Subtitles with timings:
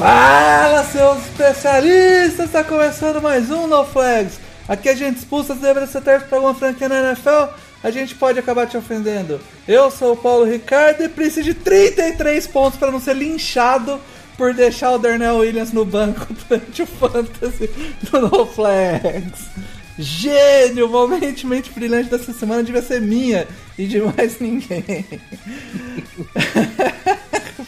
[0.00, 2.46] Fala, seus especialistas!
[2.46, 4.40] Está começando mais um No Flags.
[4.66, 7.52] Aqui a gente expulsa as adversários para alguma franquia na NFL.
[7.84, 9.38] A gente pode acabar te ofendendo.
[9.68, 14.00] Eu sou o Paulo Ricardo e preciso de 33 pontos para não ser linchado
[14.38, 17.68] por deixar o Darnell Williams no banco durante o Fantasy
[18.10, 19.50] do No Flags.
[19.98, 20.88] Gênio!
[20.88, 25.04] Momentemente brilhante dessa semana devia ser minha e de mais ninguém.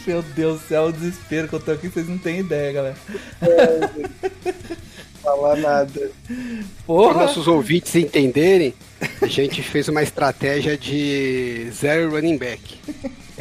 [0.05, 2.95] Meu Deus do céu, o desespero que eu tô aqui, vocês não têm ideia, galera.
[5.21, 6.11] falar nada.
[6.85, 8.73] Para nossos ouvintes entenderem,
[9.21, 12.77] a gente fez uma estratégia de zero running back.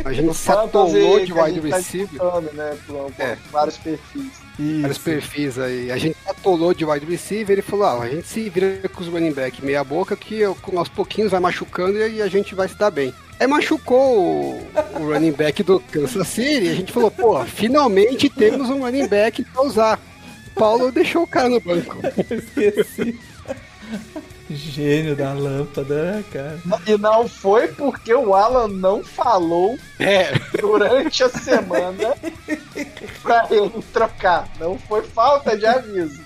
[0.04, 2.08] A gente se atolou de wide receiver.
[2.18, 2.78] Tá disputando, né,
[3.18, 3.36] É.
[3.50, 4.30] vários perfis.
[4.80, 5.90] Vários perfis aí.
[5.90, 9.08] A gente atolou de wide receiver ele falou: ah, a gente se vira com os
[9.08, 12.68] running back meia boca que eu- com aos pouquinhos vai machucando e a gente vai
[12.68, 13.12] se dar bem.
[13.42, 14.66] Aí machucou o,
[15.00, 19.08] o running back do Kansas City e a gente falou: pô, finalmente temos um running
[19.08, 19.98] back pra usar.
[20.54, 21.98] Paulo deixou o cara no banco.
[22.30, 23.18] Esqueci.
[24.48, 26.60] Gênio da lâmpada, né, cara?
[26.86, 32.14] E não foi porque o Alan não falou É, durante a semana
[33.24, 34.48] pra ele trocar.
[34.60, 36.20] Não foi falta de aviso.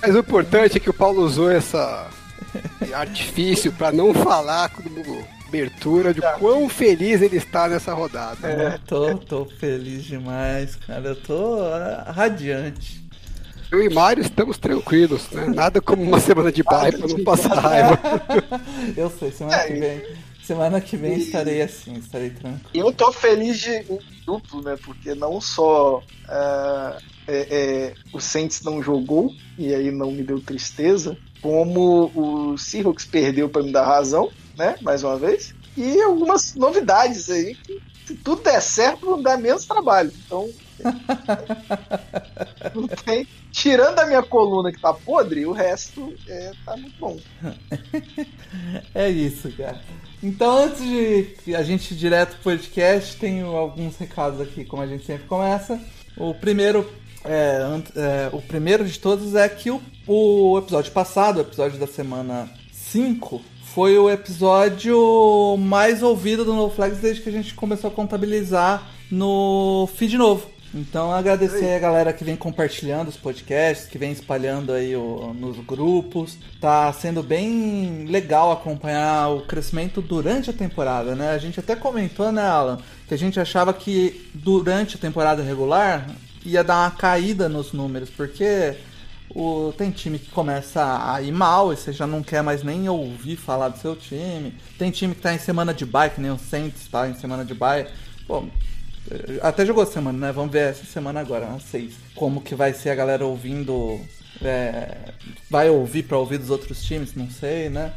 [0.00, 2.08] mas o importante é que o Paulo usou essa
[2.94, 8.48] artifício pra não falar como abertura de quão feliz ele está nessa rodada.
[8.48, 11.08] Eu tô, tô feliz demais, cara.
[11.08, 13.00] Eu tô ah, radiante.
[13.70, 15.46] Eu e Mário estamos tranquilos, né?
[15.46, 17.98] Nada como uma semana de baile pra não passar raiva.
[18.96, 20.02] Eu sei, semana que É, vem.
[20.42, 22.88] Semana que vem estarei assim, estarei tranquilo.
[22.88, 23.84] Eu tô feliz de
[24.26, 24.76] duplo, né?
[24.84, 30.40] Porque não só ah, é, é, o Saints não jogou, e aí não me deu
[30.40, 34.76] tristeza, como o Seahawks perdeu pra me dar razão, né?
[34.82, 35.54] Mais uma vez.
[35.76, 40.12] E algumas novidades aí que, se tudo der certo, vão dar menos trabalho.
[40.26, 40.50] Então.
[42.74, 43.26] não tem.
[43.50, 47.18] Tirando a minha coluna que tá podre, o resto é, tá muito bom.
[48.94, 49.80] É isso, cara.
[50.22, 50.80] Então, antes
[51.44, 55.26] de a gente ir direto pro podcast, tenho alguns recados aqui, como a gente sempre
[55.26, 55.80] começa.
[56.16, 56.88] O primeiro,
[57.24, 57.60] é,
[57.96, 62.50] é, o primeiro de todos é que o, o episódio passado, o episódio da semana
[62.70, 63.40] 5,
[63.74, 68.90] foi o episódio mais ouvido do No Flags desde que a gente começou a contabilizar
[69.10, 70.46] no feed novo.
[70.72, 75.58] Então agradecer a galera que vem compartilhando os podcasts, que vem espalhando aí o- nos
[75.58, 76.36] grupos.
[76.60, 81.30] Tá sendo bem legal acompanhar o crescimento durante a temporada, né?
[81.32, 86.08] A gente até comentou, né, Alan, que a gente achava que durante a temporada regular
[86.46, 88.74] ia dar uma caída nos números, porque
[89.34, 92.88] o, tem time que começa a ir mal e você já não quer mais nem
[92.88, 94.54] ouvir falar do seu time.
[94.78, 97.44] Tem time que tá em semana de bye, que nem o Saints tá em semana
[97.44, 97.86] de bye.
[98.26, 98.44] Pô,
[99.40, 100.32] até jogou semana, né?
[100.32, 101.94] Vamos ver essa semana agora, às seis.
[102.14, 104.00] Como que vai ser a galera ouvindo.
[104.42, 105.12] é,
[105.48, 107.92] vai ouvir pra ouvir dos outros times, não sei, né?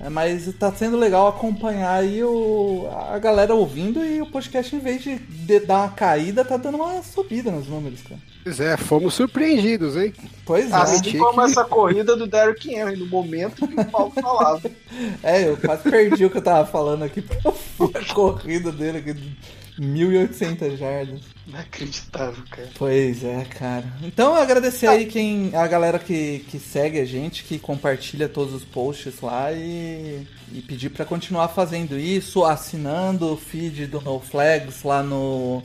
[0.00, 4.80] É, mas tá sendo legal acompanhar aí o, a galera ouvindo e o podcast, em
[4.80, 8.20] vez de, de dar uma caída, tá dando uma subida nos números, cara.
[8.42, 10.12] Pois é, fomos surpreendidos, hein?
[10.44, 10.74] Pois é.
[10.74, 14.70] Assim como essa corrida do Derrick Henry, no momento que o Paulo falava.
[15.24, 19.12] É, eu quase perdi o que eu tava falando aqui a corrida dele aqui
[19.78, 21.20] 1.800 jardas.
[21.46, 22.68] Inacreditável, cara.
[22.78, 23.84] Pois é, cara.
[24.02, 28.64] Então agradecer aí quem a galera que, que segue a gente, que compartilha todos os
[28.64, 34.82] posts lá e, e pedir pra continuar fazendo isso, assinando o feed do No Flags
[34.82, 35.62] lá no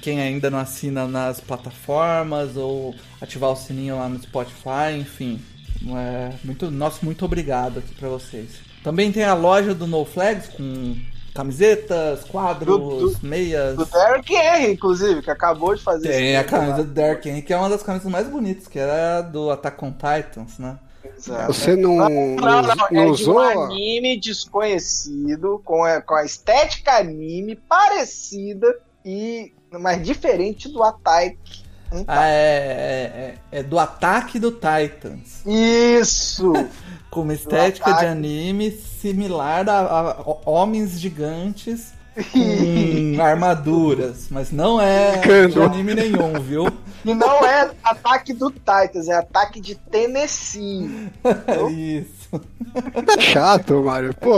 [0.00, 5.40] quem ainda não assina nas plataformas ou ativar o sininho lá no Spotify, enfim.
[5.88, 8.60] É, muito, nosso muito obrigado aqui pra vocês.
[8.84, 10.96] Também tem a loja do No Flags com
[11.36, 13.76] camisetas, quadros, Do- do- meias.
[13.76, 17.52] Do Derrick Henry, inclusive, que acabou de fazer Tem a camisa do Dark Henry, que
[17.52, 20.78] é uma das camisas mais bonitas, que era do Attack on Titans, né?
[21.16, 21.52] Exato.
[21.52, 23.36] Você não, Não, não, não, não é de usou?
[23.36, 28.66] um anime desconhecido, com a, com a estética anime parecida,
[29.04, 31.36] e mas diferente do Attack.
[31.92, 35.42] on Ah, é, é, é do ataque do Titans.
[35.46, 36.52] Isso!
[37.10, 41.94] Com uma estética de anime similar a, a- a homens gigantes
[42.32, 46.66] com armaduras, mas não é de anime nenhum, viu?
[47.04, 51.08] E não é ataque do Titans, é ataque de Tennessee.
[51.70, 52.40] Isso.
[53.06, 54.12] Tá chato, Mário.
[54.14, 54.32] Pô,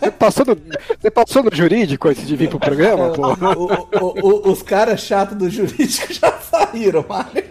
[0.00, 0.56] você passou no,
[1.00, 3.22] você passou no jurídico antes de vir pro programa, pô?
[4.00, 7.44] O, o, o, os caras chatos do jurídico já saíram, Mário.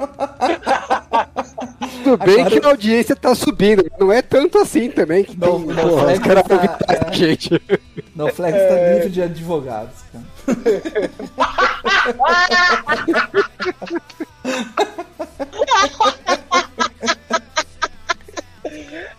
[2.03, 2.49] Tudo bem Agora...
[2.49, 6.13] que a audiência tá subindo, não é tanto assim também que não, tem, não porra,
[6.13, 7.13] os caras tá, é...
[7.13, 7.61] gente.
[8.15, 8.93] No Flex tá é...
[8.93, 10.25] livre de advogados, cara.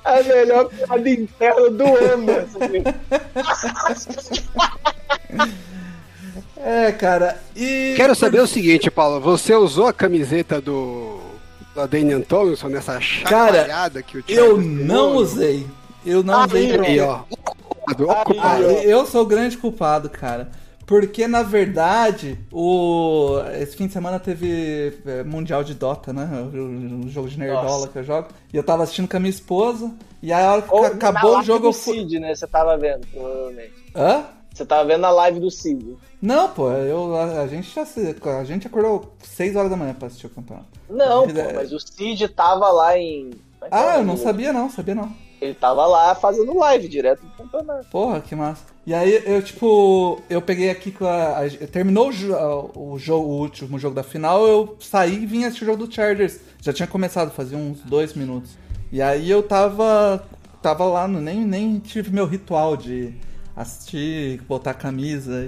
[0.04, 2.26] A melhor piada interna do ano.
[6.62, 7.40] É, cara.
[7.56, 7.94] E.
[7.96, 9.18] Quero saber o seguinte, Paulo.
[9.20, 11.09] Você usou a camiseta do.
[11.80, 15.66] Da Daniel Thompson nessa chacoalhada que o Eu não usei.
[16.04, 16.78] Eu não usei.
[16.78, 17.22] Aí, ó.
[18.84, 20.50] Eu sou o grande culpado, cara.
[20.84, 23.38] Porque, na verdade, o...
[23.60, 26.28] esse fim de semana teve é, Mundial de Dota, né?
[26.52, 27.88] O, jogo de Nerdola Nossa.
[27.88, 28.28] que eu jogo.
[28.52, 29.90] E eu tava assistindo com a minha esposa.
[30.20, 31.68] E aí, a hora que Ou acabou o jogo.
[31.68, 32.34] Do Cid, né?
[32.34, 33.72] Você tava vendo, provavelmente.
[33.94, 34.24] Hã?
[34.52, 35.96] Você tava vendo a live do Cid.
[36.20, 37.86] Não, pô, eu, a, a gente já
[38.38, 40.66] a gente acordou 6 horas da manhã pra assistir o campeonato.
[40.88, 43.30] Não, pô, mas o Cid tava lá em.
[43.70, 45.14] Ah, eu não sabia não, sabia não.
[45.40, 47.88] Ele tava lá fazendo live direto do campeonato.
[47.88, 48.62] Porra, que massa.
[48.86, 51.38] E aí eu, tipo, eu peguei aqui com a.
[51.38, 55.64] a terminou o, o, jogo, o último jogo da final, eu saí e vim assistir
[55.64, 56.40] o jogo do Chargers.
[56.60, 58.50] Já tinha começado, fazia uns dois minutos.
[58.92, 60.22] E aí eu tava.
[60.60, 63.14] Tava lá, nem, nem tive meu ritual de
[63.62, 65.44] assistir, botar a camisa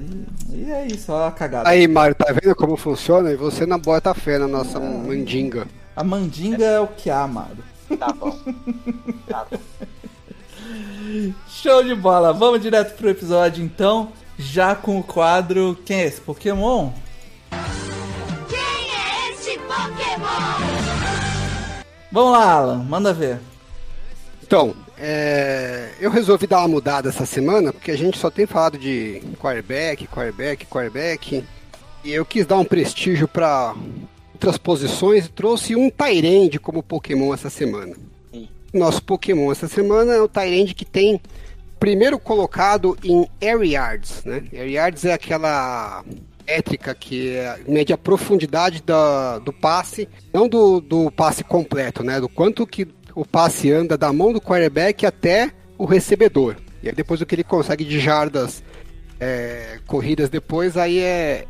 [0.51, 1.69] e, e é isso, ó a cagada.
[1.69, 3.31] Aí, Mário, tá vendo como funciona?
[3.31, 4.81] E você não bota fé na nossa é...
[4.81, 5.67] mandinga.
[5.95, 7.65] A mandinga é o que há, Mário.
[7.99, 8.39] Tá bom.
[9.29, 9.59] Tá bom.
[11.49, 12.33] Show de bola.
[12.33, 16.91] Vamos direto pro episódio então, já com o quadro Quem é esse Pokémon?
[18.49, 20.83] Quem é esse Pokémon?
[22.11, 23.41] Vamos lá, Alan, manda ver.
[24.43, 24.75] Então,
[25.05, 29.21] é, eu resolvi dar uma mudada essa semana, porque a gente só tem falado de
[29.41, 31.45] quarterback, quarterback, quarterback.
[32.05, 33.75] E eu quis dar um prestígio para
[34.33, 37.97] outras posições e trouxe um Tyrande como Pokémon essa semana.
[38.73, 41.21] Nosso Pokémon essa semana é o Tyrande que tem
[41.81, 44.45] primeiro colocado em Air Yards, né?
[44.53, 46.05] Air Yards é aquela
[46.47, 52.21] métrica que é, mede a profundidade da, do passe, não do, do passe completo, né?
[52.21, 56.57] Do quanto que o passe anda da mão do quarterback até o recebedor.
[56.83, 58.63] E aí depois o que ele consegue de jardas
[59.21, 61.47] é, corridas depois, aí é,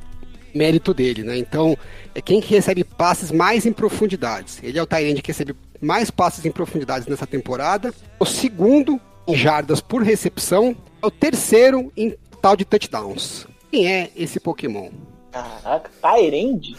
[0.54, 1.36] mérito dele, né?
[1.36, 1.76] Então,
[2.14, 4.60] é quem que recebe passes mais em profundidades.
[4.62, 7.92] Ele é o Tyrande que recebe mais passes em profundidades nessa temporada.
[8.20, 10.76] O segundo em jardas por recepção.
[11.02, 13.46] É o terceiro em tal de touchdowns.
[13.70, 14.90] Quem é esse Pokémon?
[15.32, 16.76] Caraca, Tyrande?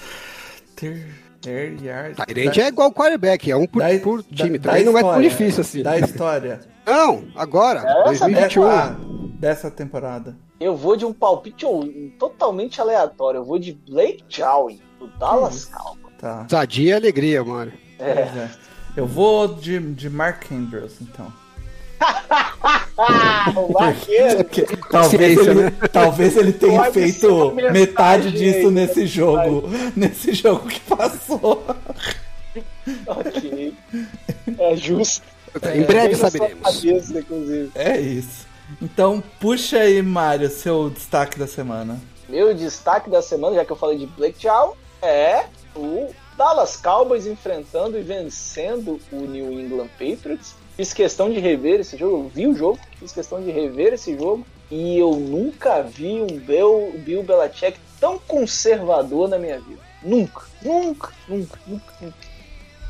[1.44, 4.58] Tyrande é igual quarterback, é um por, da, por time.
[4.58, 5.84] Da, Também da não história, é tão difícil assim.
[5.84, 6.60] Da história.
[6.86, 8.64] Não, agora, Essa 2021.
[8.64, 8.96] Ah,
[9.40, 10.38] dessa temporada.
[10.60, 11.66] Eu vou de um palpite
[12.18, 13.40] totalmente aleatório.
[13.40, 16.16] Eu vou de Blake Chowing, do Dallas Cowboys.
[16.18, 16.46] Tá.
[16.50, 17.74] Sadia e alegria, mano.
[18.00, 18.12] É.
[18.12, 18.50] é.
[18.96, 21.34] Eu vou de, de Mark Andrews, então.
[24.90, 29.70] talvez, ele, talvez ele tenha Pode feito metade disso nesse jogo.
[29.96, 31.64] Nesse jogo que passou.
[33.08, 33.74] ok.
[34.60, 35.26] É justo.
[35.74, 36.64] Em breve saberemos.
[36.64, 37.26] Cabeça,
[37.76, 38.48] é isso.
[38.82, 42.00] Então, puxa aí, Mário, seu destaque da semana.
[42.28, 45.46] Meu destaque da semana, já que eu falei de Chow, é
[45.76, 50.56] o Dallas Cowboys enfrentando e vencendo o New England Patriots.
[50.76, 54.18] Fiz questão de rever esse jogo, eu vi o jogo, fiz questão de rever esse
[54.18, 59.82] jogo e eu nunca vi um Bill, Bill Belichick tão conservador na minha vida.
[60.02, 62.18] Nunca, nunca, nunca, nunca, nunca.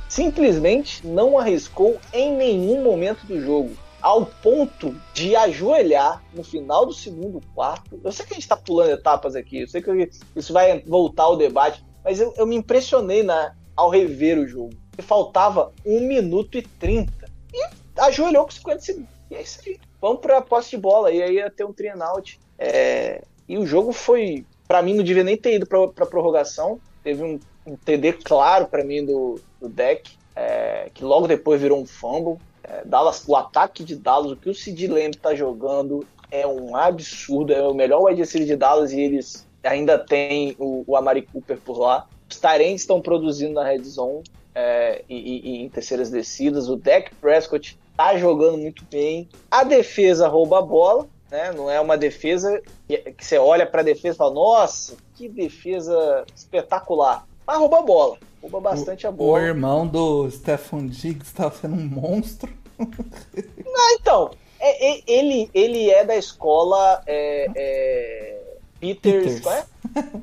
[0.07, 6.93] Simplesmente não arriscou em nenhum momento do jogo ao ponto de ajoelhar no final do
[6.93, 7.99] segundo quarto.
[8.03, 11.23] Eu sei que a gente está pulando etapas aqui, eu sei que isso vai voltar
[11.23, 14.73] ao debate, mas eu, eu me impressionei na, ao rever o jogo.
[14.99, 17.11] Faltava 1 minuto e 30.
[17.53, 17.67] E
[17.97, 19.09] ajoelhou com 50 segundos.
[19.29, 19.79] E é isso aí.
[19.99, 21.11] Vamos a posse de bola.
[21.11, 22.39] E aí ia ter um trianaut.
[22.57, 23.23] É...
[23.47, 24.45] E o jogo foi.
[24.67, 26.79] para mim, não devia nem ter ido para prorrogação.
[27.03, 30.89] Teve um, um TD claro para mim do, do deck, é...
[30.93, 32.37] que logo depois virou um fumble.
[32.63, 36.75] É, Dallas, o ataque de Dallas, o que o Sid Lamb tá jogando é um
[36.75, 37.51] absurdo.
[37.51, 41.57] É o melhor wide receiver de Dallas e eles ainda tem o, o Amari Cooper
[41.57, 42.07] por lá.
[42.29, 44.23] Os Tyrants estão produzindo na red zone
[44.55, 46.67] é, e, e, e, em terceiras descidas.
[46.69, 49.27] O Dak Prescott tá jogando muito bem.
[49.49, 51.07] A defesa rouba a bola.
[51.31, 51.51] né?
[51.51, 56.25] Não é uma defesa que, que você olha pra defesa e fala, nossa, que defesa
[56.35, 57.25] espetacular.
[57.45, 58.17] Mas rouba a bola.
[58.41, 59.41] Rouba bastante a O bola.
[59.41, 62.51] irmão do Stefan Diggs tá sendo um monstro.
[62.79, 68.39] Ah, então, é- é- ele, ele é da escola é, é,
[68.83, 69.39] Peters.
[69.39, 69.39] Peters.
[69.39, 69.65] qual é?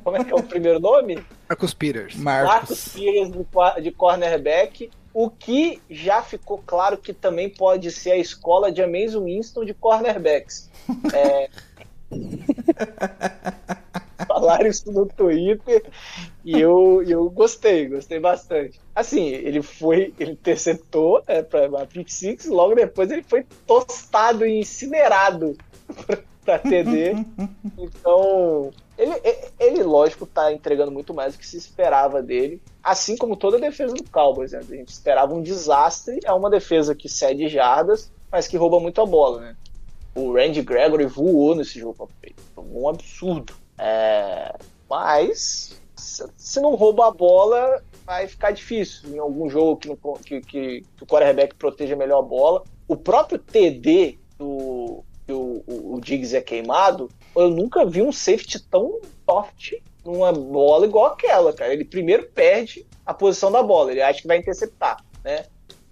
[0.05, 1.25] Como é que é o primeiro nome?
[1.49, 2.15] Marcus Peters.
[2.17, 2.89] Marcos Marcos.
[2.89, 4.91] Pires de, de cornerback.
[5.15, 9.75] O que já ficou claro que também pode ser a escola de James Winston de
[9.75, 10.69] cornerbacks.
[11.15, 11.49] É...
[14.27, 15.85] Falaram isso no Twitter
[16.45, 18.81] e eu, eu gostei, gostei bastante.
[18.95, 24.45] Assim, ele foi, ele interceptou é, para a pick six, logo depois ele foi tostado
[24.45, 25.57] e incinerado
[26.45, 27.15] para TD.
[27.79, 29.13] Então, ele,
[29.59, 32.61] ele, lógico, tá entregando muito mais do que se esperava dele.
[32.83, 34.59] Assim como toda a defesa do Cowboys, né?
[34.59, 36.21] A gente esperava um desastre.
[36.25, 39.57] É uma defesa que cede jardas, mas que rouba muito a bola, né?
[40.15, 43.55] O Randy Gregory voou nesse jogo, foi um absurdo.
[43.79, 44.55] É,
[44.89, 49.15] mas, se, não rouba a bola, vai ficar difícil.
[49.15, 52.65] Em algum jogo que, que, que, que o quarterback proteja melhor a bola.
[52.89, 59.01] O próprio TD do, o, o, Diggs é queimado, eu nunca vi um safety tão
[59.25, 61.73] forte numa bola igual aquela, cara.
[61.73, 65.45] Ele primeiro perde a posição da bola, ele acha que vai interceptar, né?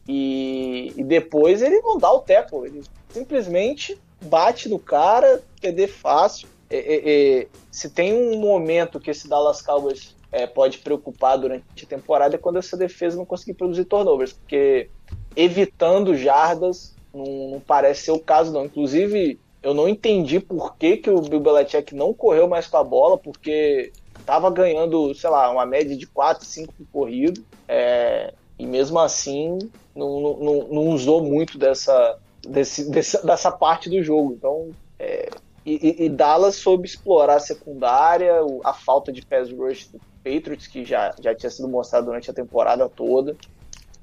[0.07, 6.49] E, e depois ele não dá o tackle, ele simplesmente bate no cara, QD fácil.
[6.71, 11.85] É, é, é, se tem um momento que esse Dallas Cowboys é, pode preocupar durante
[11.85, 14.91] a temporada é quando essa defesa não conseguir produzir turnovers, porque
[15.35, 18.65] evitando jardas não, não parece ser o caso, não.
[18.67, 22.85] Inclusive, eu não entendi por que, que o Bill Belichick não correu mais com a
[22.85, 23.93] bola, porque
[24.25, 29.59] tava ganhando, sei lá, uma média de 4, 5 por corrido, é, e mesmo assim
[29.95, 34.35] não, não, não- usou muito dessa, desse, dessa, dessa parte do jogo.
[34.35, 35.35] Então, é,
[35.65, 38.35] e, e- Dallas soube explorar a secundária,
[38.65, 42.35] a falta de pass rush do Patriots, que já, já tinha sido mostrado durante a
[42.35, 43.37] temporada toda.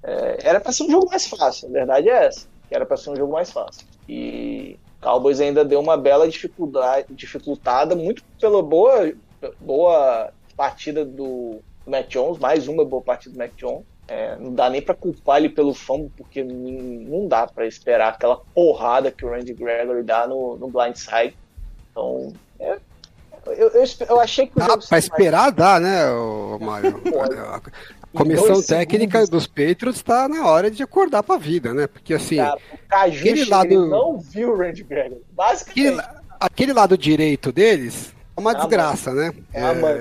[0.03, 2.47] É, era para ser um jogo mais fácil, a verdade é essa.
[2.67, 3.85] Que era para ser um jogo mais fácil.
[4.09, 9.11] E Cowboys ainda deu uma bela dificuldade, dificultada, muito pela boa,
[9.59, 13.83] boa partida do Mac Jones, mais uma boa partida do Mac Jones.
[14.07, 18.37] É, não dá nem para culpar ele pelo fumble, porque não dá para esperar aquela
[18.53, 21.35] porrada que o Randy Gregory dá no, no blindside.
[21.91, 22.77] Então, é,
[23.47, 26.03] eu, eu, eu achei que o Ah, jogo pra seria mais- esperar dá, né,
[26.61, 27.01] Mário?
[28.15, 29.29] A comissão técnica segundos.
[29.29, 31.87] dos Patriots tá na hora de acordar pra vida, né?
[31.87, 35.21] Porque assim, Cara, o Caju aquele lado- ele não viu o Randy Gregory.
[35.31, 35.99] Basicamente.
[35.99, 39.33] aquele, aquele lado direito deles é uma É a desgraça, né?
[39.53, 39.95] É a mãe.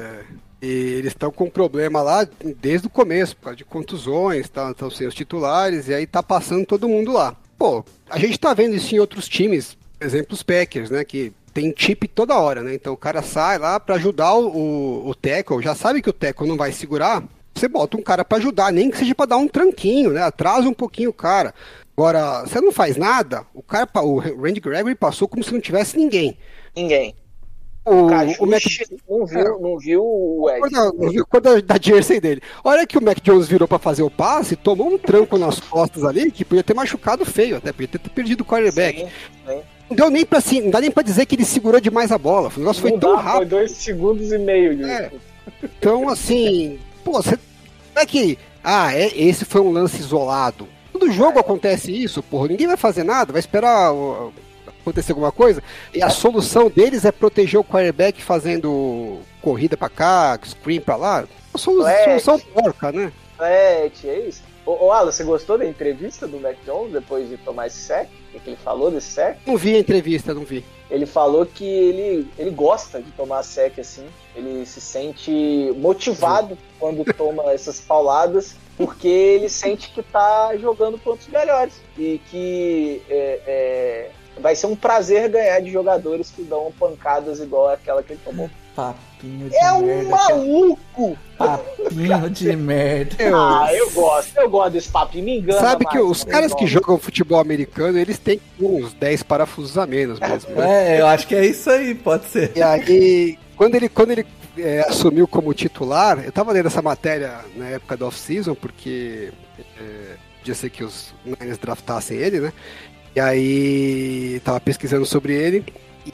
[0.62, 2.26] e eles estão com problema lá
[2.60, 6.64] desde o começo, por causa de contusões, estão sem os titulares, e aí tá passando
[6.64, 7.36] todo mundo lá.
[7.58, 11.04] Pô, a gente tá vendo isso em outros times, exemplo os Packers, né?
[11.04, 12.74] Que tem chip toda hora, né?
[12.74, 16.12] Então o cara sai lá pra ajudar o, o, o tackle, já sabe que o
[16.12, 17.22] tackle não vai segurar,
[17.54, 20.22] você bota um cara pra ajudar, nem que seja pra dar um tranquinho, né?
[20.22, 21.54] Atrasa um pouquinho o cara.
[21.96, 25.96] Agora, você não faz nada, o cara, o Randy Gregory passou como se não tivesse
[25.96, 26.36] ninguém.
[26.74, 27.14] Ninguém.
[27.86, 28.06] O,
[28.42, 28.62] O Mac
[29.08, 30.60] não viu, não viu o Ed.
[30.60, 32.40] Cor da, cor da, jersey dele.
[32.64, 36.02] Olha que o Mac Jones virou pra fazer o passe, tomou um tranco nas costas
[36.02, 39.00] ali, que podia ter machucado feio, até podia ter perdido o quarterback.
[39.00, 39.08] Sim,
[39.46, 39.60] sim.
[39.90, 42.16] Não deu nem pra assim, não dá nem pra dizer que ele segurou demais a
[42.16, 42.50] bola.
[42.56, 43.48] O negócio foi Não tão dá, Foi rápido.
[43.50, 45.12] dois segundos e meio É.
[45.62, 47.38] Então, assim, pô, você.
[47.94, 48.38] Não é que.
[48.62, 50.66] Ah, é, esse foi um lance isolado.
[50.92, 52.48] Todo jogo acontece isso, porra.
[52.48, 53.92] Ninguém vai fazer nada, vai esperar
[54.80, 55.62] acontecer alguma coisa.
[55.92, 61.24] E a solução deles é proteger o quarterback fazendo corrida pra cá, screen pra lá.
[61.52, 62.04] Uma solu- É.
[62.18, 63.12] solução porca, né?
[63.40, 64.42] É, é isso.
[64.66, 68.08] Ô, ô Alan, você gostou da entrevista do Mac Jones depois de tomar esse sec?
[68.34, 69.38] O que ele falou desse sec?
[69.46, 70.64] Não vi a entrevista, não vi.
[70.90, 74.06] Ele falou que ele, ele gosta de tomar sec assim.
[74.34, 81.20] Ele se sente motivado quando toma essas pauladas, porque ele sente que tá jogando contra
[81.20, 81.74] os melhores.
[81.98, 87.68] E que é, é, vai ser um prazer ganhar de jogadores que dão pancadas igual
[87.68, 88.50] aquela que ele tomou.
[89.24, 90.10] Papinho de É um merda.
[90.10, 90.28] cara.
[90.34, 91.18] maluco!
[91.38, 93.16] Papinho de merda.
[93.34, 95.60] Ah, eu gosto, eu gosto desse papo, e me engana.
[95.60, 96.32] Sabe que mais, os né?
[96.32, 100.96] caras que jogam futebol americano, eles têm uns 10 parafusos a menos mesmo, né?
[100.96, 102.52] É, eu acho que é isso aí, pode ser.
[102.54, 104.26] E aí, quando ele, quando ele
[104.58, 109.32] é, assumiu como titular, eu tava lendo essa matéria na época do off-season, porque
[109.80, 112.52] é, podia ser que os Niners draftassem ele, né?
[113.16, 115.64] E aí, tava pesquisando sobre ele.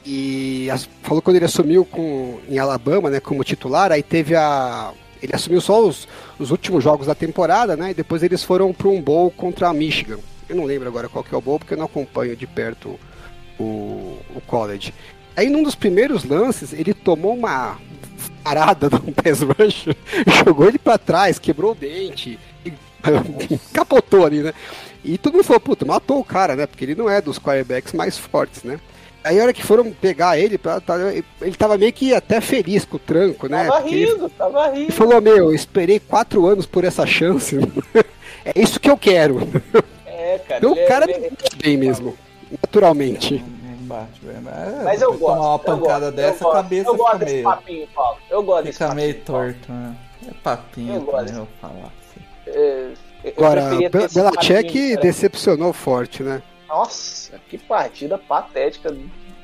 [0.05, 4.91] E as- falou quando ele assumiu com, em Alabama, né, como titular, aí teve a.
[5.21, 6.07] Ele assumiu só os,
[6.39, 7.91] os últimos jogos da temporada, né?
[7.91, 10.17] E depois eles foram para um bowl contra a Michigan.
[10.49, 12.99] Eu não lembro agora qual que é o bowl, porque eu não acompanho de perto
[13.59, 14.93] o, o college.
[15.35, 17.77] Aí num dos primeiros lances, ele tomou uma
[18.43, 19.85] parada de um pass rush,
[20.45, 22.73] jogou ele pra trás, quebrou o dente, e
[23.71, 24.53] capotou ali, né?
[25.03, 26.65] E todo mundo falou, puta, matou o cara, né?
[26.65, 28.79] Porque ele não é dos quarterbacks mais fortes, né?
[29.23, 30.81] Aí a hora que foram pegar ele, tá,
[31.41, 33.65] ele tava meio que até feliz com o tranco, né?
[33.65, 34.79] Tava Porque ele- rindo, tava rindo.
[34.83, 37.57] ele falou, meu, eu esperei quatro anos por essa chance.
[38.43, 39.47] é isso que eu quero.
[40.05, 40.57] É, cara.
[40.57, 42.17] Então, ele o é- cara ele é- bem mesmo.
[42.51, 43.43] Naturalmente.
[43.81, 44.39] Bate, velho.
[44.41, 45.35] Mas, Mas eu gosto.
[45.35, 48.17] tomar uma pancada gosto, dessa, a cabeça Eu gosto fica desse meio, papinho, Paulo.
[48.29, 49.53] Eu gosto desse fica meio papinho, Paulo.
[49.53, 49.95] torto, né?
[50.27, 51.25] É papinho, Eu gosto.
[51.25, 51.73] também, eu falar.
[51.75, 52.21] assim.
[52.47, 52.87] É,
[53.25, 55.01] eu Agora, preferia ter Be- esse papinho, Belichick cara.
[55.01, 56.41] decepcionou forte, né?
[56.71, 58.95] Nossa, que partida patética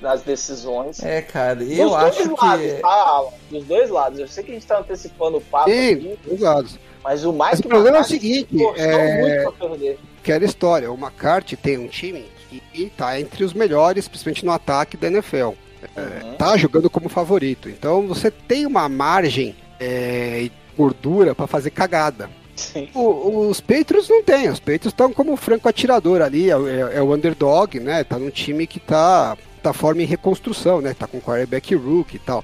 [0.01, 1.03] nas decisões.
[1.03, 2.73] É, cara, Dos eu dois acho lados, que.
[2.81, 3.29] tá, Alan?
[3.51, 4.19] Dos dois lados.
[4.19, 6.79] Eu sei que a gente tá antecipando o papo Sim, aqui, dos lados.
[7.03, 9.99] mas o mais Mas o que problema é o McCarthy seguinte, é- muito pra perder.
[10.21, 14.95] Aquela história, o McCarthy tem um time que tá entre os melhores, principalmente no ataque
[14.95, 15.53] da NFL.
[15.95, 16.35] Uhum.
[16.37, 17.69] Tá jogando como favorito.
[17.69, 22.29] Então você tem uma margem é, e gordura pra fazer cagada.
[22.57, 22.89] Sim.
[22.93, 26.97] O- os Patriots não tem, os Patriots estão como franco atirador ali, é, o- é-
[26.97, 28.03] é o underdog, né?
[28.03, 30.93] Tá num time que tá, tá forma em reconstrução, né?
[30.97, 32.43] Tá com quarterback rookie e tal.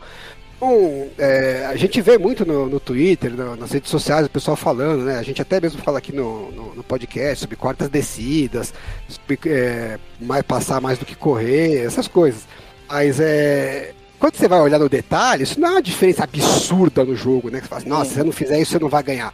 [0.55, 4.55] Então, é, a gente vê muito no, no Twitter, no- nas redes sociais, o pessoal
[4.55, 5.17] falando, né?
[5.17, 8.73] A gente até mesmo fala aqui no, no, no podcast sobre quartas descidas,
[9.09, 12.43] sobre é, mais, passar mais do que correr, essas coisas.
[12.87, 13.93] Mas é.
[14.19, 17.57] Quando você vai olhar no detalhe, isso não é uma diferença absurda no jogo, né?
[17.59, 19.33] Que você fala assim, nossa, se você não fizer isso, você não vai ganhar.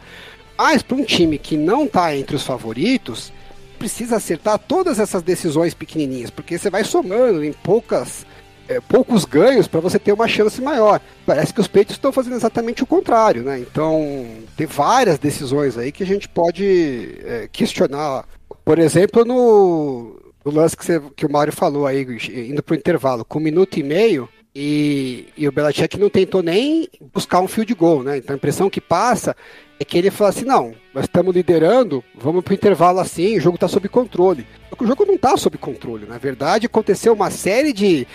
[0.62, 3.32] Mas para um time que não está entre os favoritos,
[3.78, 8.26] precisa acertar todas essas decisões pequenininhas, porque você vai somando em poucas,
[8.68, 11.00] é, poucos ganhos para você ter uma chance maior.
[11.24, 13.58] Parece que os peitos estão fazendo exatamente o contrário, né?
[13.58, 18.26] Então tem várias decisões aí que a gente pode é, questionar.
[18.62, 22.06] Por exemplo, no, no lance que, você- que o Mário falou aí,
[22.50, 24.28] indo para o intervalo, com um minuto e meio.
[24.54, 28.18] E, e o Belichick não tentou nem buscar um field goal, né?
[28.18, 29.34] Então a impressão que passa
[29.80, 33.56] é que ele falou assim: não, nós estamos liderando, vamos pro intervalo assim, o jogo
[33.56, 34.46] está sob controle.
[34.78, 36.06] O jogo não está sob controle.
[36.06, 38.06] Na verdade, aconteceu uma série de,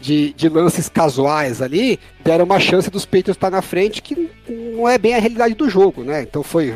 [0.00, 4.88] de, de lances casuais ali, deram uma chance dos Patriots estar na frente, que não
[4.88, 6.22] é bem a realidade do jogo, né?
[6.22, 6.74] Então foi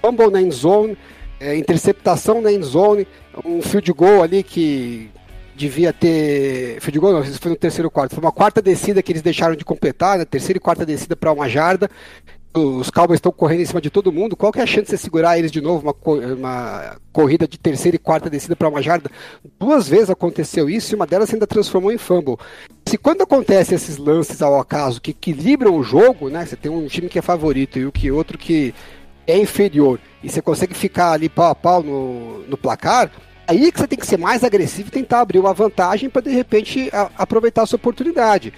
[0.00, 0.96] fumble na end zone,
[1.40, 3.06] é, interceptação na end zone,
[3.44, 5.10] um field goal ali que
[5.56, 6.80] devia ter.
[6.80, 8.14] Field goal não, isso foi no terceiro quarto.
[8.14, 10.24] Foi uma quarta descida que eles deixaram de completar, né?
[10.24, 11.90] Terceira e quarta descida para uma jarda.
[12.58, 14.36] Os Cowboys estão correndo em cima de todo mundo.
[14.36, 15.82] Qual que é a chance de você segurar eles de novo?
[15.82, 19.10] Uma, uma corrida de terceira e quarta descida para uma jarda?
[19.58, 22.36] Duas vezes aconteceu isso e uma delas ainda transformou em fumble.
[22.88, 26.44] Se quando acontece esses lances ao acaso que equilibram o jogo, né?
[26.44, 28.74] Você tem um time que é favorito e o que outro que
[29.26, 33.10] é inferior e você consegue ficar ali pau a pau no, no placar,
[33.46, 36.30] aí que você tem que ser mais agressivo e tentar abrir uma vantagem para de
[36.30, 38.52] repente a- aproveitar a sua oportunidade.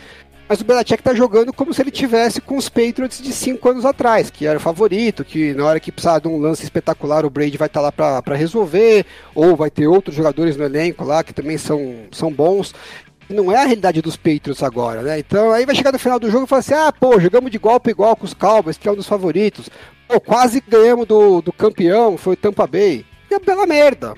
[0.50, 3.84] Mas o Belichick tá jogando como se ele tivesse com os Patriots de cinco anos
[3.84, 7.30] atrás, que era o favorito, que na hora que precisar de um lance espetacular o
[7.30, 11.32] Brady vai estar lá para resolver, ou vai ter outros jogadores no elenco lá que
[11.32, 12.74] também são, são bons.
[13.28, 15.20] Não é a realidade dos Patriots agora, né?
[15.20, 17.56] Então aí vai chegar no final do jogo e falar assim: ah, pô, jogamos de
[17.56, 19.70] igual para igual com os Cowboys, que é um dos favoritos.
[20.08, 23.06] Pô, quase ganhamos do, do campeão, foi o Tampa Bay.
[23.30, 24.14] E é bela merda.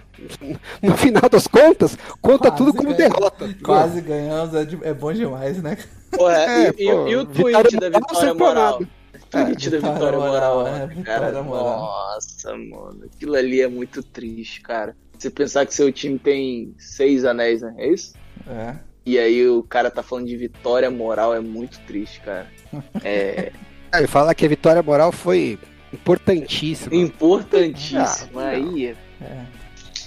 [0.81, 3.18] No final das contas, conta Quase tudo como ganhamos.
[3.18, 3.57] derrota.
[3.62, 5.77] Quase ganhamos, é, de- é bom demais, né?
[6.11, 8.46] Pô, é, É, e, e- pô, e o vitória tweet da moral vitória serve pra
[8.46, 8.83] moral?
[8.83, 11.42] O tweet da vitória vitória moral, moral, é, né, vitória cara.
[11.42, 11.79] moral.
[11.79, 13.01] Nossa, mano.
[13.05, 14.96] Aquilo ali é muito triste, cara.
[15.18, 17.75] Você pensar que seu time tem seis anéis, né?
[17.79, 18.14] É isso?
[18.48, 18.77] É.
[19.05, 22.46] E aí o cara tá falando de vitória moral, é muito triste, cara.
[23.05, 23.53] É
[23.92, 25.59] É, Ele fala que a vitória moral foi
[25.92, 26.94] importantíssima.
[26.94, 28.38] importantíssimo.
[28.40, 29.44] Ah, aí, É.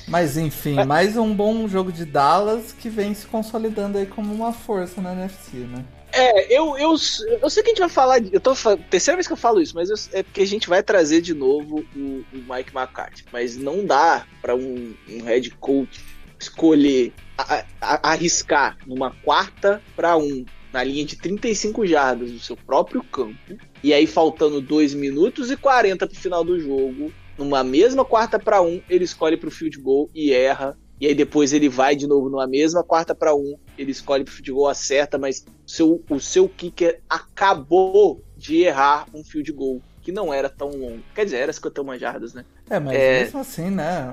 [0.07, 4.53] Mas enfim, mais um bom jogo de Dallas que vem se consolidando aí como uma
[4.53, 5.83] força na NFC, né?
[6.11, 6.95] É, eu, eu,
[7.41, 8.19] eu sei que a gente vai falar.
[8.19, 8.53] de- Eu tô
[8.89, 11.33] terceira vez que eu falo isso, mas eu- é porque a gente vai trazer de
[11.33, 13.25] novo o, o Mike McCarthy.
[13.33, 15.99] Mas não dá pra um, um head coach
[16.39, 22.55] escolher a- a- arriscar numa quarta pra um na linha de 35 jardas do seu
[22.55, 23.57] próprio campo.
[23.85, 28.59] E aí, faltando 2 minutos e 40 pro final do jogo, numa mesma quarta pra
[28.59, 30.75] um, ele escolhe pro field goal e erra.
[30.99, 34.33] E aí depois ele vai de novo numa mesma quarta pra um, ele escolhe pro
[34.33, 40.11] field goal, acerta, mas seu, o seu kicker acabou de errar um field goal que
[40.11, 40.99] não era tão longo.
[41.13, 42.43] Quer dizer, era 51 jardas, né?
[42.69, 43.19] É, mas É.
[43.23, 44.07] mesmo assim, né?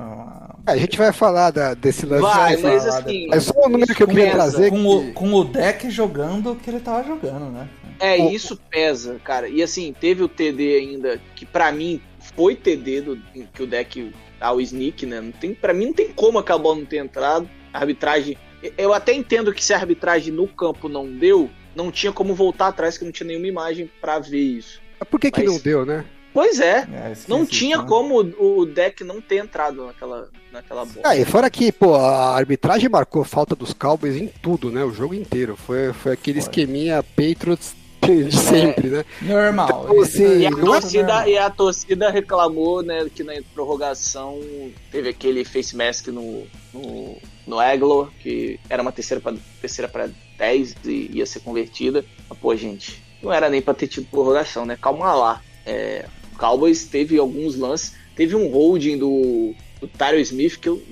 [0.66, 2.20] É, a gente vai falar da- desse lance.
[2.22, 3.28] Vai, mas falar assim.
[3.32, 4.68] É só um número que eu queria trazer.
[4.70, 7.68] Com que- o, com o deck jogando o que ele tava jogando, né?
[8.00, 9.48] É, O- isso pesa, cara.
[9.48, 12.00] E assim, teve o TD ainda, que pra mim
[12.37, 13.16] foi TD do,
[13.55, 15.20] que o deck dá o sneak, né?
[15.20, 17.48] Não tem, pra mim não tem como aquela bola não ter entrado.
[17.72, 18.37] A arbitragem
[18.78, 22.68] Eu até entendo que se a arbitragem no campo não deu, não tinha como voltar
[22.68, 24.81] atrás, que não tinha nenhuma imagem pra ver isso.
[25.00, 26.05] Mas por que, que Mas- não deu, né?
[26.35, 27.85] Pois é, É, não tinha né?
[27.87, 31.00] como o o deck não ter entrado naquela, naquela bola.
[31.05, 34.83] Ah, e fora que, pô, a arbitragem marcou falta dos Cowboys em tudo, né?
[34.83, 35.57] O jogo inteiro.
[35.57, 36.48] Foi, foi aquele Foi.
[36.48, 37.74] esqueminha Patriots
[38.06, 39.04] de sempre, né?
[39.22, 39.82] Normal.
[39.84, 41.28] Então, assim, E a, é é torcida, normal.
[41.28, 44.40] e a torcida reclamou, né, que na prorrogação
[44.90, 50.08] teve aquele face mask no, no, no Aglo, que era uma terceira para terceira pra
[50.38, 52.04] 10 e ia ser convertida.
[52.28, 54.76] Mas, pô, gente, não era nem pra ter tido prorrogação, né?
[54.80, 55.40] Calma lá.
[55.64, 60.82] É, o Cowboys teve alguns lances, teve um holding do, do Tyro Smith que eu,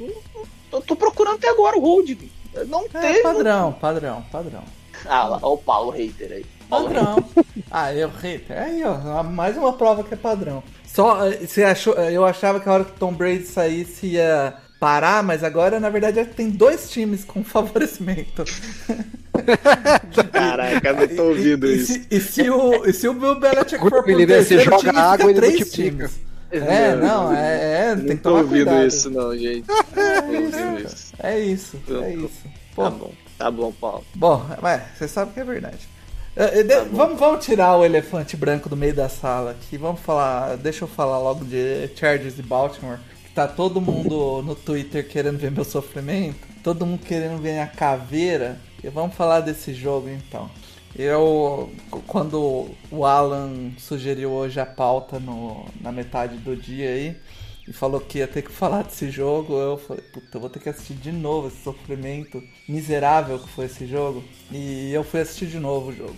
[0.72, 2.30] eu tô procurando até agora o holding.
[2.68, 3.22] Não É teve.
[3.22, 4.62] padrão, padrão, padrão.
[5.06, 6.46] Ah, lá, ó o Paulo Hater aí.
[6.70, 7.24] Padrão.
[7.70, 8.56] ah, eu hater.
[8.58, 10.62] Aí, ó, mais uma prova que é padrão.
[10.86, 14.06] Só, eh, você achou, eh, eu achava que a hora que o Tom Brady saísse
[14.06, 18.44] ia parar, mas agora, na verdade, tem dois times com favorecimento.
[20.32, 22.00] Caraca, eu não tô ouvindo e, isso.
[22.10, 24.78] E, se o, e se o Bill Belichick for pro Ele, né, você terceiro joga
[24.78, 26.08] time, água fica e ele três multiplica.
[26.08, 26.20] times.
[26.52, 28.86] É, não, é, é tem Não que tô tomar ouvindo cuidado.
[28.86, 29.66] isso, não, gente.
[30.16, 31.12] Ouvindo isso.
[31.22, 32.42] É isso, é isso.
[32.74, 34.04] Pô, Tá bom, tá bom, Paulo.
[34.14, 35.88] Bom, mas você sabe que é verdade.
[36.36, 39.76] Eh, eh, de- vamos, vamos tirar o elefante branco do meio da sala aqui.
[39.76, 40.56] Vamos falar.
[40.56, 42.98] Deixa eu falar logo de Chargers e Baltimore.
[43.24, 46.38] Que tá todo mundo no Twitter querendo ver meu sofrimento.
[46.62, 48.58] Todo mundo querendo ver a caveira.
[48.82, 50.48] E vamos falar desse jogo então.
[50.96, 51.70] Eu,
[52.06, 57.16] quando o Alan sugeriu hoje a pauta no, na metade do dia aí,
[57.70, 60.58] e falou que ia ter que falar desse jogo, eu falei, puta, eu vou ter
[60.58, 64.24] que assistir de novo esse sofrimento miserável que foi esse jogo.
[64.50, 66.16] E eu fui assistir de novo o jogo.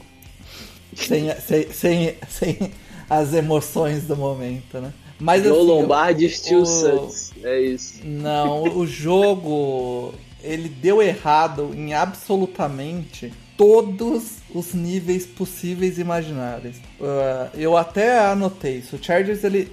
[0.96, 2.72] Sem, sem, sem, sem
[3.08, 4.92] as emoções do momento, né?
[5.18, 7.32] Mas Joe assim, Lombardi Steel Sucks.
[7.42, 8.00] É isso.
[8.04, 10.12] não, o jogo
[10.42, 16.76] ele deu errado em absolutamente todos os níveis possíveis e imagináveis.
[17.00, 18.96] Uh, eu até anotei isso.
[18.96, 19.70] O Chargers ele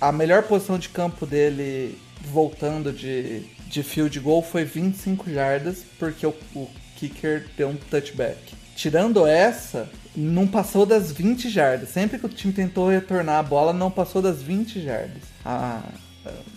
[0.00, 6.26] a melhor posição de campo dele voltando de, de field goal foi 25 jardas porque
[6.26, 8.54] o, o kicker deu um touchback.
[8.74, 11.90] Tirando essa, não passou das 20 jardas.
[11.90, 15.22] Sempre que o time tentou retornar a bola, não passou das 20 jardas.
[15.44, 15.82] A,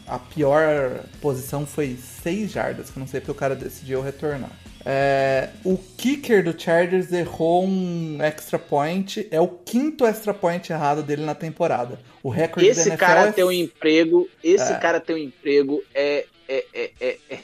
[0.07, 4.51] a pior posição foi 6 jardas, que não sei porque o cara decidiu retornar.
[4.85, 9.27] É, o kicker do Chargers errou um extra point.
[9.31, 11.99] É o quinto extra point errado dele na temporada.
[12.21, 14.29] O recorde da Esse NFL cara é tem um emprego.
[14.43, 14.77] Esse É.
[14.77, 16.25] cara tem um emprego é.
[16.47, 17.39] É, é, é, é,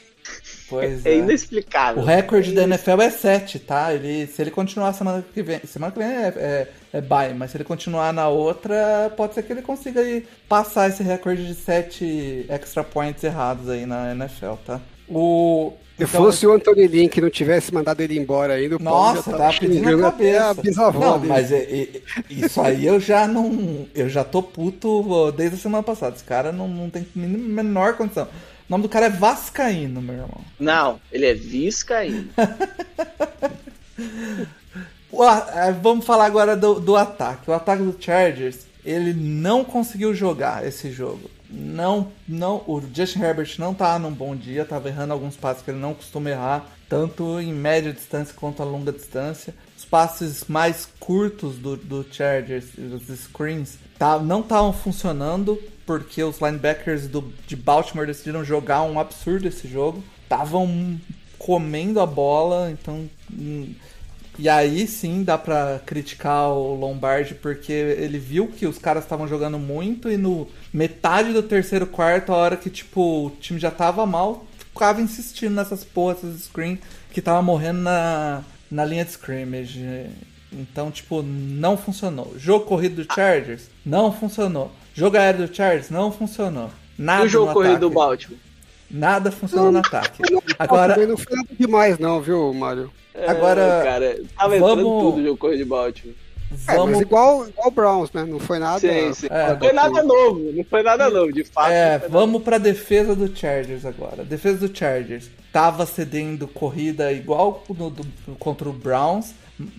[0.68, 1.16] Pois é é.
[1.16, 2.02] inexplicável.
[2.02, 3.92] O recorde da NFL é 7, tá?
[3.94, 5.60] Ele, se ele continuar semana que vem.
[5.66, 9.42] Semana que vem é, é, é bye, mas se ele continuar na outra, pode ser
[9.42, 14.54] que ele consiga aí passar esse recorde de 7 extra points errados aí na NFL,
[14.66, 14.80] tá?
[15.08, 15.72] O.
[16.06, 19.14] Se então, fosse o Anthony Lynn que não tivesse mandado ele embora ainda, o Paulo
[19.14, 20.44] Nossa, já tava pedindo xingando a cabeça.
[20.50, 21.32] a bisavó não, dele.
[21.32, 21.88] mas é- é-
[22.30, 23.86] isso aí eu já não.
[23.94, 26.14] Eu já tô puto desde a semana passada.
[26.16, 28.24] Esse cara não, não tem men- menor condição.
[28.24, 28.28] O
[28.70, 30.40] nome do cara é Vascaíno, meu irmão.
[30.58, 32.28] Não, ele é Viscaíno.
[35.54, 37.50] É, vamos falar agora do, do ataque.
[37.50, 41.28] O ataque do Chargers, ele não conseguiu jogar esse jogo.
[41.52, 45.70] Não, não, o Justin Herbert não tá num bom dia, tava errando alguns passes que
[45.70, 49.52] ele não costuma errar, tanto em média distância quanto a longa distância.
[49.76, 56.38] Os passes mais curtos do, do Chargers, os screens, tá, não estavam funcionando porque os
[56.40, 60.04] linebackers do, de Baltimore decidiram jogar um absurdo esse jogo.
[60.22, 61.00] Estavam
[61.36, 63.74] comendo a bola, então hum,
[64.40, 69.28] e aí sim dá pra criticar o Lombardi porque ele viu que os caras estavam
[69.28, 73.70] jogando muito e no metade do terceiro quarto, a hora que tipo o time já
[73.70, 76.78] tava mal, ficava insistindo nessas porras de screen
[77.12, 80.08] que tava morrendo na, na linha de scrimmage.
[80.52, 82.34] Então, tipo, não funcionou.
[82.36, 84.72] Jogo corrido do Chargers não funcionou.
[84.94, 86.70] Jogo aéreo do Chargers não funcionou.
[86.98, 87.90] Nada E o jogo corrido do.
[87.90, 88.38] Baltimore?
[88.90, 90.22] Nada funcionou no ataque.
[90.58, 90.96] Agora...
[91.06, 92.90] Não foi nada demais não, viu, Mário?
[93.26, 96.14] Agora, É, cara, tava entrando vamos- tudo o jogo corrido de Baltimore.
[96.66, 98.24] É, vamos mas igual, igual o Browns, né?
[98.24, 98.80] Não foi nada...
[98.80, 99.28] Sim, sim.
[99.30, 99.50] É.
[99.50, 101.70] Não foi nada novo, não foi nada novo, de fato.
[101.70, 104.24] É, vamos pra defesa do Chargers agora.
[104.24, 108.06] Defesa do Chargers tava cedendo corrida igual no- do-
[108.38, 109.32] contra o Browns,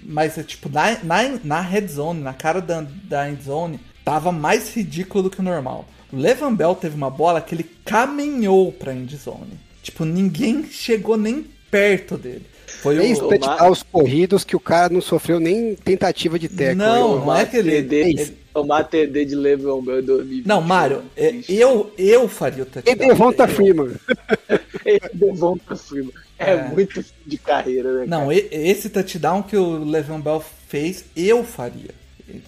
[0.04, 4.32] mas é tipo na, na, na red zone, na cara da, da end zone, tava
[4.32, 5.86] mais ridículo do que o normal.
[6.12, 9.58] O Levan Bell teve uma bola que ele caminhou pra end zone.
[9.82, 12.46] Tipo, ninguém chegou nem perto dele.
[12.82, 13.28] Foi Três o.
[13.28, 16.76] Touchdowns corridos que o cara não sofreu nem tentativa de teco.
[16.78, 20.46] Não, Eu- não é que ele- Tomar TD de Le'Veon Bell em 2020.
[20.46, 22.94] Não, Mário, é- eu, eu faria o touchdown.
[22.94, 23.92] E Devonta Freeman.
[25.14, 26.12] Devonta Freeman.
[26.38, 26.64] É, É.
[26.68, 28.06] muito fim de carreira, né?
[28.08, 31.92] Não, e- esse touchdown que o Le'Veon Bell fez, eu faria.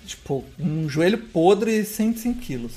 [0.05, 2.71] Tipo, um joelho podre e 105 quilos.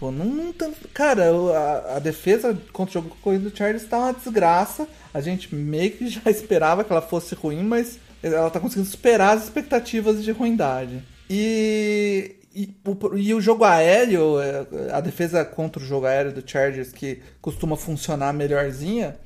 [0.00, 3.98] Tipo, não, não tá- Cara, a, a defesa contra o jogo corrido do Chargers tá
[3.98, 4.88] uma desgraça.
[5.12, 9.36] A gente meio que já esperava que ela fosse ruim, mas ela tá conseguindo superar
[9.36, 11.02] as expectativas de ruindade.
[11.28, 16.42] E, e, o, e o jogo aéreo, é, a defesa contra o jogo aéreo do
[16.48, 19.16] Chargers, que costuma funcionar melhorzinha,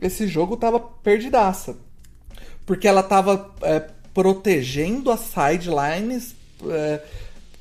[0.00, 1.76] esse jogo tava perdidaça
[2.64, 3.80] porque ela tava é,
[4.14, 6.34] protegendo as sidelines
[6.68, 7.00] é,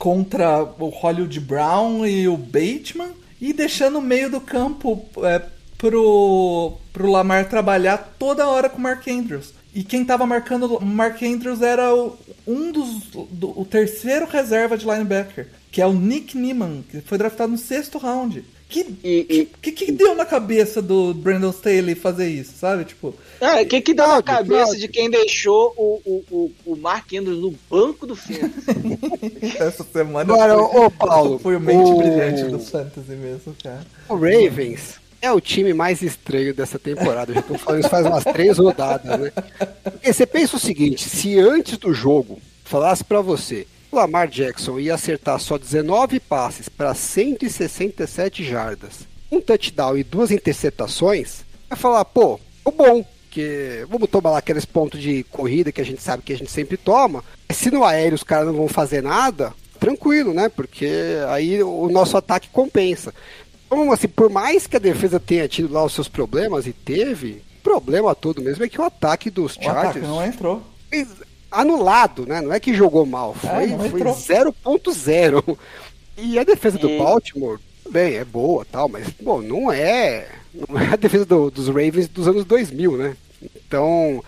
[0.01, 5.43] contra o Hollywood Brown e o Bateman e deixando o meio do campo é,
[5.77, 9.53] pro, pro Lamar trabalhar toda hora com o Mark Andrews.
[9.75, 13.11] E quem tava marcando o Mark Andrews era o, um dos.
[13.29, 17.57] Do, o terceiro reserva de linebacker, que é o Nick Neiman, que foi draftado no
[17.59, 18.43] sexto round.
[18.71, 19.23] Que, E-
[19.61, 22.85] que, que, que deu na cabeça do Brandon Staley fazer isso, sabe?
[22.85, 23.09] Tipo,
[23.41, 27.41] o que que dá na cabeça de quem deixou o, o, o, o Mark Andrews
[27.41, 28.49] no banco do filme?
[29.59, 33.53] Essa semana Agora, eu fui, ô, Paulo, foi o mente o- brilhante do Fantasy mesmo,
[33.61, 33.85] cara.
[34.07, 37.31] O Ravens é o time mais estranho dessa temporada.
[37.31, 39.31] Eu já tô falando isso faz umas três rodadas, né?
[39.83, 44.79] Porque você pensa o seguinte: se antes do jogo falasse pra você o Lamar Jackson
[44.79, 52.05] ia acertar só 19 passes para 167 jardas, um touchdown e duas interceptações, vai falar,
[52.05, 53.05] pô, o bom.
[53.29, 56.51] Que vamos tomar lá aqueles pontos de corrida que a gente sabe que a gente
[56.51, 57.23] sempre toma.
[57.49, 60.49] Se no aéreo os caras não vão fazer nada, tranquilo, né?
[60.49, 60.89] Porque
[61.29, 63.13] aí o nosso ataque compensa.
[63.65, 67.41] Então, assim, por mais que a defesa tenha tido lá os seus problemas, e teve,
[67.59, 70.61] o problema todo mesmo é que o ataque dos O ataque Chargers não entrou.
[71.51, 72.39] Anulado, né?
[72.41, 74.15] Não é que jogou mal, É, foi, não foi entrou.
[74.15, 75.57] 0.0.
[76.17, 77.59] E a defesa do E- Baltimore,
[77.89, 80.27] bem, é boa tal, mas, bom, não é,
[80.69, 83.15] não é a defesa do- dos Ravens dos anos 2000, né?
[83.55, 84.23] Então,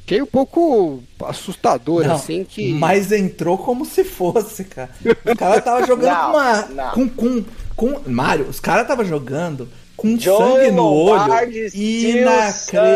[0.00, 2.72] fiquei um pouco assustador, Não, assim, que...
[2.72, 4.90] Mas entrou como se fosse, cara.
[5.24, 6.62] Os caras estavam jogando Não, com uma.
[6.66, 6.90] não.
[6.92, 7.44] Com, com,
[7.76, 8.00] com.
[8.10, 11.70] Mário, os caras estavam jogando com Joe sangue no Lombardi olho.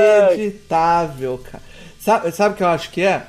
[0.08, 1.62] Inacreditável, cara.
[2.00, 3.22] Sabe, sabe o que eu acho que é?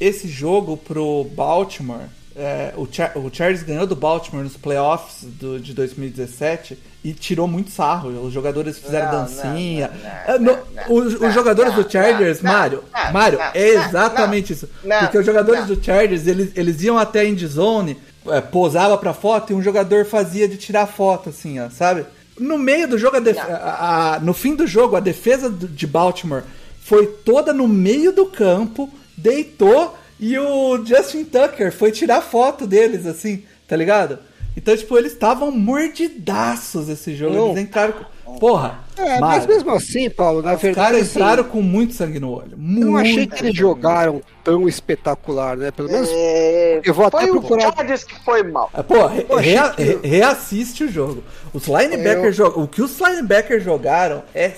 [0.00, 2.06] Esse jogo pro Baltimore.
[2.36, 7.48] é, o, Char o Chargers ganhou do Baltimore nos playoffs do, de 2017 e tirou
[7.48, 8.08] muito sarro.
[8.24, 9.90] Os jogadores fizeram Não, dancinha.
[10.26, 14.68] não, não, É, não, os, os jogadores do Chargers, Mário, Mário, é exatamente isso.
[15.00, 17.96] Porque os jogadores do Chargers, eles, eles iam até a endzone,
[18.28, 22.04] é, posava pra foto e um jogador fazia de tirar foto, assim, ó, sabe?
[22.38, 26.42] No meio do jogo, a a- no fim do jogo, a defesa de Baltimore
[26.84, 33.06] foi toda no meio do campo, deitou e o Justin Tucker foi tirar foto deles,
[33.06, 34.18] assim, tá ligado?
[34.56, 37.34] Então, tipo, eles estavam mordidaços esse jogo.
[37.34, 37.48] Não.
[37.50, 38.38] Eles entraram com...
[38.38, 38.80] Porra!
[38.96, 42.30] É, mas mesmo assim, Paulo, na os verdade, caras assim, entraram com muito sangue no
[42.32, 42.52] olho.
[42.52, 45.70] eu Muito não achei que eles jogaram tão espetacular, né?
[45.70, 48.68] Pelo menos É, Eu vou até foi procurar- o Chargers que foi mal.
[48.74, 51.22] Ah, Pô, re- Eu rea- que- re- reassiste o jogo.
[51.54, 52.64] Os linebackers Eu- jogam.
[52.64, 54.50] O que os linebackers jogaram é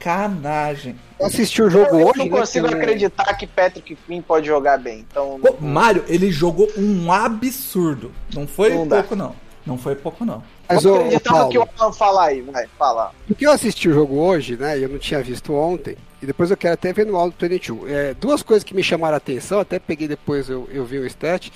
[0.00, 0.96] sacanagem.
[1.18, 4.46] Eu assisti o jogo eu hoje, não né, consigo com- acreditar que Patrick Quinn pode
[4.46, 5.04] jogar bem.
[5.10, 8.10] Então, Pô, Mário, ele jogou um absurdo.
[8.34, 8.96] Não foi Não dá.
[8.96, 9.34] pouco, não.
[9.66, 10.42] Não foi pouco, não.
[10.68, 13.12] Mas, acreditar no que o Alan fala aí, vai, fala.
[13.26, 14.78] porque eu assisti o jogo hoje, né?
[14.78, 15.96] E eu não tinha visto ontem.
[16.20, 17.90] E depois eu quero até ver no áudio do 22.
[17.90, 21.06] É, duas coisas que me chamaram a atenção, até peguei depois, eu, eu vi o
[21.06, 21.50] stat.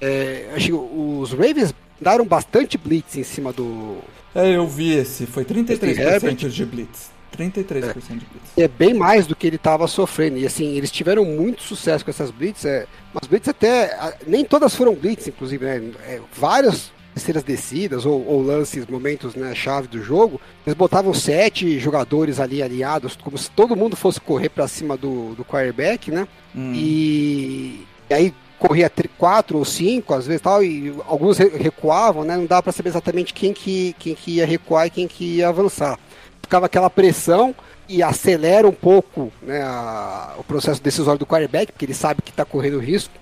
[0.00, 3.96] É, acho que os Ravens daram bastante blitz em cima do.
[4.34, 5.24] É, eu vi esse.
[5.26, 6.34] Foi 33% Herbert.
[6.36, 7.10] de blitz.
[7.36, 8.52] 33% de blitz.
[8.56, 10.38] É bem mais do que ele estava sofrendo.
[10.38, 12.64] E assim, eles tiveram muito sucesso com essas blitz.
[12.64, 14.16] É, umas blitz até.
[14.26, 15.90] Nem todas foram blitz, inclusive, né?
[16.06, 21.78] É, várias terceiras descidas ou, ou lances, momentos, né, chave do jogo, eles botavam sete
[21.78, 26.26] jogadores ali alinhados, como se todo mundo fosse correr para cima do, do quarterback, né?
[26.54, 26.72] Hum.
[26.74, 32.36] E, e aí corria quatro ou cinco, às vezes tal, e alguns re- recuavam, né?
[32.36, 35.48] Não dava para saber exatamente quem que, quem que ia recuar e quem que ia
[35.48, 35.98] avançar.
[36.44, 37.54] Ficava aquela pressão
[37.88, 42.30] e acelera um pouco né, a- o processo decisório do quarterback, porque ele sabe que
[42.30, 43.12] está correndo risco.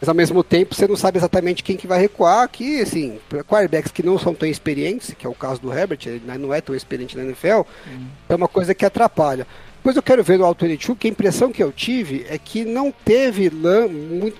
[0.00, 3.92] Mas ao mesmo tempo você não sabe exatamente quem que vai recuar, que assim, quarterbacks
[3.92, 6.74] que não são tão experientes, que é o caso do Herbert, ele não é tão
[6.74, 7.62] experiente na NFL,
[8.28, 9.46] é uma coisa que atrapalha.
[9.76, 12.64] Depois eu quero ver no Auto 22 que a impressão que eu tive é que
[12.64, 13.50] não teve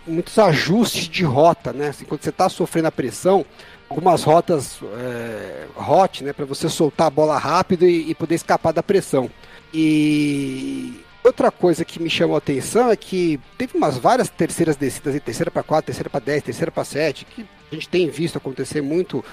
[0.07, 1.88] muitos ajustes de rota, né?
[1.88, 3.44] Assim, quando você está sofrendo a pressão,
[3.90, 6.33] algumas rotas é, hot, né?
[6.33, 9.29] Para você soltar a bola rápido e, e poder escapar da pressão.
[9.74, 15.20] E outra coisa que me chamou a atenção é que teve umas várias terceiras descidas,
[15.20, 18.81] terceira para 4, terceira para 10, terceira para 7, que a gente tem visto acontecer
[18.81, 19.24] muito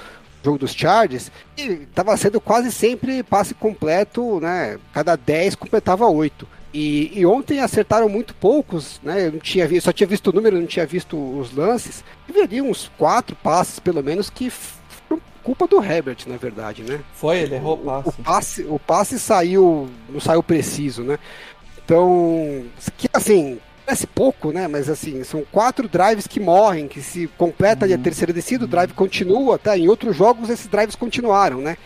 [0.44, 4.80] jogo dos Chargers, e tava sendo quase sempre passe completo, né?
[4.94, 6.48] Cada 10 completava 8.
[6.74, 9.28] E, e ontem acertaram muito poucos, né?
[9.28, 12.04] Eu não tinha visto, só tinha visto o número, não tinha visto os lances.
[12.34, 17.00] E ali uns quatro passes, pelo menos, que foram culpa do Herbert, na verdade, né?
[17.14, 18.22] Foi, ele errou o O passe.
[18.22, 21.18] passe, o passe saiu, não saiu preciso, né?
[21.84, 22.66] Então,
[22.98, 24.68] que assim, parece pouco, né?
[24.68, 28.68] Mas assim, são quatro drives que morrem, que se completa ali a terceira descida, o
[28.68, 29.78] drive continua, tá?
[29.78, 31.78] Em outros jogos esses drives continuaram, né?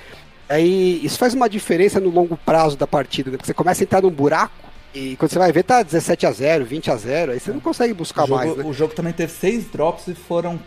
[0.49, 3.37] Aí isso faz uma diferença no longo prazo da partida, né?
[3.37, 6.31] Porque você começa a entrar num buraco e quando você vai ver tá 17 a
[6.31, 8.63] 0, 20 a 0, aí você não consegue buscar O jogo, mais, né?
[8.65, 10.59] o jogo também teve seis drops e foram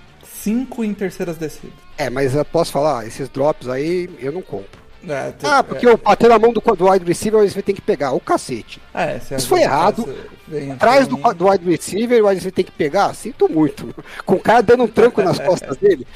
[0.43, 1.73] cinco em terceiras descidas.
[1.97, 4.83] É, mas eu posso falar, esses drops aí eu não compro.
[5.07, 7.83] É, te- Ah, porque eu bater na mão do, do wide receiver, você tem que
[7.83, 8.13] pegar.
[8.13, 8.81] O cacete.
[8.95, 10.09] é, isso foi errado.
[10.75, 13.15] Atrás do, do wide receiver, o wide receiver tem que pegar?
[13.15, 13.95] Sinto muito.
[14.25, 16.07] Com o cara dando um tranco nas costas dele.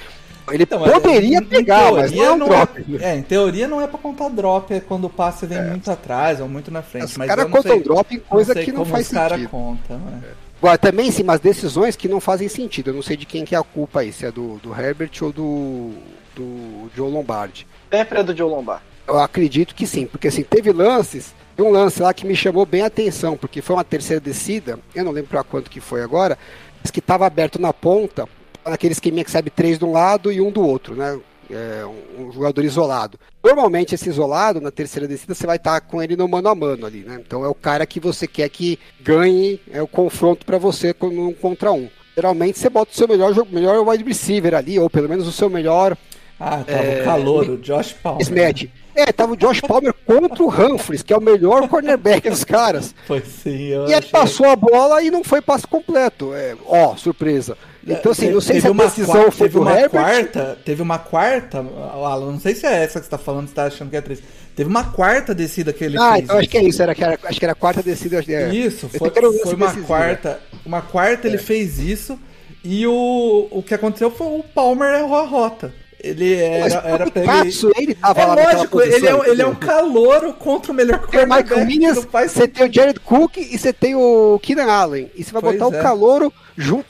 [0.50, 2.84] Ele Então, mas poderia em pegar, mas não é um não drop.
[2.88, 2.98] né?
[3.00, 6.40] É, em teoria não é pra contar drop, é quando o passe vem muito atrás
[6.40, 7.06] ou muito na frente.
[7.06, 9.50] Os mas caras contam drop em coisa sei que não como faz os cara sentido.
[9.50, 10.22] contam, né?
[10.60, 12.90] Agora, também sim, umas decisões que não fazem sentido.
[12.90, 15.10] Eu não sei de quem que é a culpa aí, se é do, do Herbert
[15.22, 15.92] ou do,
[16.34, 17.66] do Joe Lombardi.
[17.90, 18.82] Sempre é do Joe Lombardi.
[19.06, 22.66] Eu acredito que sim, porque assim, teve lances, tem um lance lá que me chamou
[22.66, 26.02] bem a atenção, porque foi uma terceira descida, eu não lembro pra quanto que foi
[26.02, 26.36] agora,
[26.82, 28.28] mas que estava aberto na ponta,
[28.64, 31.18] naquele esqueminha que sabe três de um lado e um do outro, né?
[31.50, 31.82] É,
[32.18, 33.18] um, jogador isolado.
[33.42, 36.84] Normalmente esse isolado, na terceira descida, você vai estar com ele no mano a mano
[36.84, 37.18] ali, né?
[37.26, 41.08] Então é o cara que você quer que ganhe é o confronto pra você com-
[41.08, 41.88] um contra um.
[42.14, 45.32] Geralmente você bota o seu melhor jogo, melhor wide receiver ali, ou pelo menos o
[45.32, 45.96] seu melhor
[46.40, 48.22] Ah, tava É, o calor, o Josh Palmer.
[48.22, 48.68] Smash.
[48.94, 52.94] É, tava o Josh Palmer contra o Humphries, que é o melhor cornerback dos caras.
[53.08, 56.32] Foi sim, eu E ele achei- passou a bola e não foi passe completo.
[56.34, 57.56] É, ó, surpresa.
[57.94, 59.90] Então, assim, não sei Teve se a uma decisão quarta- foi teve uma Herbert.
[59.90, 63.54] quarta, teve uma quarta, Alan, não sei se é essa que você tá falando, você
[63.54, 64.20] tá achando que é três.
[64.54, 66.24] Teve uma quarta descida que ele Ah, fez.
[66.24, 66.82] então acho que é isso.
[66.82, 68.22] Era, era- acho que era a quarta descida.
[68.28, 68.48] É.
[68.52, 69.86] Isso, foi, foi uma decisivo.
[69.86, 70.40] quarta.
[70.66, 72.18] Uma quarta ele fez isso
[72.64, 75.72] e o, o que aconteceu foi o Palmer errou a rota.
[76.00, 77.26] Ele era, era pra ele.
[77.32, 81.00] Katsu, ele tava É lá lógico, ele é, ele é um calouro contra o melhor
[81.00, 85.10] Michael quarterback, não faz você tem o Jared Cook e você tem o Keenan Allen.
[85.16, 85.80] E você vai Pois botar é.
[85.80, 86.32] o Calouro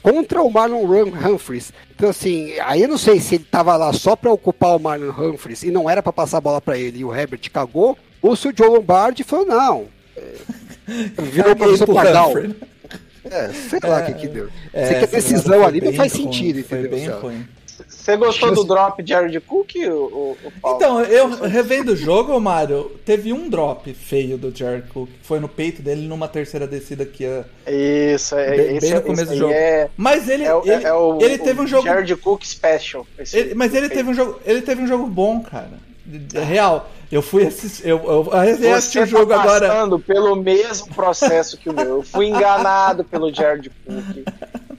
[0.03, 1.73] contra o Marlon Humphries.
[1.95, 5.09] Então, assim, aí eu não sei se ele tava lá só pra ocupar o Marlon
[5.09, 8.35] Humphries e não era pra passar a bola pra ele e o Herbert cagou, ou
[8.35, 9.85] se o Joe Lombardi falou, não.
[10.15, 10.21] É,
[11.23, 12.33] virou Caguei pra pro Pardal.
[13.25, 14.49] É, sei lá o que que deu.
[14.71, 16.97] É, sei que a decisão ali não faz ruim, sentido, Foi entendeu?
[16.97, 17.47] bem ruim.
[18.11, 20.77] Você gostou do drop de Jared Cook, o, o, Paulo?
[20.77, 25.09] Então, eu revendo o jogo, Mário, teve um drop feio do Jared Cook.
[25.23, 29.01] Foi no peito dele numa terceira descida que ia Isso, é, bem, esse, bem no
[29.01, 29.53] começo do jogo.
[29.53, 31.83] É, Mas ele, é, o- ele, é o, ele o teve um jogo.
[31.83, 33.05] Jared Cook Special.
[33.17, 34.39] esse- ele- mas ele teve um jogo.
[34.45, 35.71] Ele teve um jogo bom, cara.
[36.05, 36.89] De- Real.
[37.11, 37.87] Eu fui assistir.
[37.87, 38.29] Eu, eu,
[38.61, 39.67] eu assisti Você o jogo tá agora.
[39.67, 41.85] passando pelo mesmo processo que o meu.
[41.97, 44.23] Eu fui enganado pelo Jared Cook.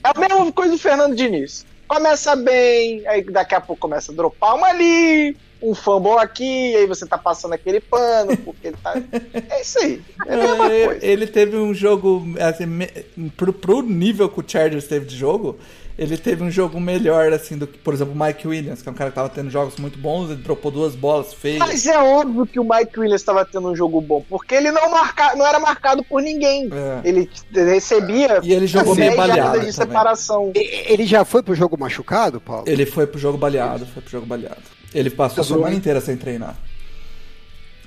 [0.02, 1.66] É a mesma coisa do Fernando Diniz.
[1.94, 6.86] Começa bem, aí daqui a pouco começa a dropar uma ali, um fumble aqui, aí
[6.86, 8.94] você tá passando aquele pano, porque ele tá.
[9.50, 10.00] É isso aí.
[10.24, 11.04] É a mesma É, coisa.
[11.04, 12.24] ele teve um jogo.
[12.38, 15.58] Assim, pro, pro nível que o Chargers teve de jogo,
[16.00, 18.92] ele teve um jogo melhor, assim, do que, por exemplo, o Mike Williams, que é
[18.92, 21.58] um cara que tava tendo jogos muito bons, ele dropou duas bolas feias.
[21.58, 24.90] Mas é óbvio que o Mike Williams estava tendo um jogo bom, porque ele não,
[24.90, 26.70] marca, não era marcado por ninguém.
[26.72, 27.06] É.
[27.06, 30.52] Ele recebia E ele jogou 10 meio baleado de separação.
[30.54, 32.64] Ele já foi pro jogo machucado, Paulo?
[32.66, 34.62] Ele foi pro jogo baleado, foi pro jogo baleado.
[34.94, 35.76] Ele passou a semana hein?
[35.76, 36.56] inteira sem treinar.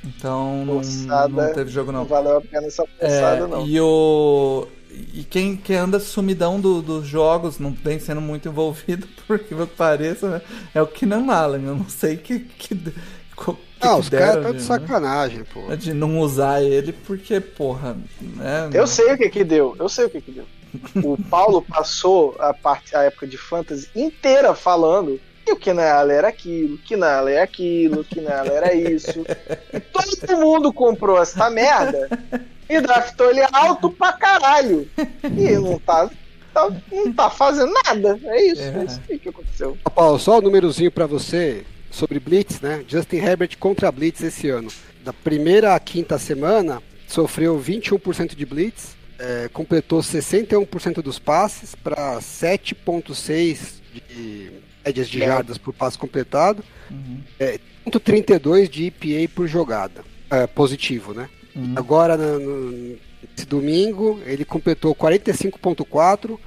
[0.05, 0.81] Então não,
[1.29, 2.05] não teve jogo Não não.
[2.05, 3.65] valeu a pena essa É, forçada, não.
[3.65, 4.67] e o
[5.13, 9.65] e quem, quem anda sumidão do- dos jogos, não vem sendo muito envolvido, porque que
[9.67, 10.41] pareça, né,
[10.73, 11.65] é o Keenan Allen.
[11.65, 15.43] Eu não sei que que, que, Ah, que os caras deram estão de de, sacanagem,
[15.45, 15.61] pô.
[15.67, 18.69] né, de não usar ele, porque, porra, né?
[18.73, 20.45] Eu sei o que que deu, eu sei o que que deu.
[21.03, 26.27] O Paulo passou a, parte, a época de fantasy inteira falando que o Kinala era
[26.29, 29.25] aquilo, que Kinala é aquilo, que Kinala era isso.
[29.73, 32.09] E todo mundo comprou essa merda
[32.69, 34.87] e draftou ele alto pra caralho.
[35.23, 36.09] E não tá,
[36.53, 38.19] tá- não tá fazendo nada.
[38.23, 38.85] É isso, é, É.
[38.85, 39.77] isso aí que aconteceu.
[39.93, 42.83] Paulo, só o númerozinho pra você sobre Blitz, né?
[42.87, 44.69] Justin Herbert contra Blitz esse ano.
[45.03, 52.19] Da primeira à quinta semana, sofreu 21% de Blitz, é, completou 61% dos passes para
[52.21, 54.51] 7,6 de
[54.85, 57.19] médias de jardas por passe completado, Uhum.
[57.39, 57.59] é,
[58.03, 61.29] 32 de EPA por jogada, é, positivo, né?
[61.55, 61.73] Uhum.
[61.75, 62.97] Agora, no, no-
[63.35, 66.39] nesse domingo, ele completou 45,4,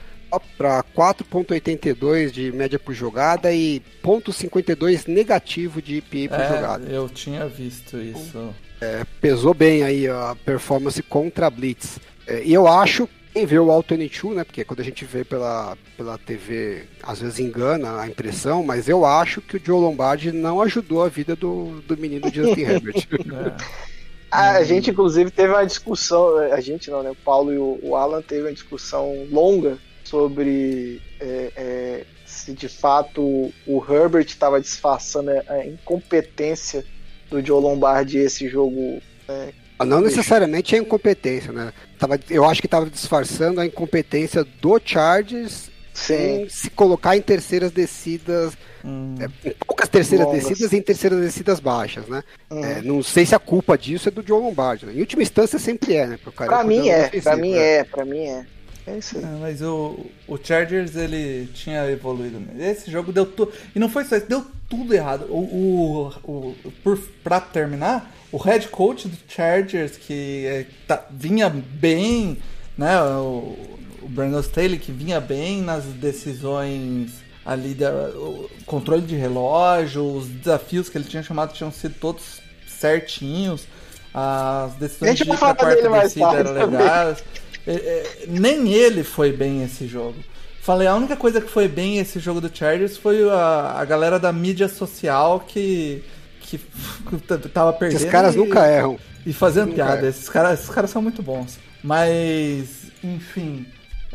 [0.58, 6.86] para 4.82 de média por jogada e 0.52 negativo de EPA por É, jogada.
[6.90, 8.52] eu tinha visto isso.
[8.80, 11.98] É, pesou bem aí a performance contra a Blitz.
[12.26, 14.44] É, e eu acho, quem vê o All 22, né?
[14.44, 19.04] Porque quando a gente vê pela, pela TV, às vezes engana a impressão, mas eu
[19.04, 23.06] acho que o Joe Lombardi não ajudou a vida do, do menino Justin Herbert.
[23.12, 23.86] É.
[24.30, 27.10] A gente, inclusive, teve uma discussão, a gente não, né?
[27.10, 32.70] O Paulo e o, o Alan teve uma discussão longa sobre é, é, se de
[32.70, 36.86] fato o Herbert estava disfarçando a- incompetência
[37.28, 39.02] do Joe Lombardi esse jogo.
[39.28, 39.52] né?
[39.84, 41.72] Não necessariamente a incompetência, né?
[41.98, 46.14] Tava, eu acho que estava disfarçando a incompetência do Chargers Sim.
[46.44, 50.44] em se colocar em terceiras descidas, Hum, em poucas terceiras Longas.
[50.44, 52.22] descidas e em terceiras descidas baixas, né?
[52.48, 52.64] Uhum.
[52.64, 54.86] É, não sei se a culpa disso é do Joe Lombardi.
[54.86, 54.92] Né?
[54.94, 56.18] Em última instância sempre é, né?
[56.36, 57.58] Cara Pra mim é, pra ofensivo, mim né?
[57.78, 58.46] é, pra mim é.
[58.86, 59.24] É isso aí.
[59.24, 62.40] É, mas o, o Chargers ele tinha evoluído.
[62.58, 63.52] Esse jogo deu tudo.
[63.74, 65.26] E não foi só isso, deu tudo errado.
[65.28, 71.48] O, o, o, por, pra terminar, o head coach do Chargers, que é, tá- vinha
[71.50, 72.38] bem,
[72.78, 73.00] né?
[73.02, 73.56] O,
[74.02, 77.12] o Brandon Staley, que vinha bem nas decisões
[77.44, 82.40] ali, da, o controle de relógio, os desafios que ele tinha chamado tinham sido todos
[82.68, 83.66] certinhos.
[84.14, 85.66] As decisões de dele quarta
[86.02, 87.24] descida eram legais.
[87.66, 90.16] É, é, nem ele foi bem esse jogo.
[90.62, 94.18] Falei, a única coisa que foi bem esse jogo do Chargers foi a, a galera
[94.18, 96.02] da mídia social que,
[96.40, 96.58] que
[97.52, 97.98] tava perdendo.
[98.00, 98.98] Esses caras e- nunca erram.
[99.24, 100.08] E fazendo Nunca piada.
[100.08, 101.58] Esses caras, esses caras são muito bons.
[101.82, 103.66] Mas, enfim.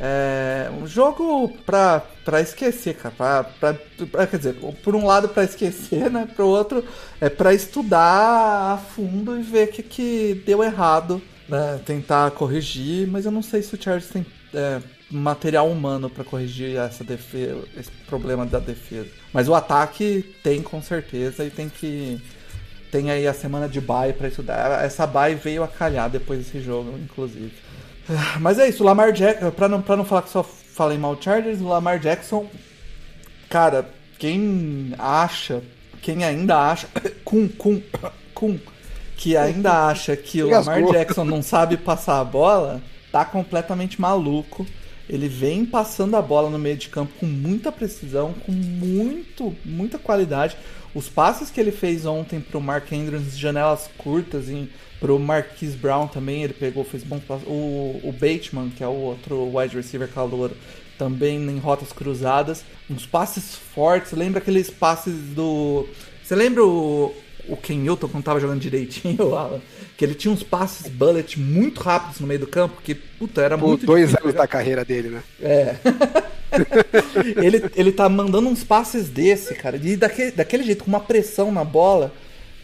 [0.03, 3.13] É um jogo pra, pra esquecer, cara.
[3.15, 3.73] Pra, pra,
[4.07, 6.27] pra- quer dizer, por um lado pra esquecer, né?
[6.35, 6.83] Pro outro
[7.19, 11.21] é pra estudar a fundo e ver o que, que deu errado.
[11.51, 11.81] Né?
[11.85, 14.81] Tentar corrigir, mas eu não sei se o Chargers tem é,
[15.11, 19.09] material humano pra corrigir essa defesa, esse problema da defesa.
[19.33, 22.21] Mas o ataque tem com certeza e tem que
[22.89, 24.83] tem aí a semana de bye pra estudar.
[24.83, 27.51] Essa bye veio a calhar depois desse jogo, inclusive.
[28.39, 31.17] Mas é isso, o Lamar Jackson, pra não, pra não falar que só falei mal
[31.19, 32.47] Chargers, o Lamar Jackson,
[33.49, 35.61] cara, quem acha,
[36.01, 36.87] quem ainda acha,
[37.23, 37.81] com, com,
[38.33, 38.57] com,
[39.21, 40.83] que ainda acha que o Lamar.
[40.91, 44.65] Jackson não sabe passar a bola, tá completamente maluco.
[45.07, 49.99] Ele vem passando a bola no meio de campo com muita precisão, com muito, muita
[49.99, 50.57] qualidade.
[50.95, 54.67] Os passes que ele fez ontem pro Mark Andrews, janelas curtas, e
[54.99, 57.45] pro Marquise Brown também, ele pegou, fez bons passes.
[57.45, 60.55] O, o Bateman, que é o outro wide receiver calouro,
[60.97, 62.63] também em rotas cruzadas.
[62.89, 65.87] Uns passes fortes, lembra aqueles passes do.
[66.23, 67.13] Você lembra o,
[67.51, 69.61] o Ken Newton quando tava jogando direitinho, Alan?
[69.97, 73.57] Que ele tinha uns passes bullet muito rápidos no meio do campo, que, puta, era
[73.57, 75.23] Por muito dois difícil anos da carreira dele, né?
[75.41, 75.75] É.
[77.43, 79.75] ele, ele tá mandando uns passes desse, cara.
[79.75, 82.13] E daquele, daquele jeito, com uma pressão na bola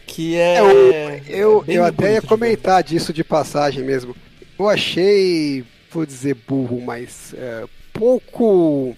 [0.06, 0.60] que é.
[0.60, 4.16] Eu, é eu, bem eu até ia de comentar disso de passagem mesmo.
[4.58, 8.96] Eu achei, vou dizer burro, mas é, pouco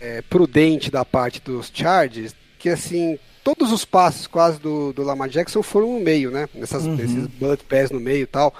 [0.00, 5.28] é, prudente da parte dos Chargers, que assim, todos os passes quase do, do Lamar
[5.28, 6.48] Jackson foram no meio, né?
[6.54, 6.96] Nessas, Uhum.
[6.96, 8.54] Nesses bullet pass no meio e tal.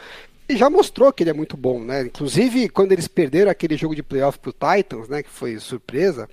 [0.46, 2.02] E já mostrou que ele é muito bom, né?
[2.02, 5.22] Inclusive, quando eles perderam aquele jogo de playoff pro Titans, né?
[5.22, 6.28] Que foi surpresa.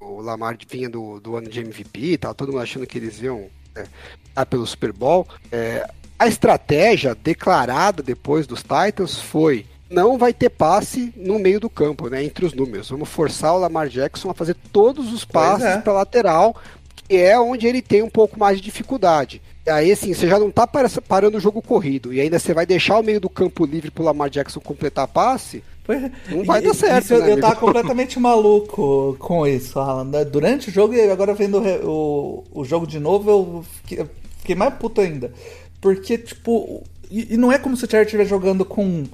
[0.00, 3.22] O Lamar vinha do, do ano de MVP e tal, todo mundo achando que eles
[3.22, 3.46] iam
[3.76, 3.84] é,
[4.34, 5.28] ah, pelo Super Bowl.
[5.52, 5.88] É,
[6.18, 12.08] a estratégia declarada depois dos Titans foi não vai ter passe no meio do campo,
[12.08, 12.88] né, entre os números.
[12.88, 15.78] Vamos forçar o Lamar Jackson a fazer todos os passes é.
[15.78, 16.56] para lateral,
[17.16, 19.40] é onde ele tem um pouco mais de dificuldade.
[19.66, 22.66] Aí, assim, você já não tá para- parando o jogo corrido, e ainda você vai
[22.66, 26.10] deixar o meio do campo livre pro Lamar Jackson completar passe, é.
[26.34, 27.66] Não vai dar certo, isso eu, né, eu tava amigo?
[27.66, 30.04] completamente maluco com isso, Alan.
[30.04, 30.24] né?
[30.24, 34.06] Durante o jogo e agora vendo o, o, jogo de novo, eu fiquei,
[34.38, 35.32] fiquei mais puto ainda.
[35.80, 39.04] Porque, tipo, e, e não é como se o Chargers estivesse jogando com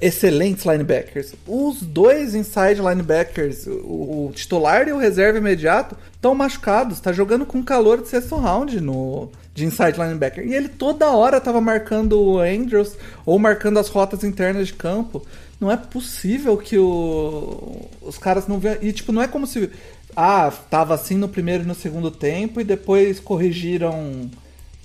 [0.00, 1.34] excelentes linebackers.
[1.46, 7.00] Os dois inside linebackers, o, o titular e o reserva imediato, estão machucados.
[7.00, 10.46] Tá jogando com calor de sexto round no, de inside linebacker.
[10.46, 12.96] E ele toda hora tava marcando o Andrews
[13.26, 15.24] ou marcando as rotas internas de campo.
[15.60, 18.78] Não é possível que o, os caras não venham.
[18.80, 19.70] E tipo, não é como se.
[20.16, 24.30] Ah, tava assim no primeiro e no segundo tempo e depois corrigiram.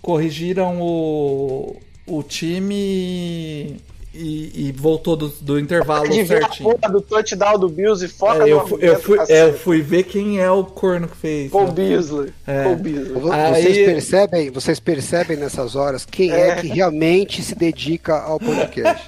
[0.02, 3.82] Corrigiram o, o time
[4.18, 6.70] e, e voltou do, do intervalo De ver a certinho.
[6.78, 9.82] porra do touchdown do Bills e foca É, eu, no eu, fui, é, eu fui
[9.82, 11.52] ver quem é o corno que fez.
[11.52, 11.72] Paul né?
[11.74, 12.34] Beasley.
[12.48, 12.64] É.
[12.64, 13.32] Paul Beasley.
[13.32, 16.56] Aí- Vocês percebem, vocês percebem nessas horas quem é, É.
[16.56, 19.06] que realmente se dedica ao podcast.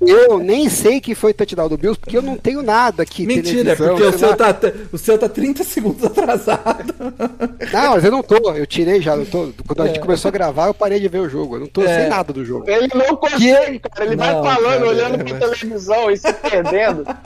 [0.00, 3.24] Eu nem sei que foi touchdown do Bills, porque eu não tenho nada aqui.
[3.24, 4.54] Mentira, é porque o seu, tá,
[4.92, 6.92] o seu tá 30 segundos atrasado.
[7.72, 9.50] Não, mas eu não tô, eu tirei já, não tô.
[9.66, 11.56] Quando a gente começou a gravar, eu parei de ver o jogo.
[11.56, 12.00] Eu não tô É.
[12.00, 12.68] sem nada do jogo.
[12.68, 14.04] Ele não consegue, cara.
[14.04, 17.04] Ele Não, vai falando, cara, olhando é, pra mas- televisão e se perdendo.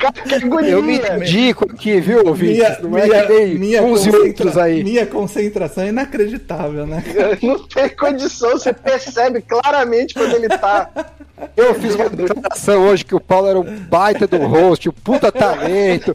[0.00, 0.70] Cara, que agonia.
[0.70, 2.56] Eu me dedico aqui, viu, ouvintes?
[2.58, 4.82] Minha, não é minha, que nem minha, uns e concentra- outros aí.
[4.84, 7.02] minha concentração é inacreditável, né?
[7.42, 10.90] Não tem condição, você percebe claramente quando ele tá.
[11.56, 15.32] Eu fiz uma declaração hoje que o Paulo era um baita do host, um puta
[15.32, 16.14] talento.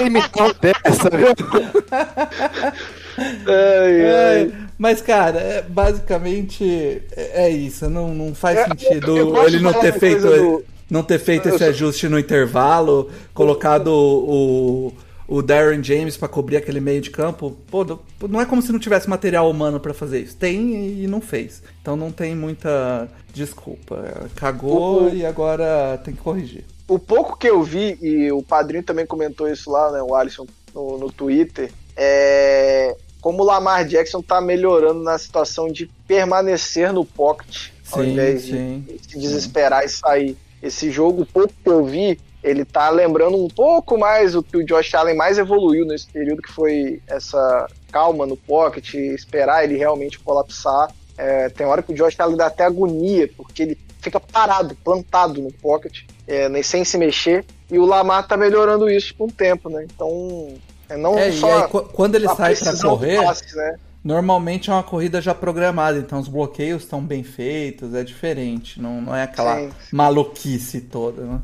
[0.00, 0.22] Ele me
[0.60, 1.28] dessa, viu?
[3.18, 4.42] Ai, ai.
[4.42, 7.88] É, mas, cara, é, basicamente é é isso.
[7.88, 11.64] Não, não faz É, sentido ele não ter feito, do- não ter feito Eu esse
[11.64, 14.92] só- ajuste no intervalo, colocado o,
[15.28, 17.56] o Darren James pra cobrir aquele meio de campo.
[17.70, 17.84] Pô,
[18.28, 20.36] não é como se não tivesse material humano pra fazer isso.
[20.36, 21.62] Tem e não fez.
[21.82, 24.28] Então não tem muita desculpa.
[24.36, 26.64] Cagou O- e agora tem que corrigir.
[26.88, 30.00] O pouco que eu vi, e o padrinho também comentou isso lá, né?
[30.02, 32.94] O Alisson no, no Twitter, é
[33.26, 38.42] como o Lamar Jackson tá melhorando na situação de permanecer no pocket ao Sim, invés
[38.42, 38.84] sim.
[38.86, 40.36] de se desesperar e sair.
[40.62, 44.64] Esse jogo, pouco que eu vi, ele tá lembrando um pouco mais o que o
[44.64, 50.20] Josh Allen mais evoluiu nesse período, que foi essa calma no pocket, esperar ele realmente
[50.20, 50.88] colapsar.
[51.18, 55.42] É, tem hora que o Josh Allen dá até agonia, porque ele fica parado, plantado
[55.42, 59.32] no pocket, é, nem- sem se mexer, e o Lamar tá melhorando isso com o
[59.32, 59.84] tempo, né?
[59.92, 60.54] Então,
[60.88, 63.76] é não É, e só aí, qu- quando ele a sai do correr, passe, né?
[64.04, 69.00] Normalmente é uma corrida já programada, então os bloqueios estão bem feitos, é diferente, não,
[69.00, 69.70] não é aquela Sim.
[69.92, 71.40] maluquice toda, né?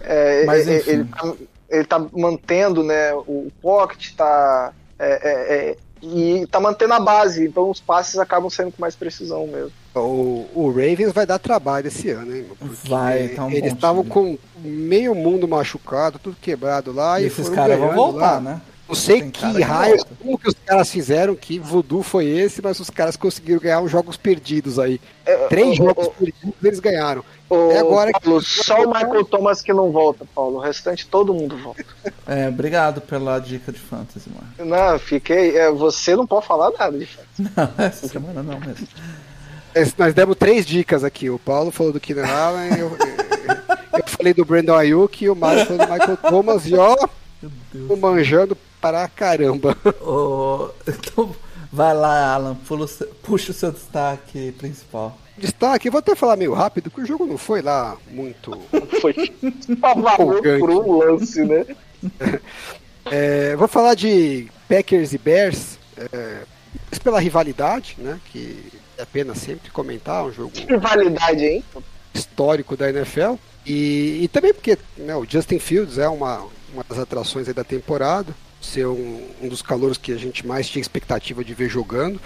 [0.00, 0.90] É, Mas, enfim.
[0.90, 1.34] ele, tá,
[1.68, 7.44] ele tá mantendo né, o pocket, tá, é, é, é, e tá mantendo a base,
[7.44, 9.72] então os passes acabam sendo com mais precisão mesmo.
[9.92, 12.46] O, o Ravens vai dar trabalho esse ano, hein?
[12.84, 17.18] Vai, tá um Eles estavam com meio mundo machucado, tudo quebrado lá.
[17.20, 18.40] E E, esses caras vão voltar, lá.
[18.40, 18.60] né?
[18.88, 20.06] Não sei Tem que que volta.
[20.22, 23.90] como que os caras fizeram, que voodoo foi esse, mas os caras conseguiram ganhar uns
[23.90, 25.00] jogos perdidos aí.
[25.48, 27.24] Três o- jogos o- perdidos eles ganharam.
[27.50, 30.58] O, É agora que- Paulo, só o Michael Thomas que não volta, Paulo.
[30.58, 31.84] O restante todo mundo volta.
[32.28, 34.70] É, obrigado pela dica de fantasy, mano.
[34.70, 35.56] Não, fiquei.
[35.56, 37.26] é, você não pode falar nada de fato.
[37.38, 38.86] Não, essa semana não mesmo.
[39.98, 41.28] Nós- demos três dicas aqui.
[41.30, 42.90] O Paulo falou do Keenan Allen, eu,
[43.96, 46.66] eu falei do Brandon Ayuk e o Mário falou do Michael Thomas.
[46.66, 46.96] E ó.
[47.88, 49.76] Tô manjando para caramba.
[50.00, 51.34] Ô, então,
[51.72, 52.56] vai lá, Alan,
[52.86, 55.16] seu- puxa o seu destaque principal.
[55.38, 58.58] Destaque, eu vou até falar meio rápido, que o jogo não foi lá muito.
[59.00, 59.12] Foi
[60.58, 61.66] por um lance, né?
[63.08, 66.40] É, vou falar de Packers e Bears, é,
[67.04, 68.18] pela rivalidade, né?
[68.32, 68.64] Que
[68.98, 71.64] é pena sempre comentar, um jogo Rivalidade, hein?
[72.12, 73.34] histórico da NFL.
[73.64, 76.44] E, e também porque né, o Justin Fields é uma,
[76.76, 80.80] uma das atrações da temporada, ser um, um dos calouros que a gente mais tinha
[80.80, 82.20] expectativa de ver jogando.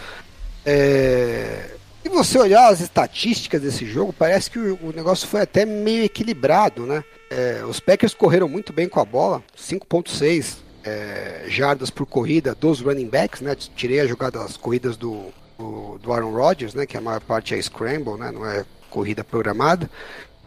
[0.66, 1.70] É,
[2.04, 6.04] e você olhar as estatísticas desse jogo, parece que o, o negócio foi até meio
[6.04, 7.04] equilibrado, né?
[7.30, 12.80] É, os Packers correram muito bem com a bola, 5.6 é, jardas por corrida dos
[12.80, 13.54] running backs, né?
[13.76, 15.26] Tirei a jogada das corridas do,
[15.58, 16.86] do, do Aaron Rodgers, né?
[16.86, 18.32] Que a maior parte é scramble, né?
[18.32, 19.88] Não é corrida programada.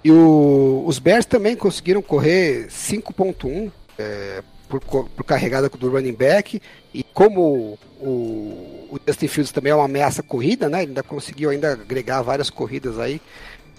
[0.04, 6.62] E o- os Bears também conseguiram correr 5.1 é, por, por carregada do running back.
[6.94, 10.84] E como o, o Justin Fields também é uma ameaça corrida, né?
[10.84, 13.22] Ele ainda conseguiu ainda agregar várias corridas aí.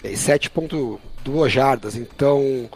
[0.03, 1.97] é, 7.2 jardas.
[1.97, 2.69] Então,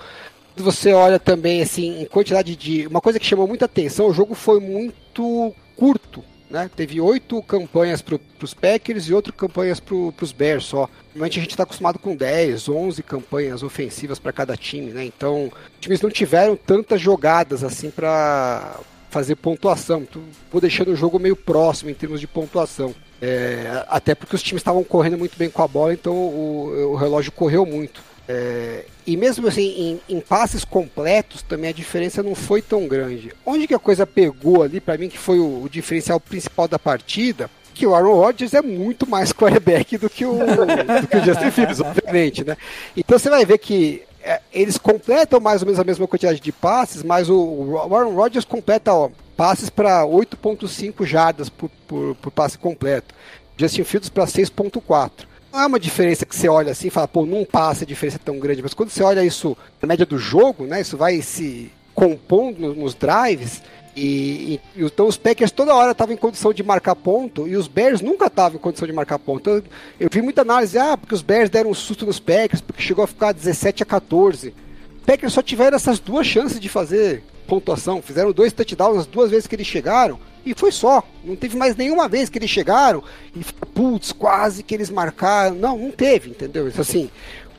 [0.57, 2.87] você olha também assim, em quantidade de.
[2.87, 6.25] Uma coisa que chamou muita atenção, o jogo foi muito curto.
[6.51, 6.71] Né?
[6.75, 10.89] Teve oito campanhas para os Packers e oito campanhas para os Bears só.
[11.09, 15.05] Normalmente a gente está acostumado com 10, 11 campanhas ofensivas para cada time, né?
[15.05, 18.81] Então, os times não tiveram tantas jogadas assim para
[19.11, 20.03] fazer pontuação.
[20.03, 22.95] Então, vou deixando o jogo meio próximo em termos de pontuação.
[23.21, 26.97] É, até porque os times estavam correndo muito bem com a bola, então o, o
[26.97, 28.01] relógio correu muito.
[28.29, 33.33] É, e mesmo assim, em, em passes completos, também a diferença não foi tão grande.
[33.45, 36.79] Onde que a coisa pegou ali, para mim, que foi o, o diferencial principal da
[36.79, 41.25] partida, que o Aaron Rodgers é muito mais quarterback do que o, do que o
[41.25, 42.57] Justin Fields, obviamente, né?
[42.95, 46.53] Então você vai ver que é, eles completam mais ou menos a mesma quantidade de
[46.53, 49.09] passes, mas o, o Aaron Rodgers completa ó,
[49.39, 53.15] passes para 8.5 jardas por, por, por passe completo.
[53.57, 55.11] Justin Fields para 6.4
[55.59, 58.19] não é uma diferença que você olha assim e fala, pô, num passe a diferença
[58.25, 61.71] tão grande, mas quando você olha isso na média do jogo, né, isso vai se
[61.95, 63.61] compondo no- nos drives.
[63.97, 67.67] E, e- então os Packers toda hora estavam em condição de marcar ponto e os
[67.67, 69.51] Bears nunca estavam em condição de marcar ponto.
[69.51, 69.65] Eu,
[69.99, 73.03] eu vi muita análise, ah, porque os Bears deram um susto nos Packers, porque chegou
[73.03, 74.55] a ficar 17 a 14.
[75.01, 78.01] Os Packers só tiveram essas duas chances de fazer pontuação.
[78.01, 80.21] Fizeram dois touchdowns as duas vezes que eles chegaram.
[80.49, 81.03] E foi só.
[81.23, 83.05] Não teve mais nenhuma vez que eles chegaram
[83.37, 83.45] e
[83.75, 85.55] putz, quase que eles marcaram.
[85.55, 86.73] Não, não teve, entendeu?
[86.79, 87.11] Assim,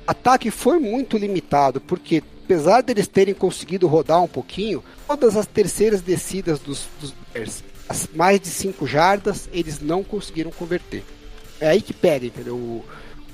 [0.07, 5.45] o ataque foi muito limitado, porque apesar deles terem conseguido rodar um pouquinho, todas as
[5.45, 11.03] terceiras descidas dos, dos Bears, as mais de 5 jardas, eles não conseguiram converter.
[11.61, 12.55] É aí que pega, entendeu?
[12.55, 12.83] O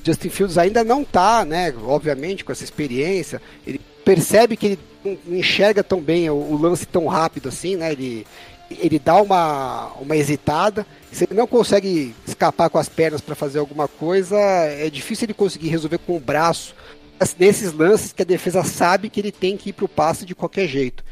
[0.04, 5.38] Justin Fields ainda não tá, né, obviamente, com essa experiência, ele percebe que ele não
[5.38, 7.94] enxerga tão bem o, o lance tão rápido assim, né?
[7.94, 8.28] Ele,
[8.70, 10.86] ele dá uma, uma hesitada.
[11.12, 15.34] Se ele não consegue escapar com as pernas para fazer alguma coisa, é difícil ele
[15.34, 16.76] conseguir resolver com o braço
[17.40, 20.36] nesses lances que a defesa sabe que ele tem que ir para o passe de
[20.36, 21.04] qualquer jeito.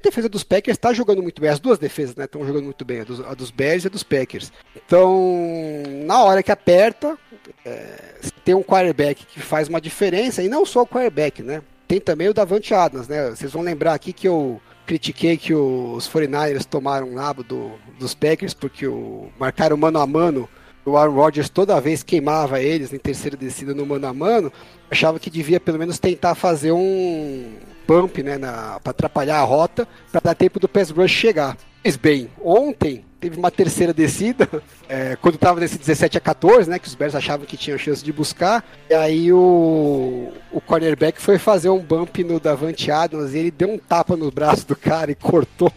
[0.00, 1.50] A defesa dos Packers está jogando muito bem.
[1.50, 4.02] As duas defesas estão jogando muito bem, a dos, a dos Bears e a dos
[4.04, 4.52] Packers.
[4.76, 7.18] Então, na hora que aperta,
[7.64, 8.14] é,
[8.44, 11.62] tem um quarterback que faz uma diferença, e não só o quarterback, né?
[11.86, 13.30] Tem também o Davante Adams, né?
[13.30, 18.14] Vocês vão lembrar aqui que eu critiquei que os 49ers tomaram um nabo do, dos
[18.14, 20.48] Packers porque o, marcaram mano a mano.
[20.82, 24.50] O Aaron Rodgers toda vez queimava eles em terceira descida no mano a mano.
[24.90, 27.52] Achava que devia pelo menos tentar fazer um
[27.86, 28.38] bump, né,
[28.82, 31.54] para atrapalhar a rota, para dar tempo do pass rush chegar.
[31.84, 34.48] Mas bem, ontem teve uma terceira descida,
[34.88, 38.04] é, quando estava nesse 17 a 14, né, que os Bears achavam que tinham chance
[38.04, 43.38] de buscar, e aí o, o cornerback foi fazer um bump no Davante Adams e
[43.38, 45.72] ele deu um tapa no braço do cara e cortou,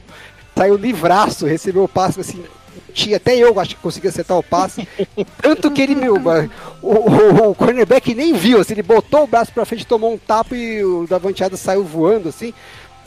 [0.55, 2.43] saiu livraço, recebeu o passe assim,
[2.93, 4.87] tinha, até eu acho que consegui acertar o passe,
[5.41, 6.15] tanto que ele, meu,
[6.81, 10.17] o, o, o cornerback nem viu, assim, ele botou o braço pra frente, tomou um
[10.17, 12.53] tapa e o Davante Adams saiu voando, assim,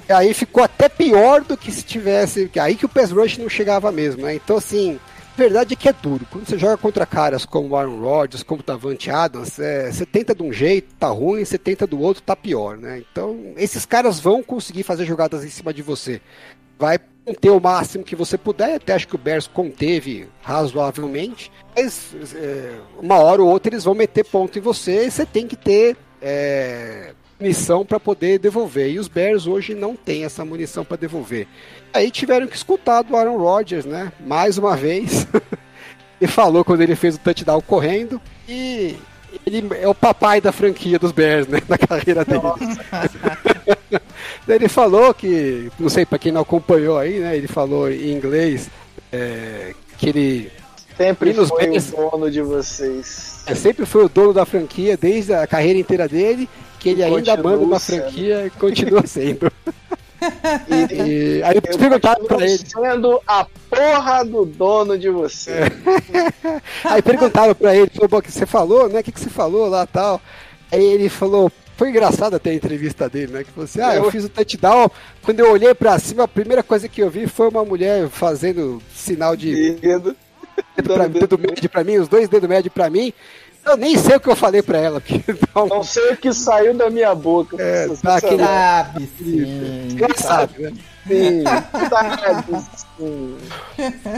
[0.09, 2.51] aí ficou até pior do que se tivesse.
[2.61, 4.35] Aí que o pass rush não chegava mesmo, né?
[4.35, 4.99] Então, assim,
[5.35, 6.27] a verdade é que é duro.
[6.31, 10.07] Quando você joga contra caras como o Aaron Rodgers, como o Davante Adams, é, você
[10.07, 13.03] tenta de um jeito, tá ruim, você tenta do outro, tá pior, né?
[13.11, 16.21] Então, esses caras vão conseguir fazer jogadas em cima de você.
[16.79, 22.15] Vai conter o máximo que você puder, até acho que o Bears conteve razoavelmente, mas
[22.35, 25.57] é, uma hora ou outra eles vão meter ponto em você e você tem que
[25.57, 25.97] ter.
[26.21, 28.91] É, munição para poder devolver.
[28.91, 31.47] E os Bears hoje não têm essa munição para devolver.
[31.93, 34.13] Aí tiveram que escutar do Aaron Rodgers, né?
[34.27, 35.27] Mais uma vez.
[36.21, 38.21] ele falou quando ele fez o touchdown correndo.
[38.49, 38.97] E
[39.47, 41.61] ele é o papai da franquia dos Bears, né?
[41.69, 42.41] Na carreira dele.
[44.49, 47.37] ele falou que, não sei para quem não acompanhou aí, né?
[47.37, 48.69] Ele falou em inglês
[49.13, 50.53] é, que ele
[50.97, 53.43] Sempre nos foi Bears- o dono de vocês.
[53.47, 56.49] é, sempre foi o dono da franquia desde a carreira inteira dele,
[56.85, 58.03] que ele ainda continua manda uma sendo.
[58.03, 59.51] franquia e continua sendo.
[60.69, 60.95] E
[61.41, 65.61] E aí eu perguntaram pra ele, sendo a porra do dono de você.
[66.85, 69.01] aí perguntaram pra ele, falou, "Bom, o que você falou, né?
[69.01, 70.21] O que, que você falou lá tal?
[70.71, 73.45] Aí ele falou, foi engraçado até a entrevista dele, né?
[73.45, 74.91] Que falou assim, ah, eu fiz o touchdown,
[75.23, 78.83] quando eu olhei pra cima, a primeira coisa que eu vi foi uma mulher fazendo
[78.95, 79.81] sinal de Querido.
[79.81, 80.17] dedo,
[80.85, 83.13] pra, dedo médio pra mim, os dois dedos médios pra mim.
[83.65, 85.23] Eu nem sei o que eu falei pra ela, porque
[85.55, 87.57] dá um- Não sei o que saiu da minha boca.
[87.61, 89.97] É, aquele- Sabe sim.
[90.17, 90.73] Sabe, né?
[91.07, 91.45] Sim,
[91.91, 92.65] sabe,
[92.99, 93.37] sim.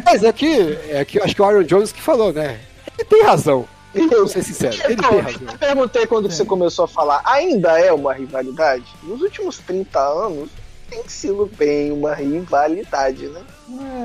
[0.05, 2.61] Mas é que, é que eu acho que o Aaron Jones que falou, né?
[2.99, 3.65] Ele tem razão.
[4.11, 5.41] Vou ser sincero, ele Então, tem razão.
[5.53, 8.85] eu perguntei quando você começou a falar, ainda é uma rivalidade?
[9.03, 10.51] Nos últimos 30 anos,
[10.91, 13.41] tem sido bem uma rivalidade, né?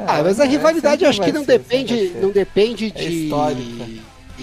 [0.07, 3.25] Ah, mas a É, rivalidade eu acho que não ser, depende, não depende É de,
[3.25, 3.85] histórica.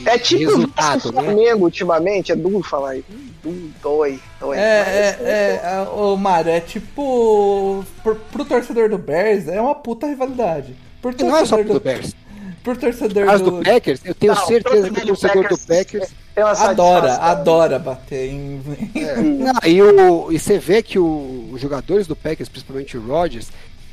[0.07, 1.23] É tipo o resultado, e né?
[1.23, 3.07] Flamengo ultimamente, é duro falar isso.
[3.43, 4.57] Duro, dói, dói.
[4.59, 7.85] É, é, é, é, ô Mário, é tipo.
[8.03, 10.75] Pro, pro torcedor do Bears é uma puta rivalidade.
[11.01, 12.15] Por Não é só torcedor do Bears.
[12.65, 13.51] Por torcedor Mas do.
[13.53, 16.11] do Packers, eu tenho Não, certeza que o torcedor do Packers.
[16.37, 18.61] uma Adora, adora bater em.
[19.39, 23.49] Não, e, o, e você vê que o- os jogadores do Packers, principalmente o Rodgers,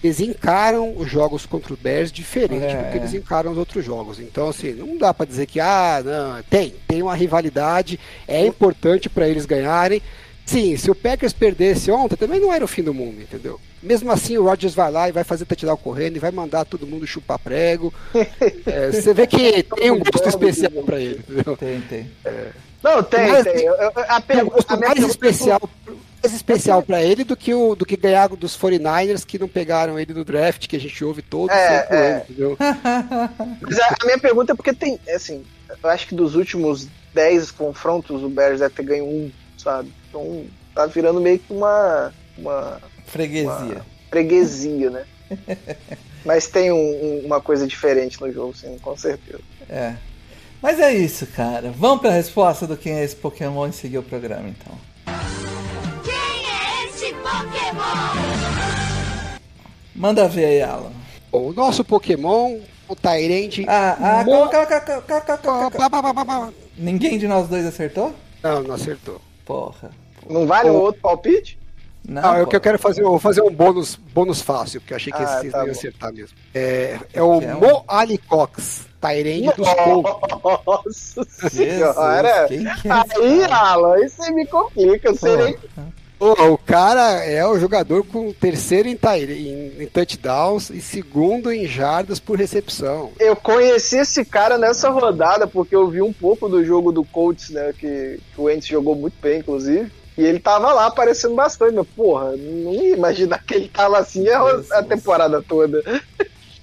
[0.05, 3.01] eles encaram os jogos contra o Bears diferente É, do que é.
[3.01, 4.19] eles encaram os outros jogos.
[4.19, 9.09] Então, assim, não dá pra dizer que, ah, não, tem, tem uma rivalidade, é importante
[9.09, 10.01] pra eles ganharem.
[10.45, 13.59] Sim, se o Packers perdesse ontem, também não era o fim do mundo, entendeu?
[13.81, 16.85] Mesmo assim, o Rodgers vai lá e vai fazer touchdown correndo e vai mandar todo
[16.85, 17.91] mundo chupar prego.
[18.67, 21.57] É, você vê que tem um gosto especial pra ele, entendeu?
[21.57, 22.11] Tem, tem.
[22.83, 23.63] Não, tem, Mas- tem.
[23.63, 25.69] Eu- eu- A, Tem um pergunta, gosto a mais pergunta- especial,
[26.25, 29.99] mais especial para ele do que o do que ganhar dos 49ers que não pegaram
[29.99, 32.11] ele no draft, que a gente ouve todo É, sempre é.
[32.11, 32.57] ano, entendeu?
[33.61, 35.43] Mas a, a minha pergunta é porque tem, assim,
[35.83, 39.91] eu acho que dos últimos 10 confrontos o Bears deve ter ganho um, sabe?
[40.09, 42.11] Então tá virando meio que uma.
[42.37, 43.81] uma freguesia.
[44.09, 45.05] freguesia, né?
[46.25, 49.39] Mas tem um- um- uma coisa diferente no jogo, sim, com certeza.
[49.69, 49.93] É.
[50.61, 51.71] Mas é isso, cara.
[51.77, 54.75] Vamos pra resposta do quem é esse Pokémon e seguir o programa, então.
[57.25, 58.61] Pokémon?
[59.95, 60.91] Manda ver aí, Alan.
[61.31, 63.65] O nosso Pokémon, o Tyrande.
[63.67, 66.53] Ah, ah, Mo- calma, calma, calma, calma, calma.
[66.77, 68.13] Ninguém de nós dois acertou?
[68.43, 69.19] Não, não acertou.
[69.43, 69.89] Porra.
[70.29, 71.57] Não vale um outro palpite?
[72.07, 72.51] Não, Ah, é o pô.
[72.51, 75.19] que eu quero fazer, eu vou fazer um bônus, bônus fácil, porque eu achei que
[75.19, 75.71] Ah, esse vocês tá não bom.
[75.71, 76.37] acertar mesmo.
[76.53, 81.15] É, é o Que é um- Mo Alicox, Tyrande dos Colts.
[81.15, 81.51] Nossa Jesus,
[81.95, 82.45] senhora!
[82.47, 83.43] quem que é Aí?
[83.51, 85.07] Alan, isso aí me complica.
[85.09, 86.04] Eu sei nem Porra.
[86.17, 91.67] Pô, o cara é o jogador com terceiro em, em, em touchdowns e segundo em
[91.67, 93.11] jardas por recepção.
[93.19, 97.49] Eu conheci esse cara nessa rodada porque eu vi um pouco do jogo do Colts,
[97.49, 97.73] né?
[97.77, 99.91] Que, que o Wentz jogou muito bem, inclusive.
[100.17, 104.27] E ele tava lá aparecendo bastante, mas porra, não ia imaginar que ele tava assim
[104.29, 104.39] a,
[104.71, 105.83] a temporada toda.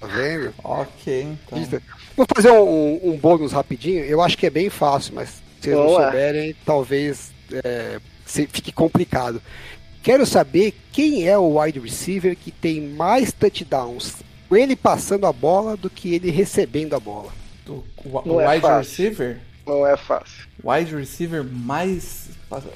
[0.00, 0.54] Tá vendo?
[0.64, 1.58] Ok, então.
[2.16, 4.02] Vou fazer um, um- um bônus rapidinho.
[4.04, 5.28] Eu acho que é bem fácil, mas
[5.60, 7.30] se vocês não souberem, talvez
[7.62, 7.98] é,
[8.50, 9.40] fique complicado.
[10.02, 14.14] Quero saber quem é o wide receiver que tem mais touchdowns.
[14.50, 17.32] Ele passando a bola do que ele recebendo a bola.
[17.68, 18.78] O, o, Não o é wide fácil.
[18.90, 19.40] receiver?
[19.66, 20.46] Não é fácil.
[20.62, 22.28] Wide receiver mais.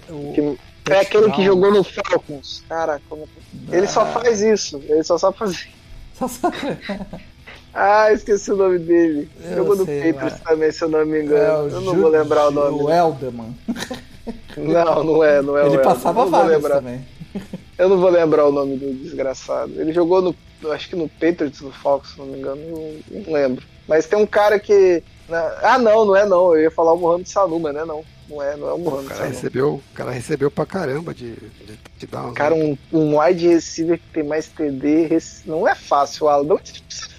[0.09, 0.57] O,
[0.89, 2.63] é aquele que jogou no Falcons.
[2.69, 3.29] Caraca, como...
[3.71, 4.07] ele só Ah.
[4.07, 4.81] faz isso.
[4.89, 5.69] Ele só sabe fazer.
[6.15, 6.57] Só sabe-
[7.79, 9.29] Ah, esqueci o nome dele.
[9.45, 11.65] Eu Jogou no Patriots também, se eu não me É, engano.
[11.65, 12.83] o eu não Ju- vou lembrar o nome.
[12.83, 13.55] O Elderman.
[14.57, 15.67] Não, não é, não é.
[15.67, 17.07] Ele o passava vários também.
[17.79, 19.71] Eu não vou lembrar o nome do desgraçado.
[19.79, 20.35] Ele jogou no.
[20.73, 22.61] Acho que no Patriots do Falcons, se não me engano.
[22.67, 23.63] Não, não lembro.
[23.87, 25.03] Mas tem um cara que.
[25.29, 26.55] na- Ah, não, não é não.
[26.57, 28.05] Eu ia falar o Mohamed Sanu, mas não é não.
[28.29, 32.35] Não é, não é o cara recebeu, o cara recebeu pra caramba de, de touchdowns.
[32.35, 32.77] Cara, né?
[32.93, 36.45] um, um wide receiver que tem mais TD rec- não é fácil, Alan.
[36.45, 36.61] Não é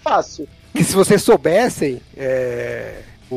[0.04, 0.48] fácil.
[0.74, 3.02] Que se vocês soubessem é,
[3.32, 3.36] o,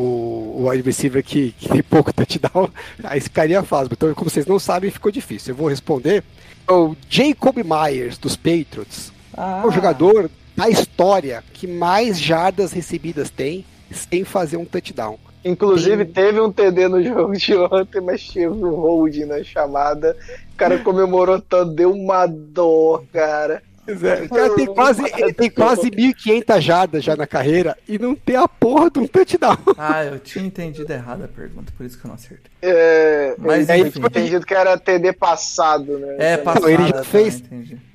[0.59, 2.69] o wide receiver que, que tem pouco touchdown,
[3.05, 3.91] aí ficaria fácil.
[3.93, 5.53] Então, como vocês não sabem, ficou difícil.
[5.53, 6.25] Eu vou responder.
[6.69, 12.73] É O Jacob Myers, dos Patriots, Ah, é o jogador da história que mais jardas
[12.73, 15.19] recebidas tem sem fazer um touchdown.
[15.45, 20.17] Inclusive, Tem- teve um TD no jogo de ontem, mas teve um hold na chamada.
[20.53, 23.63] O cara comemorou tanto, deu uma dor, cara.
[23.89, 28.37] O cara tem quase, ele tem quase 1.500 jardas já na carreira e não tem
[28.37, 29.57] a porra de um touchdown.
[29.77, 32.51] Ah, eu tinha entendido errado a pergunta, por isso que eu não acertei.
[32.63, 33.99] É, Mas, aí enfim.
[34.01, 36.17] foi entendido que era TD passado, né?
[36.19, 37.43] É, Então- passada, ele já tá, fez-.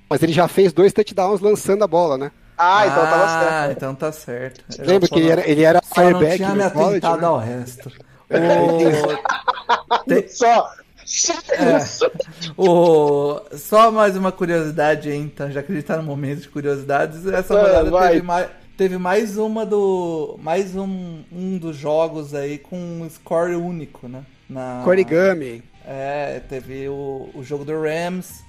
[0.10, 2.32] Mas ele já fez dois touchdowns lançando a bola, né?
[2.58, 3.72] Ah, então tava Ah, certo.
[3.78, 4.64] então tá certo.
[4.80, 6.90] Eu Lembra que ele não- era, ele era Só não fireback tinha me no college,
[6.98, 7.28] atentado né?
[7.28, 7.92] ao resto.
[8.30, 10.70] O- Tem- Só,
[11.06, 11.78] só É.
[11.78, 12.12] isso.
[12.58, 13.40] O...
[13.58, 17.54] Só mais uma curiosidade então, já que a gente tá no momento de curiosidades, essa
[17.54, 18.48] É, rodada teve mais,
[18.78, 20.40] teve mais uma do.
[20.42, 24.24] Mais um, um dos jogos aí com um score único, né?
[24.50, 24.82] Na...
[24.84, 25.64] Korigami.
[25.88, 28.44] É, teve o, o jogo do Rams,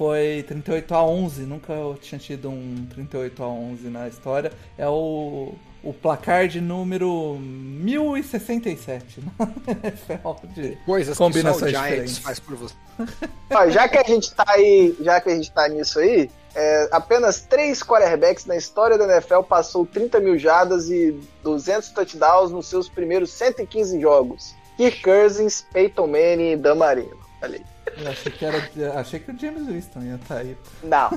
[0.00, 4.50] foi 38 a 11, nunca eu tinha tido um 38 a 11 na história.
[4.78, 5.52] É o,
[5.84, 12.40] o placar de número 1067 na NFL de Coisas que só o combinações Giants faz
[12.40, 12.74] por você.
[13.52, 16.88] Ó, já que a gente tá aí, já que a gente tá nisso aí, é,
[16.90, 22.66] apenas três quarterbacks na história da NFL passou 30 mil jardas e 200 touchdowns nos
[22.68, 24.54] seus primeiros 115 jogos.
[24.78, 27.20] Kirk Cousins, Peyton Manning e Dan Marino.
[27.42, 27.79] Olha aí.
[27.98, 30.56] Eu achei que, era, achei que o James Winston ia estar aí.
[30.82, 31.10] Não.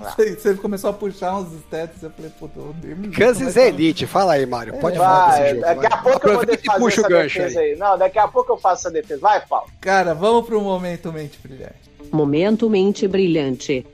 [0.00, 4.06] Você, você começou a puxar uns stats, eu falei, puta, o James Kansas é elite.
[4.06, 4.74] Fala aí, Mário.
[4.78, 5.60] Pode falar Vai, desse jogo.
[5.66, 5.92] daqui vai.
[5.92, 7.72] a pouco eu vou Aproveita fazer puxa o essa gancho defesa aí.
[7.72, 7.76] aí.
[7.78, 9.20] Não, daqui a pouco eu faço essa defesa.
[9.20, 9.66] Vai, Paulo.
[9.80, 11.90] Cara, vamos pro momento mente brilhante.
[12.12, 13.86] Momento mente brilhante.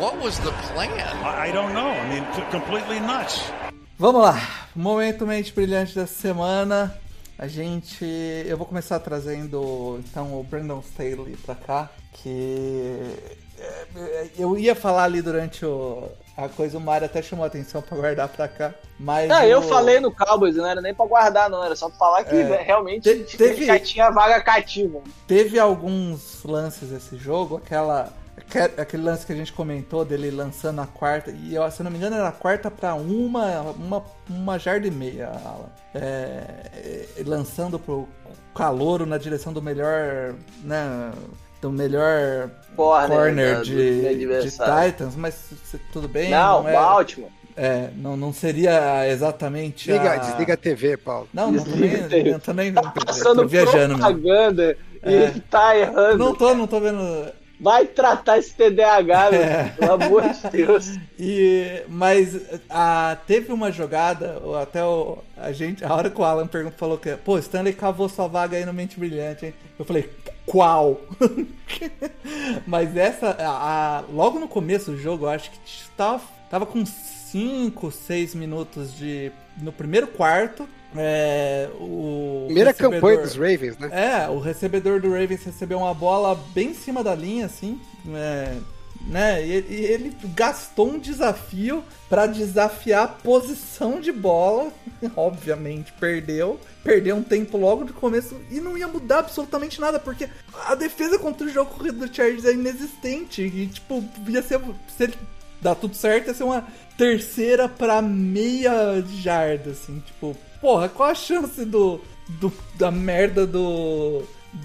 [0.00, 0.88] What was the plan?
[1.46, 1.90] I don't know.
[1.90, 3.42] I mean, completely nuts.
[3.98, 4.40] Vamos lá,
[4.76, 6.96] momento mente brilhante dessa semana.
[7.38, 8.04] A gente.
[8.46, 13.00] Eu vou começar trazendo então o Brandon Staley pra cá, que.
[13.58, 17.80] é, Eu ia falar ali durante o, a coisa, o Mário até chamou a atenção
[17.80, 18.74] pra guardar pra cá.
[18.98, 19.30] Mas.
[19.48, 21.62] Eu o- falei no Cowboys, não era nem pra guardar, não.
[21.62, 22.42] Era só pra falar que É.
[22.44, 25.00] né, realmente Te- teve- já tinha vaga cativa.
[25.28, 28.12] Teve alguns lances desse jogo, aquela.
[28.46, 31.84] Aque- Aquele lance que a gente comentou dele lançando a quarta, e eu, se eu
[31.84, 35.68] não me engano era a quarta pra uma, uma, uma jarda e meia, Alan.
[35.94, 36.42] É,
[36.74, 38.08] é, lançando pro
[38.54, 41.10] calouro na direção do melhor, né,
[41.60, 44.50] do melhor Corner, corner né, do- de, do de.
[44.50, 46.30] Titans, mas se- tudo bem.
[46.30, 47.30] Não, é, Baltimore.
[47.56, 50.16] é, não, não seria exatamente Desliga, a...
[50.18, 51.28] desliga a TV, Paulo.
[51.34, 52.30] Não, não tô nem, Desliga.
[52.32, 53.98] não tô nem Tá passando viajando mesmo.
[53.98, 55.24] propaganda É.
[55.36, 56.18] e tá errando.
[56.18, 57.26] Não tô, não tô vendo.
[57.60, 59.42] Vai tratar esse TDAH, meu.
[59.42, 59.64] É.
[59.76, 60.98] Pelo amor de Deus.
[61.18, 62.36] E, mas
[62.70, 66.98] a, teve uma jogada, até o, a gente, a hora que o Alan perguntou, falou
[66.98, 69.54] que, pô, Stanley cavou sua vaga aí no Mente Brilhante, hein?
[69.78, 70.08] Eu falei,
[70.46, 71.00] qual?
[72.66, 75.58] mas essa, a, a- logo no começo do jogo, eu acho que
[75.96, 79.30] tava, tava com 5, 6 minutos de.
[79.60, 80.68] no primeiro quarto.
[80.96, 83.90] É, o Primeira recebedor- campanha dos Ravens, né?
[83.92, 87.78] é, o recebedor do Ravens recebeu uma bola bem em cima da linha, assim,
[88.14, 88.54] é,
[89.06, 89.46] né?
[89.46, 94.72] E ele, e ele gastou um desafio pra desafiar a posição de bola.
[95.14, 96.58] Obviamente, perdeu.
[96.82, 100.26] Perdeu um tempo logo de começo e não ia mudar absolutamente nada, porque
[100.66, 103.42] a defesa contra o jogo corrido do Chargers é inexistente.
[103.42, 104.58] E, tipo, ia ser.
[104.96, 105.14] Se ele
[105.60, 106.66] dar tudo certo, ia ser uma
[106.96, 114.22] terceira pra meia jarda, assim, tipo, porra, qual a chance do, do da merda do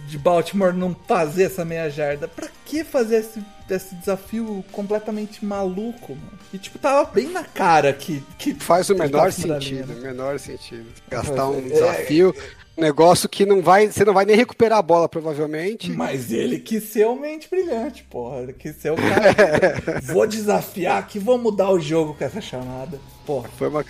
[0.07, 2.27] de Baltimore não fazer essa meia jarda?
[2.27, 3.43] Pra que fazer esse,
[3.75, 6.39] esse desafio completamente maluco, mano?
[6.53, 9.95] E tipo, tava bem na cara que, que Faz o que menor sentido, linha, né?
[10.07, 10.85] menor sentido.
[11.09, 12.35] Gastar um É, desafio,
[12.77, 15.91] um negócio que não vai, você não vai nem recuperar a bola provavelmente.
[15.91, 18.37] Mas ele quis ser o mente brilhante, porra.
[18.41, 19.33] Ele quis ser o cara.
[19.99, 22.99] que- vou desafiar aqui, vou mudar o jogo com essa chamada.
[23.25, 23.47] Porra.
[23.57, 23.85] Foi uma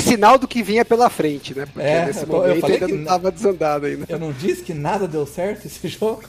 [0.00, 1.66] sinal do que vinha pela frente, né?
[1.66, 3.04] Porque É, nesse momento ainda que não.
[3.04, 4.06] tava desandado ainda.
[4.08, 6.22] Eu não disse que nada deu certo esse jogo?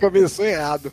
[0.00, 0.92] Começou errado.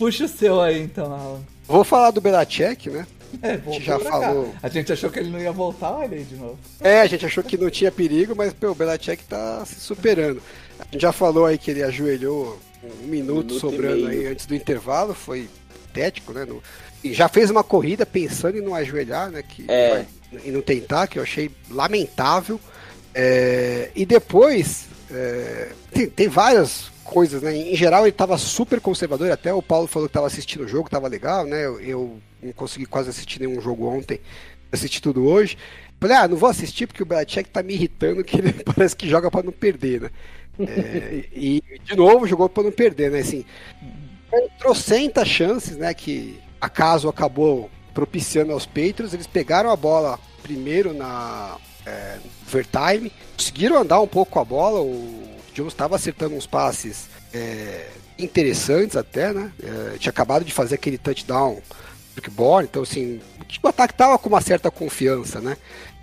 [0.00, 1.40] Puxa o seu aí então, Alan.
[1.68, 3.06] Vou falar do Belichick, né?
[3.42, 4.44] É, voltou já pra falou.
[4.46, 4.58] cá.
[4.62, 6.58] A gente achou que ele não ia voltar, olha aí de novo.
[6.80, 10.42] É, a gente achou que não tinha perigo, mas pô, o Belichick tá se superando.
[10.80, 14.46] A gente já falou aí que ele ajoelhou um minuto minuto e sobrando aí antes
[14.46, 15.48] do intervalo, foi
[15.86, 16.46] patético, né?
[16.46, 16.62] No-
[17.04, 19.42] e já fez uma corrida pensando em não ajoelhar, né?
[19.46, 20.06] Que É.
[20.44, 22.58] e não tentar, que eu achei lamentável.
[23.14, 27.54] É, e depois, é, tem, tem várias coisas, né?
[27.54, 30.88] Em geral ele tava super conservador, até o Paulo falou que tava assistindo o jogo,
[30.88, 31.66] tava legal, né?
[31.66, 34.20] Eu, eu não consegui quase assistir nenhum jogo ontem,
[34.72, 35.58] assisti tudo hoje.
[36.00, 39.08] Falei, ah, não vou assistir porque o Belichick tá me irritando, que ele parece que
[39.08, 40.10] joga pra não perder, né?
[40.60, 43.20] É, e, de novo, jogou pra não perder, né?
[43.20, 43.44] Assim,
[44.58, 45.92] trocentas chances, né?
[45.92, 49.12] Que acaso acabou propiciando aos Patriots.
[49.12, 51.56] Eles pegaram a bola primeiro na
[51.86, 54.80] é, overtime, conseguiram andar um pouco a bola.
[54.80, 57.88] O Jones estava acertando uns passes é,
[58.18, 59.52] interessantes até, né?
[59.62, 61.60] É, tinha acabado de fazer aquele touchdown
[62.14, 63.20] Brookborn, então assim,
[63.62, 65.56] o ataque tava com uma certa confiança, né?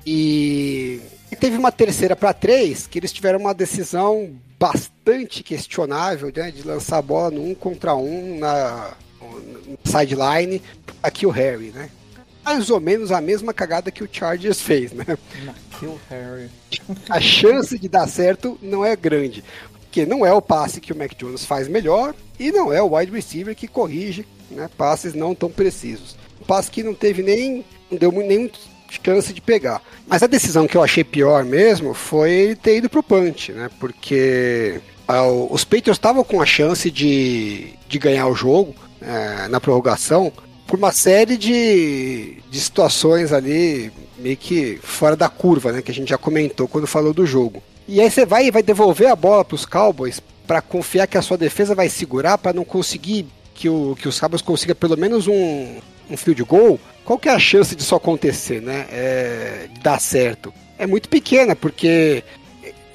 [0.05, 6.51] E, e teve uma terceira para três que eles tiveram uma decisão bastante questionável, né?
[6.51, 10.61] De lançar a bola no um contra um na, na sideline
[11.03, 11.89] aqui o Harry, né?
[12.47, 15.05] Mais ou menos a mesma cagada que o Chargers fez, né?
[15.77, 16.49] Kill Harry.
[17.09, 19.43] a chance de dar certo não é grande.
[19.81, 22.95] Porque não é o passe que o Mac Jones faz melhor e não é o
[22.95, 26.15] wide receiver que corrige né, passes não tão precisos.
[26.41, 27.65] Um passe que não teve nem.
[27.91, 28.49] não deu nem
[29.03, 29.81] chance de pegar.
[30.07, 33.69] Mas a decisão que eu achei pior mesmo foi ter ido pro punch, né?
[33.77, 34.79] Porque
[35.09, 40.31] o- os Patriots estavam com a chance de, de ganhar o jogo eh, na prorrogação
[40.67, 45.81] por uma série de, de situações ali meio que fora da curva, né?
[45.81, 47.63] Que a gente já comentou quando falou do jogo.
[47.87, 51.21] E aí você vai vai devolver a bola para os Cowboys para confiar que a
[51.21, 55.27] sua defesa vai segurar para não conseguir que, o, que os Cowboys consiga pelo menos
[55.27, 55.77] um,
[56.09, 56.79] um field goal.
[57.03, 58.85] Qual que é a chance disso acontecer, né?
[58.91, 60.53] É, de dar certo?
[60.77, 62.23] É muito pequena, porque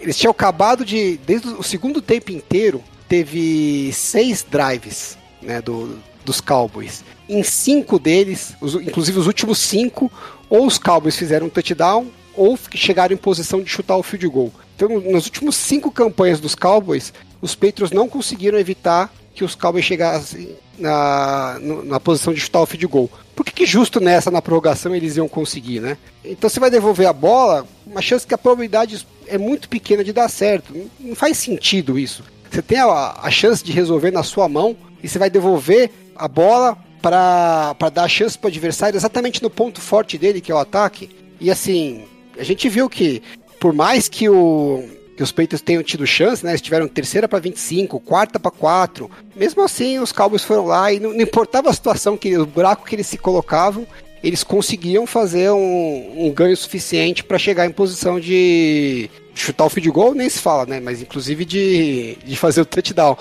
[0.01, 1.19] eles tinham acabado de.
[1.27, 7.05] Desde o segundo tempo inteiro, teve seis drives né, do, dos Cowboys.
[7.29, 10.11] Em cinco deles, os- inclusive os últimos cinco,
[10.51, 12.07] ou os Cowboys fizeram um touchdown,
[12.37, 14.53] ou chegaram em posição de chutar o field goal.
[14.77, 19.85] Então, nas últimas cinco campanhas dos Cowboys, os Patriots não conseguiram evitar que os Cowboys
[19.85, 23.11] chegassem na, na posição de chutar o field goal.
[23.35, 25.97] Por que, que justo nessa, na prorrogação, eles iam conseguir, né?
[26.25, 30.13] Então você vai devolver a bola, uma chance que a probabilidade é muito pequena de
[30.13, 30.75] dar certo.
[31.01, 32.23] Não faz sentido isso.
[32.51, 36.29] Você tem a, a chance de resolver na sua mão e você vai devolver a
[36.29, 40.59] bola para dar chance para o adversário exatamente no ponto forte dele, que é o
[40.59, 41.11] ataque.
[41.41, 42.05] E assim,
[42.39, 43.23] a gente viu que
[43.59, 44.85] por mais que o
[45.17, 46.53] que os Patriots tenham tido chance, né?
[46.53, 49.11] Eles tiveram terceira para 25, quarta para 4.
[49.37, 52.87] Mesmo assim, os Cowboys foram lá e não, não importava a situação, que o buraco
[52.87, 53.87] que eles se colocavam,
[54.25, 59.91] eles conseguiam fazer um, um ganho suficiente para chegar em posição de chutar o field
[59.91, 60.81] goal, nem se fala, né?
[60.81, 63.17] Mas inclusive de, de fazer o touchdown.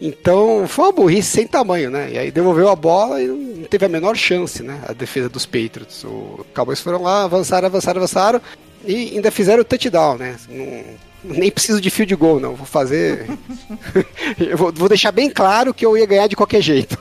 [0.00, 2.10] Então foi uma burrice sem tamanho, né?
[2.12, 4.80] E aí devolveu a bola e não teve a menor chance, né?
[4.86, 6.04] A defesa dos Patriots.
[6.04, 8.40] O Cowboys foram lá, avançaram, avançaram, avançaram.
[8.84, 10.36] E ainda fizeram o touchdown, né?
[10.48, 12.54] Não, nem preciso de field goal, não.
[12.54, 13.26] Vou fazer.
[14.56, 16.98] vou, vou deixar bem claro que eu ia ganhar de qualquer jeito.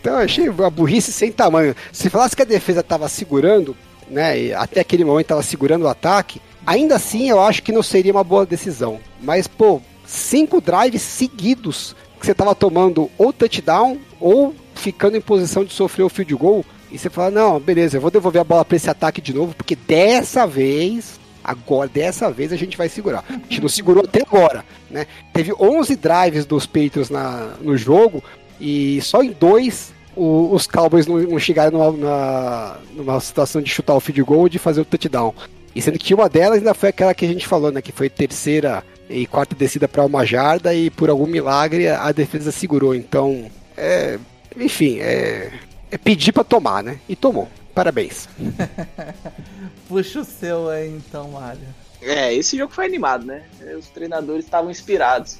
[0.00, 1.74] então eu achei uma burrice sem tamanho.
[1.92, 3.76] Se falasse que a defesa tava segurando,
[4.08, 4.52] né?
[4.54, 8.24] Até aquele momento tava segurando o ataque, ainda assim eu acho que não seria uma
[8.24, 8.98] boa decisão.
[9.20, 15.64] Mas, pô, cinco drives seguidos que você tava tomando ou touchdown ou ficando em posição
[15.64, 16.64] de sofrer o field goal.
[16.92, 19.54] E você fala, não, beleza, eu vou devolver a bola para esse ataque de novo,
[19.54, 23.24] porque dessa vez, agora, dessa vez a gente vai segurar.
[23.28, 25.06] A gente não segurou até agora, né?
[25.32, 28.22] Teve 11 drives dos Patriots na, no jogo
[28.60, 33.70] e só em dois o- os Cowboys não, não chegaram numa, na- numa situação de
[33.70, 35.32] chutar o field goal ou de fazer o touchdown.
[35.74, 37.80] E sendo que uma delas ainda foi aquela que a gente falou, né?
[37.80, 42.50] Que foi terceira e quarta descida para uma jarda e por algum milagre a defesa
[42.52, 42.94] segurou.
[42.94, 44.18] Então, é,
[44.56, 45.52] enfim, é,
[45.90, 46.98] é pedir para tomar, né?
[47.08, 47.48] E tomou.
[47.74, 48.28] Parabéns.
[49.88, 51.60] Puxa o seu aí então, Mário.
[52.02, 53.42] É, esse jogo foi animado, né?
[53.78, 55.38] Os treinadores estavam inspirados.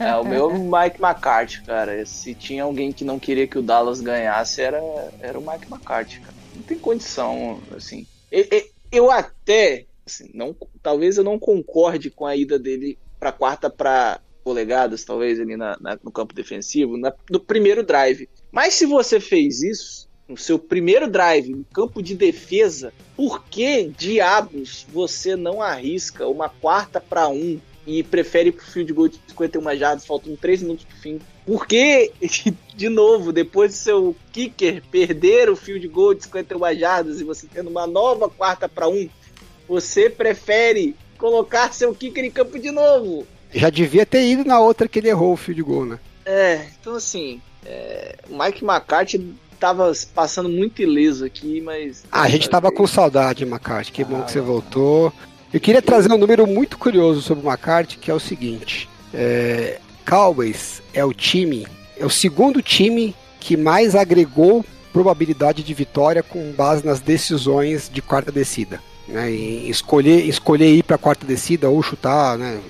[0.00, 2.04] É, o meu Mike McCarthy, cara.
[2.06, 4.80] Se tinha alguém que não queria que o Dallas ganhasse, era,
[5.20, 6.34] era o Mike McCarthy, cara.
[6.54, 8.06] Não tem condição, assim.
[8.32, 13.32] E- e- Eu até, assim, não, talvez eu não concorde com a ida dele pra
[13.32, 18.28] quarta pra polegadas, talvez, ali na, na- no campo defensivo, na- no primeiro drive.
[18.52, 23.88] Mas se você fez isso, no seu primeiro drive, no campo de defesa, por que
[23.88, 29.76] diabos você não arrisca uma quarta para um e prefere pro field goal de 51
[29.76, 31.18] jardas, faltando 3 minutos pro fim?
[31.44, 32.12] Por que,
[32.74, 37.46] de novo, depois do seu kicker perder o field goal de 51 jardas e você
[37.52, 39.08] tendo uma nova quarta para um,
[39.68, 43.26] você prefere colocar seu kicker em campo de novo?
[43.54, 45.98] Já devia ter ido na outra que ele errou o field goal, né?
[46.24, 52.04] É, então assim, é, o Mike McCarthy tava passando muito ileso aqui, mas.
[52.10, 53.92] Ah, a gente tava com saudade, McCarthy.
[53.92, 55.12] Que bom que você voltou.
[55.52, 59.78] Eu queria trazer um número muito curioso sobre o McCarthy, que é o seguinte: é,
[60.08, 66.52] Cowboys é o time, é o segundo time que mais agregou probabilidade de vitória com
[66.52, 68.80] base nas decisões de quarta descida.
[69.08, 72.60] Né, escolher, escolher ir para quarta descida ou chutar, né?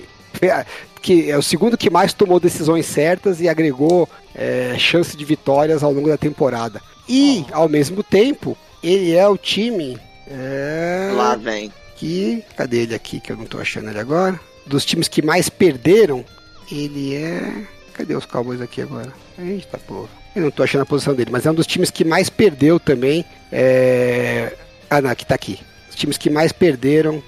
[1.01, 5.81] Que é o segundo que mais tomou decisões certas e agregou é, chance de vitórias
[5.83, 6.81] ao longo da temporada.
[7.09, 9.97] E, ao mesmo tempo, ele é o time.
[10.29, 11.71] é, Lá vem.
[11.95, 12.43] que.
[12.55, 13.19] Cadê ele aqui?
[13.19, 14.39] Que eu não tô achando ele agora.
[14.65, 16.23] Dos times que mais perderam,
[16.71, 17.63] ele é.
[17.93, 19.11] Cadê os Cowboys aqui agora?
[19.39, 20.09] Eita porra.
[20.35, 22.79] Eu não tô achando a posição dele, mas é um dos times que mais perdeu
[22.79, 23.25] também.
[23.51, 24.53] É...
[24.89, 25.59] Ah, não, aqui tá aqui.
[25.97, 27.21] Times que mais perderam.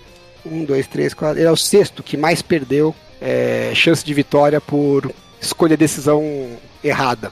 [0.45, 1.39] Um, dois, três, quatro.
[1.39, 5.11] Ele é o sexto que mais perdeu é, chance de vitória por
[5.41, 6.24] escolher decisão
[6.84, 7.32] errada.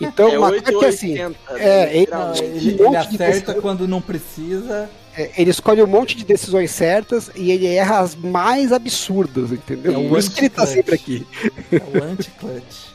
[0.00, 1.10] Então, é uma 8 coisa que assim.
[1.12, 2.44] 80, é, ele- Não, literalmente.
[2.44, 3.60] ele, um ele de acerta decisão.
[3.62, 4.90] quando não precisa.
[5.16, 9.94] É, ele escolhe um monte de decisões certas e ele erra as mais absurdas, entendeu?
[9.94, 11.26] É o Por isso que ele tá sempre aqui.
[11.72, 12.86] É o anti-clutch.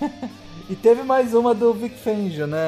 [0.68, 2.58] e teve mais uma do Vic Fangio, né?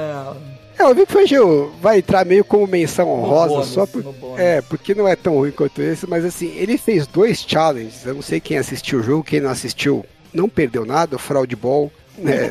[0.83, 4.03] É, o Vic Fangio vai entrar meio como menção honrosa, bônus, só por...
[4.37, 8.15] É, porque não é tão ruim quanto esse, mas assim, ele fez dois challenges, eu
[8.15, 10.05] não sei quem assistiu o jogo, quem não assistiu
[10.35, 12.51] não perdeu nada, o Fraud Ball, né?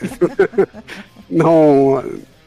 [1.29, 2.01] não,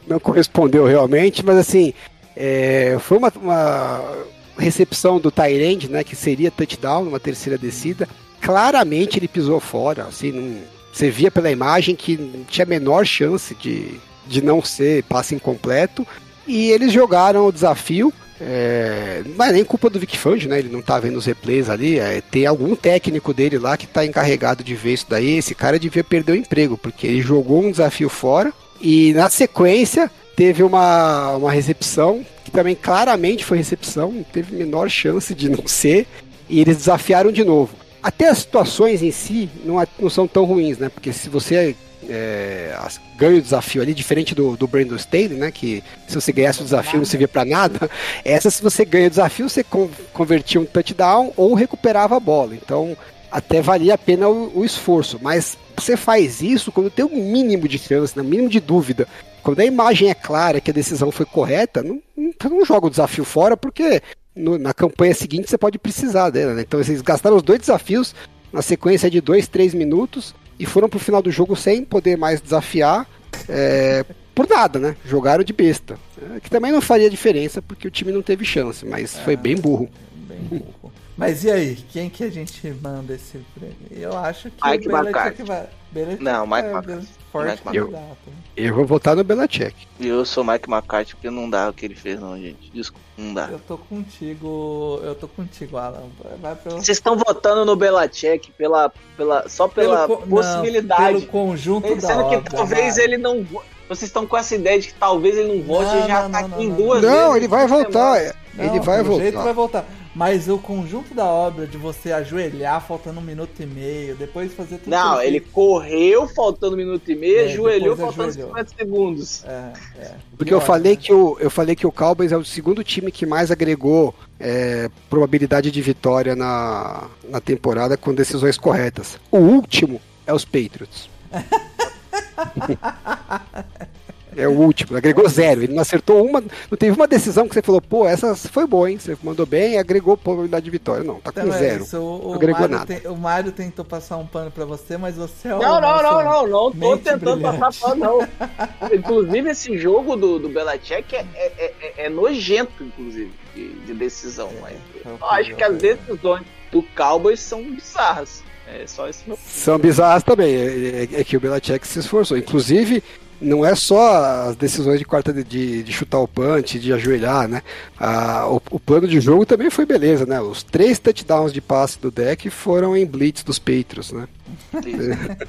[0.07, 1.93] não correspondeu realmente, mas assim,
[2.35, 4.15] é, foi uma, uma
[4.57, 8.09] recepção do Tyrande, né, que seria touchdown numa terceira descida,
[8.41, 10.57] claramente ele pisou fora, assim, não,
[10.91, 15.35] você via pela imagem que não tinha a menor chance de, de não ser passe
[15.35, 16.05] incompleto,
[16.47, 20.59] e eles jogaram o desafio, é, é nem culpa do Vic Fangio, né?
[20.59, 21.99] Ele não tá vendo os replays ali.
[21.99, 25.37] é, tem algum técnico dele lá que tá encarregado de ver isso daí.
[25.37, 28.51] Esse cara devia perder o emprego, porque ele jogou um desafio fora
[28.81, 35.33] e na sequência teve uma, uma recepção que também claramente foi recepção, teve menor chance
[35.33, 36.05] de não ser.
[36.47, 37.73] E eles desafiaram de novo.
[38.03, 40.89] Até as situações em si não, é- não são tão ruins, né?
[40.89, 41.75] Porque se você
[42.09, 42.77] é,
[43.17, 45.51] ganha o desafio ali, diferente do, do Brandon Staley, né?
[45.51, 47.89] Que se você ganhasse o desafio não servia pra nada.
[48.23, 52.55] Essa, se você ganha o desafio, você con- convertia um touchdown ou recuperava a bola.
[52.55, 52.95] Então,
[53.31, 55.19] até valia a pena o, o esforço.
[55.21, 59.07] Mas você faz isso quando tem um mínimo de chance, né, um mínimo de dúvida.
[59.43, 62.89] Quando a imagem é clara que a decisão foi correta, não, não, não joga o
[62.89, 64.01] desafio fora, porque
[64.35, 66.53] no- na campanha seguinte você pode precisar dela.
[66.53, 66.61] Né?
[66.61, 68.15] Então, eles gastaram os dois desafios
[68.51, 72.41] na sequência de dois, três minutos e foram pro final do jogo sem poder mais
[72.41, 73.07] desafiar
[73.49, 74.95] é, por nada, né?
[75.05, 75.97] Jogaram de besta.
[76.35, 79.55] É, que também não faria diferença porque o time não teve chance, mas foi bem
[79.55, 79.89] burro.
[80.13, 80.91] Bem burro.
[81.17, 83.77] Mas e aí, quem que a gente manda esse prêmio?
[83.91, 85.43] Eu acho que Mike o Belichick McCarthy.
[85.43, 85.67] vai.
[85.95, 87.07] Belichick Não, Mike é McCarthy.
[87.31, 88.17] forte Mike candidato.
[88.57, 89.75] Eu vou votar no Belichick.
[89.99, 92.69] E eu sou Mike McCarthy porque não dá o que ele fez, não, gente.
[92.73, 93.47] Desculpa, não dá.
[93.51, 96.03] Eu tô contigo, eu tô contigo, Alan.
[96.41, 96.71] Vai pra...
[96.73, 101.01] Vocês estão votando no Belacek pela, pela, só pela Pelo possibilidade.
[101.01, 103.03] Não, pelo conjunto da Sendo que obra, talvez vai.
[103.05, 103.43] ele não.
[103.43, 106.23] vo- Vocês estão com essa ideia de que talvez ele não vote Não, e já
[106.23, 106.75] não, tá não, aqui não, em não.
[106.77, 107.15] duas vezes.
[107.17, 108.35] Não, ele vai por voltar.
[108.57, 109.43] Ele vai pelo jeito voltar.
[109.43, 109.85] vai voltar.
[110.15, 114.77] Mas o conjunto da obra de você ajoelhar faltando um minuto e meio, depois fazer
[114.77, 118.49] tudo Não, ele correu faltando um minuto e meio, É, ajoelhou faltando ajoelhou.
[118.51, 119.43] 50 segundos.
[119.43, 120.15] É, é.
[120.37, 121.01] Porque eu falei né?
[121.01, 124.89] que o, eu falei que o Cowboys é o segundo time que mais agregou é,
[125.09, 129.19] probabilidade de vitória na, na temporada com decisões corretas.
[129.29, 131.09] O último é os Patriots.
[134.37, 135.63] É o último, agregou zero.
[135.63, 136.41] Ele não acertou uma.
[136.41, 138.97] Não teve uma decisão que você falou, pô, essa foi boa, hein?
[138.99, 141.03] Você mandou bem e agregou probabilidade de vitória.
[141.03, 141.83] Não, tá com Então é zero.
[141.83, 142.85] isso, o, Não agregou Mário nada.
[142.99, 146.01] tem- o Mário tentou passar um pano pra você, mas você é o Não, não,
[146.03, 147.59] não, não, não tô tentando brilhante.
[147.59, 148.27] passar pano, não.
[148.93, 154.49] Inclusive, esse jogo do, do Belichick é, é, é- é nojento, inclusive, de, de decisão.
[154.61, 158.43] Mas É eu acho que as decisões do Cowboys são bizarras.
[158.67, 159.37] É só esse meu.
[159.47, 160.53] São bizarras também.
[160.55, 162.35] É, é- é que o Belichick se esforçou.
[162.35, 163.03] Inclusive,
[163.45, 167.47] não é só as decisões de quarta de, de, de chutar o punch, de ajoelhar,
[167.47, 167.61] né?
[167.97, 170.41] Ah, o, o plano de jogo também foi beleza, né?
[170.41, 174.27] Os três touchdowns de passe do deck foram em blitz dos Patriots, né?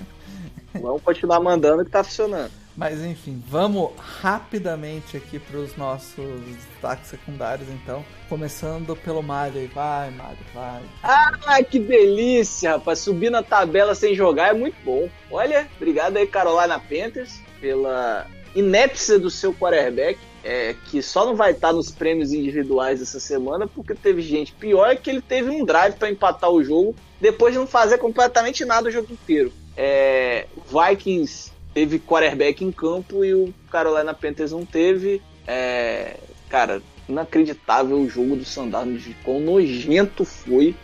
[0.80, 2.50] Vamos continuar mandando que tá funcionando.
[2.76, 3.90] Mas enfim, vamos
[4.20, 8.04] rapidamente aqui para os nossos destaques secundários, então.
[8.28, 9.66] Começando pelo Mário aí.
[9.66, 10.82] Vai, Mário, vai.
[11.02, 12.98] Ah, que delícia, rapaz.
[12.98, 15.08] Subir na tabela sem jogar é muito bom.
[15.30, 21.50] Olha, obrigado aí, Carolina Panthers, pela inépcia do seu quarterback, é, que só não vai
[21.50, 25.64] estar nos prêmios individuais essa semana, porque teve gente pior, é que ele teve um
[25.64, 29.52] drive para empatar o jogo, depois de não fazer completamente nada o jogo inteiro.
[29.76, 35.20] É, Vikings teve quarterback em campo e o Carolina Panthers não teve.
[35.44, 36.16] É,
[36.48, 40.76] cara, inacreditável o jogo do Sandarno, de quão nojento foi.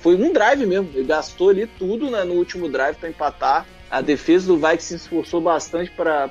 [0.00, 3.66] Foi um drive mesmo, ele gastou ali tudo né, no último drive para empatar.
[3.94, 6.28] A defesa do Vikings se esforçou bastante para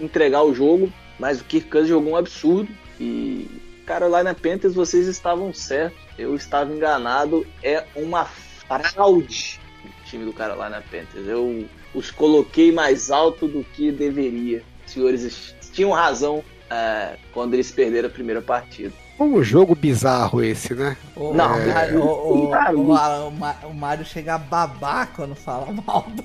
[0.00, 2.68] entregar o jogo, mas o Kirk Cousins jogou um absurdo.
[2.98, 3.48] E
[3.86, 7.46] Carolina Panthers, vocês estavam certos, eu estava enganado.
[7.62, 11.28] É uma fraude o time do Carolina Panthers.
[11.28, 11.64] Eu
[11.94, 14.64] os coloquei mais alto do que deveria.
[14.84, 18.92] Os senhores tinham razão é, quando eles perderam a primeira partida.
[19.18, 20.96] Um jogo bizarro esse, né?
[21.16, 22.52] O, Não, o, Mário- o, o,
[22.92, 26.24] o, o Mário chega a babar quando fala mal do.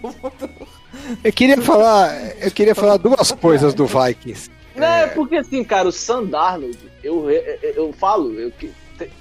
[1.23, 2.13] Eu queria falar,
[2.43, 4.49] eu queria falar duas coisas do Vikings.
[4.75, 8.51] Não, é porque assim, cara, o Sandarnold, eu, eu, eu falo, eu,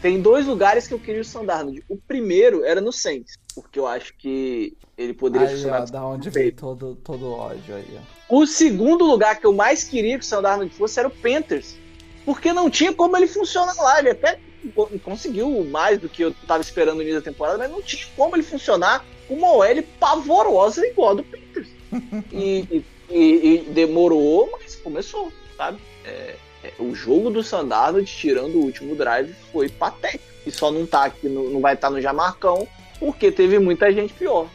[0.03, 1.83] tem dois lugares que eu queria o Sandarnold.
[1.89, 5.83] O primeiro era no Saints, porque eu acho que ele poderia Aí, funcionar.
[5.83, 8.37] ó, da onde veio todo, todo o ódio aí, ó.
[8.37, 11.77] O segundo lugar que eu mais queria que o Sandarnold fosse era o Panthers,
[12.25, 13.99] porque não tinha como ele funcionar lá.
[13.99, 14.39] Ele até
[14.75, 18.05] co- conseguiu mais do que eu tava esperando no início da temporada, mas não tinha
[18.17, 21.69] como ele funcionar com uma OL pavorosa igual a do Panthers.
[22.33, 25.79] e, e- e- demorou, mas começou, sabe?
[26.05, 30.25] É, é, o jogo do Sandarnold, tirando o último drive, foi patético.
[30.47, 32.67] E só não tá aqui, no- não vai estar no Jamarcão,
[32.99, 34.47] porque teve muita gente pior.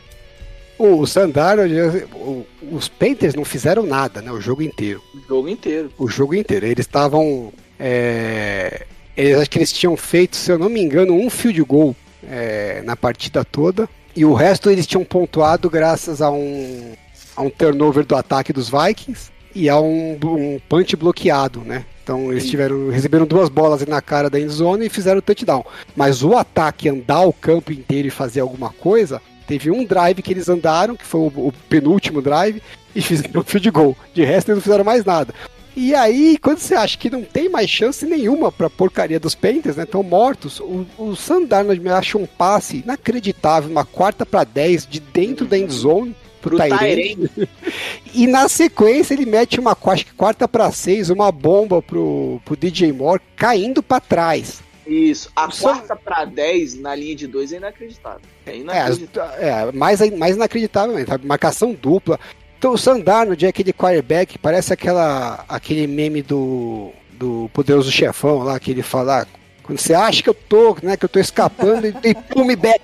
[0.78, 1.64] O Sandarno,
[2.72, 4.32] os Panthers não fizeram nada, né?
[4.32, 5.02] O jogo inteiro.
[5.14, 5.92] O jogo inteiro.
[5.98, 6.66] O jogo inteiro.
[6.66, 7.54] Eles estavam.
[7.80, 11.96] É, eles, acho que eles tinham feito, se eu não me engano, um field goal
[12.30, 13.88] é, na partida toda.
[14.16, 16.94] E o resto eles tinham pontuado graças a um,
[17.36, 21.86] a um turnover do ataque dos Vikings e a um, um punch bloqueado, né?
[22.04, 25.66] Então eles tiveram, receberam duas bolas na cara da endzone e fizeram o touchdown.
[25.96, 30.34] Mas o ataque andar o campo inteiro e fazer alguma coisa, teve um drive que
[30.34, 32.62] eles andaram, que foi o, o penúltimo drive,
[32.96, 33.98] e fizeram o field goal.
[34.14, 35.34] De resto eles não fizeram mais nada.
[35.76, 39.76] E aí, quando você acha que não tem mais chance nenhuma pra porcaria dos Panthers,
[39.76, 39.84] né?
[39.84, 45.02] Estão mortos, o, o Sandarnold me acha um passe inacreditável, uma quarta pra 10 de
[45.02, 47.30] dentro da endzone pro Pro Tyrene.
[48.14, 52.56] E na sequência ele mete uma acho que quarta pra 6, uma bomba pro, pro
[52.56, 54.62] DJ Moore caindo pra trás.
[54.86, 55.32] Isso.
[55.36, 58.22] A Só- quarta pra 10 na linha de 2 é inacreditável.
[58.46, 59.36] É É, as- inacreditável.
[59.48, 61.26] é mais, mais inacreditavelmente, sabe?
[61.26, 62.20] Marcação dupla.
[62.58, 68.60] Então o Sandarnold é aquele quarterback, parece aquela, aquele meme do, do poderoso chefão lá,
[68.60, 69.28] que ele fala, ah,
[69.62, 72.80] quando você acha que eu tô, né, que eu tô escapando, e, pull me back.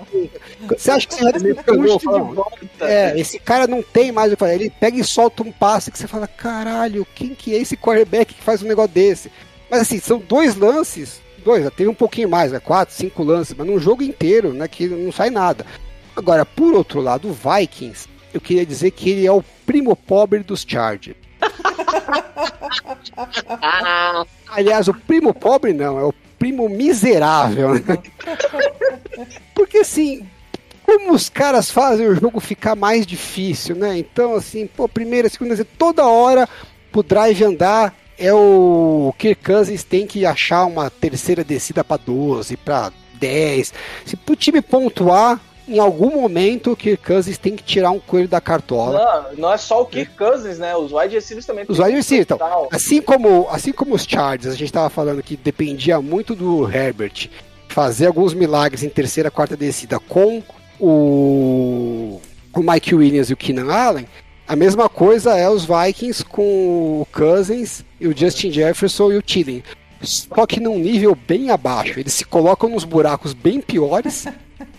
[0.68, 1.64] Quando você acha que você Me de
[2.04, 2.60] fala, volta.
[2.82, 4.44] é, esse cara não tem mais o que.
[4.56, 8.34] Ele pega e solta um passe que você fala, caralho, quem que é esse quarterback
[8.34, 9.32] que faz um negócio desse?
[9.70, 13.68] Mas assim, são dois lances, dois, teve um pouquinho mais, né, quatro, cinco lances, mas
[13.68, 15.66] num jogo inteiro, né, que não sai nada.
[16.16, 20.40] Agora, por outro lado, o Vikings eu queria dizer que ele é o primo pobre
[20.40, 21.18] dos Chargers.
[24.48, 27.74] Aliás, o primo pobre não, é o primo miserável.
[27.74, 27.82] Né?
[29.54, 30.26] Porque assim,
[30.84, 33.98] como os caras fazem o jogo ficar mais difícil, né?
[33.98, 36.48] Então, assim, pô, primeira, segunda, toda hora
[36.92, 42.56] pro drive andar é o Kirk Cousins tem que achar uma terceira descida para 12,
[42.58, 43.74] para 10.
[44.06, 48.28] Se pro time pontuar, em algum momento o Kirk Cousins tem que tirar um coelho
[48.28, 49.26] da cartola.
[49.34, 50.76] Não, não é só o Kirk Cousins, né?
[50.76, 51.66] Os wide receivers também.
[51.68, 52.70] Os wide receivers, então, total.
[52.72, 57.30] assim como, assim como os Chargers, a gente estava falando que dependia muito do Herbert
[57.68, 60.44] fazer alguns milagres em terceira, quarta descida com
[60.80, 62.20] o,
[62.54, 64.08] o Mike Williams e o Keenan Allen,
[64.52, 69.22] a mesma coisa é os Vikings com o Cousins e o Justin Jefferson e o
[69.22, 69.64] Tilling.
[70.02, 71.98] Só que num nível bem abaixo.
[71.98, 74.26] Eles se colocam nos buracos bem piores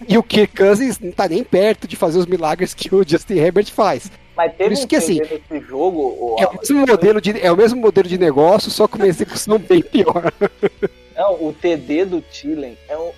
[0.06, 3.36] e o Kirk Cousins não tá nem perto de fazer os milagres que o Justin
[3.38, 4.10] Herbert faz.
[4.36, 7.50] Mas teve Por isso um que, assim, nesse jogo, É o mesmo modelo de, é
[7.50, 10.30] o mesmo modelo de negócio, só com uma execução bem pior.
[11.16, 13.10] não, o TD do Tillen é, um-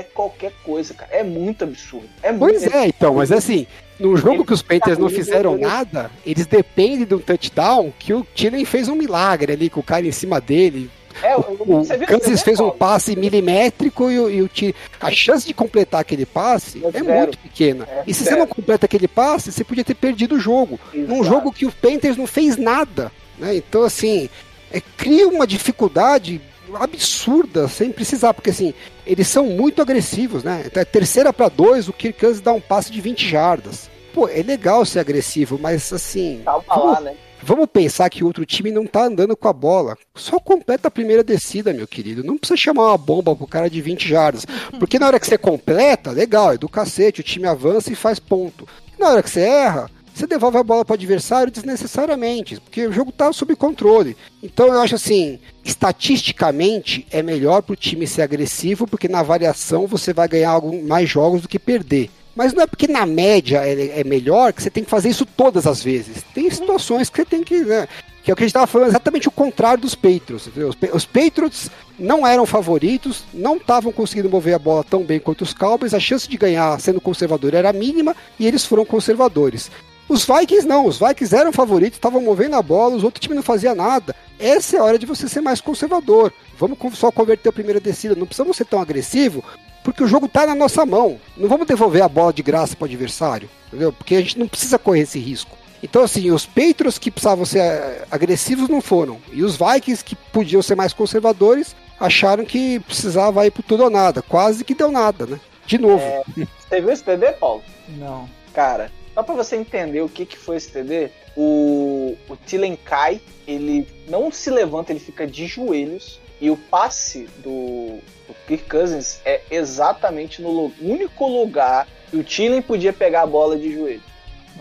[0.00, 1.10] é- qualquer coisa, cara.
[1.14, 2.08] É muito absurdo.
[2.22, 3.66] É Pois muito é, então, mas assim,
[3.98, 8.26] num jogo que os Panthers não fizeram nada, eles dependem de um touchdown que o
[8.34, 10.90] Tillen fez um milagre ali com o cara em cima dele.
[11.22, 14.74] É, O, o Kansas fez viu, um passe milimétrico e, o- e o Tillen.
[15.00, 17.88] A chance de completar aquele passe É é muito pequena.
[17.90, 18.36] É e se zero.
[18.36, 20.78] você não completa aquele passe, você podia ter perdido o jogo.
[20.92, 21.24] Num Exato.
[21.24, 23.10] jogo que o Panthers não fez nada.
[23.38, 23.56] Né?
[23.56, 24.28] Então, assim,
[24.70, 26.38] é, cria uma dificuldade
[26.74, 28.74] absurda sem precisar, porque assim,
[29.06, 30.64] eles são muito agressivos, né?
[30.66, 33.90] Então, é terceira para dois, o Kirk Cousins dá um passe de 20 jardas.
[34.12, 36.40] Pô, é legal ser agressivo, mas assim.
[36.44, 37.16] Calma vamos, lá, né?
[37.42, 39.96] vamos pensar que o outro time não tá andando com a bola.
[40.14, 42.24] Só completa a primeira descida, meu querido.
[42.24, 44.46] Não precisa chamar uma bomba pro cara de 20 jardas.
[44.78, 48.18] Porque na hora que você completa, legal, é do cacete, o time avança e faz
[48.18, 48.66] ponto.
[48.98, 52.92] Na hora que você erra, você devolve a bola para o adversário desnecessariamente, porque o
[52.92, 54.16] jogo tá sob controle.
[54.42, 60.14] Então eu acho assim, estatisticamente é melhor pro time ser agressivo, porque na variação você
[60.14, 62.08] vai ganhar mais jogos do que perder.
[62.34, 65.26] Mas não é porque na média é, é melhor que você tem que fazer isso
[65.26, 66.24] todas as vezes.
[66.34, 67.60] Tem situações que você tem que.
[67.60, 67.86] Né,
[68.22, 70.48] que é o que a gente estava falando exatamente o contrário dos Patriots.
[70.48, 70.72] entendeu?
[70.92, 75.54] Os Patriots não eram favoritos, não estavam conseguindo mover a bola tão bem quanto os
[75.54, 79.70] Cowboys, a chance de ganhar sendo conservador era mínima e eles foram conservadores.
[80.08, 83.42] Os Vikings não, os Vikings eram favoritos, estavam movendo a bola, os outros times não
[83.42, 84.14] faziam nada.
[84.38, 86.32] Essa é a hora de você ser mais conservador.
[86.58, 89.42] Vamos só converter a primeira descida, não precisamos ser tão agressivo,
[89.82, 91.18] porque o jogo tá na nossa mão.
[91.36, 93.92] Não vamos devolver a bola de graça para o adversário, entendeu?
[93.92, 95.56] Porque a gente não precisa correr esse risco.
[95.82, 99.18] Então, assim, os Patriots que precisavam ser eh, agressivos não foram.
[99.32, 103.90] E os Vikings que podiam ser mais conservadores acharam que precisava ir pro tudo ou
[103.90, 104.22] nada.
[104.22, 105.40] Quase que deu nada, né?
[105.66, 106.02] De novo.
[106.34, 107.62] Você viu esse TD, Paulo?
[107.88, 108.28] Não.
[108.52, 113.18] Cara, só pra você entender o que, que foi esse TD, o, o Tillen cai,
[113.48, 117.98] ele não se levanta, ele fica de joelhos, e o passe do,
[118.28, 123.56] do Kirk Cousins é exatamente no único lugar que o Tillen podia pegar a bola
[123.56, 124.02] de joelho.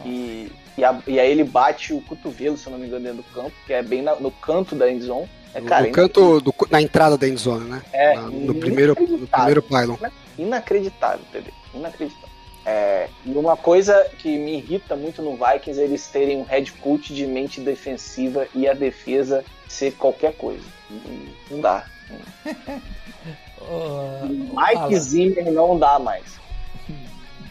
[0.06, 3.18] E, e, a- e aí ele bate o cotovelo, se eu não me engano, dentro
[3.18, 5.30] do campo, que é bem na- no canto da endzone.
[5.54, 7.82] É, no cara, canto, do- na entrada da endzone, né?
[7.92, 9.98] É, Na- no, primeiro, no primeiro pylon.
[10.38, 11.50] Inacreditável, TD.
[11.74, 12.25] Inacreditável.
[12.66, 16.72] É, e uma coisa que me irrita muito no Vikings é eles terem um head
[16.74, 20.64] coach de mente defensiva e a defesa ser qualquer coisa.
[21.52, 21.86] Não- dá.
[24.56, 26.36] Mike Alan, Zimmer não dá mais.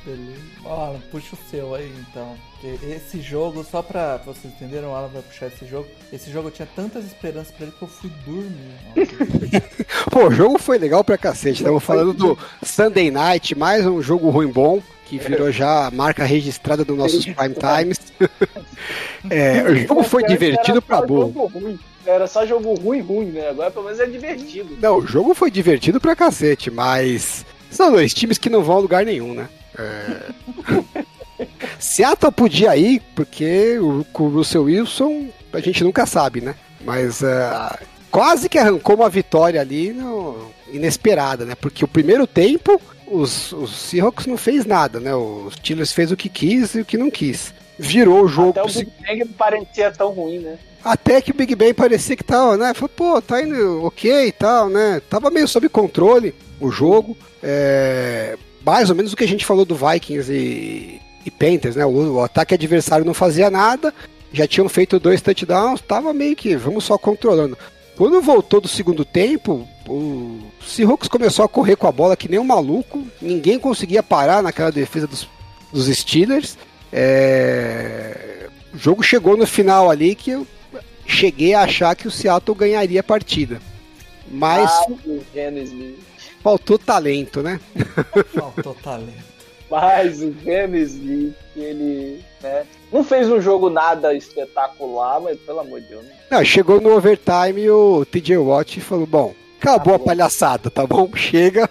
[0.05, 0.43] Beleza.
[0.65, 2.37] Ó, Alan, puxa o seu aí então.
[2.83, 5.89] Esse jogo, só pra vocês entenderem, o Alan vai puxar esse jogo.
[6.13, 8.79] Esse jogo eu tinha tantas esperanças pra ele que eu fui dormir.
[10.11, 11.63] Pô, o jogo foi legal pra cacete.
[11.63, 16.25] Estamos falando do Sunday Night, mais um jogo ruim bom, que virou já a marca
[16.25, 18.01] registrada dos nossos prime times.
[19.31, 21.47] É, o jogo foi divertido pra burro.
[21.47, 21.79] ruim.
[22.05, 23.49] Era só jogo ruim, ruim, né?
[23.49, 24.77] Agora pelo menos é divertido.
[24.81, 28.81] Não, o jogo foi divertido pra cacete, mas são dois times que não vão a
[28.81, 29.49] lugar nenhum, né?
[29.79, 31.45] É...
[31.79, 36.55] Seattle podia ir, porque o, com o Russell Wilson a gente nunca sabe, né?
[36.85, 37.51] Mas é,
[38.11, 41.55] quase que arrancou uma vitória ali no- inesperada, né?
[41.55, 45.15] Porque o primeiro tempo os, os Seahawks não fez nada, né?
[45.15, 47.53] Os Steelers fez o que quis e o que não quis.
[47.79, 50.59] Virou o jogo Até o Big Bang não parecia tão ruim, né?
[50.85, 52.75] até que o Big Ben parecia que tava, né?
[52.75, 55.01] Falou, pô, tá indo ok e tal, né?
[55.09, 57.17] Tava meio sob controle o jogo.
[57.43, 61.87] É, mais ou menos o que a gente falou do Vikings e, e Panthers, né?
[61.87, 63.95] O, o ataque adversário não fazia nada,
[64.31, 67.57] já tinham feito dois touchdowns, tava meio que, vamos só controlando.
[67.97, 72.41] Quando voltou do segundo tempo, o Seahawks começou a correr com a bola que nem
[72.41, 75.29] um maluco, ninguém conseguia parar naquela defesa dos,
[75.73, 76.57] dos Steelers.
[76.93, 80.47] É, O jogo chegou no final ali que eu
[81.07, 83.61] cheguei a achar que o Seattle ganharia a partida.
[84.29, 84.87] Mas Ah,
[86.43, 87.61] faltou talento, né?
[88.35, 89.34] Faltou talento.
[89.75, 92.65] Mas o Smith, ele, né?
[92.93, 96.13] Não fez um jogo nada espetacular, mas pelo amor de Deus, né?
[96.31, 101.11] Não, chegou no overtime e o TJ Watt falou: Bom, acabou a palhaçada, tá bom?
[101.17, 101.69] Chega.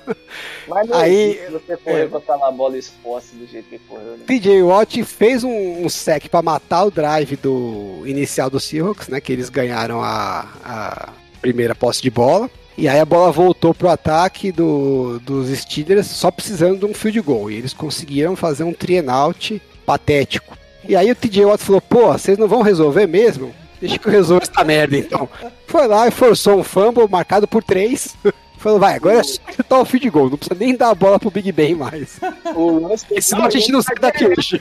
[0.68, 2.08] Mas não Aí- você correr é.
[2.08, 4.26] com aquela bola exposta do jeito que correu, né?
[4.28, 9.22] TJ Watt fez um, um sec pra matar o drive do inicial do Seahawks, né?
[9.22, 11.10] Que eles ganharam a, a
[11.40, 12.50] primeira posse de bola.
[12.78, 17.22] E aí a bola voltou pro ataque do, dos Steelers só precisando de um field
[17.22, 17.52] goal.
[17.52, 20.58] E eles conseguiram fazer um three and out patético.
[20.88, 23.54] E aí o TJ Watt falou, pô, vocês não vão resolver mesmo?
[23.80, 25.30] Deixa que eu resolvo essa merda então.
[25.68, 28.16] Foi lá e forçou um fumble marcado por três.
[28.58, 31.20] Falou, vai, agora é só chutar o field goal, não precisa nem dar a bola
[31.20, 32.18] pro Big Ben mais.
[32.54, 34.58] Porque senão a gente não sai daqui hoje.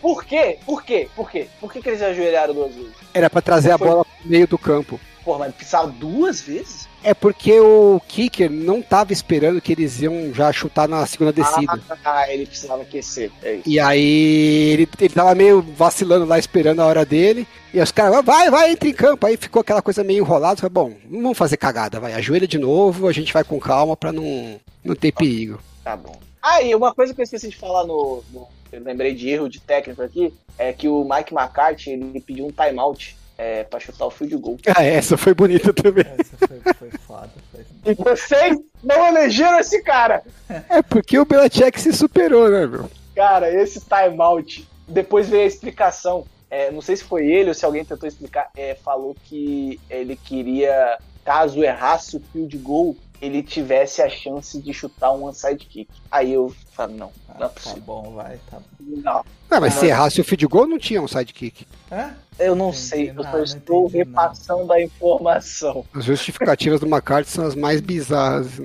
[0.00, 0.58] Por quê?
[0.64, 1.08] Por quê?
[1.16, 1.48] Por quê?
[1.60, 2.92] Por que, que eles ajoelharam duas vezes?
[3.12, 5.00] Era pra trazer a bola pro meio do campo.
[5.24, 6.79] Pô, mas precisava duas vezes?
[7.02, 11.80] É porque o kicker não tava esperando que eles iam já chutar na segunda descida.
[12.04, 13.30] Ah, ele precisava aquecer.
[13.42, 13.60] É.
[13.64, 17.46] E aí ele, ele tava meio vacilando lá, esperando a hora dele.
[17.72, 19.26] E os caras, vai, vai, entra em campo.
[19.26, 20.56] Aí ficou aquela coisa meio enrolada.
[20.60, 22.12] Falei, bom, não vamos fazer cagada, vai.
[22.12, 25.58] Ajoelha de novo, a gente vai com calma pra não, não ter perigo.
[25.82, 26.18] Tá bom.
[26.42, 29.48] Ah, e uma coisa que eu esqueci de falar no, no- Eu lembrei de erro
[29.48, 34.04] de técnico aqui, é que o Mike McCarthy ele pediu um timeout é, pra chutar
[34.04, 34.58] o field goal.
[34.76, 36.04] Ah, essa foi bonita também.
[36.18, 37.30] Essa foi, foi foda.
[37.50, 37.64] Foi...
[37.86, 40.22] E vocês não elegeram esse cara!
[40.68, 42.90] É porque o Belichick se superou, né, meu?
[43.16, 44.68] Cara, esse timeout.
[44.86, 46.26] Depois veio a explicação.
[46.50, 48.50] É, não sei se foi ele ou se alguém tentou explicar.
[48.56, 54.72] é, falou que ele queria, caso errasse o field goal, ele tivesse a chance de
[54.74, 55.88] chutar um onside kick.
[56.10, 57.82] Aí eu falei, não, Ah, não é tá possível.
[57.82, 58.96] bom, vai, tá bom.
[59.02, 61.66] Não, Ah, mas se errasse o field goal, não tinha um sidekick.
[61.90, 62.10] É?
[62.40, 65.84] Eu não Entendi sei, eu nada, só não estou repassando a informação.
[65.94, 68.60] As justificativas do McCarthy são as mais bizarras.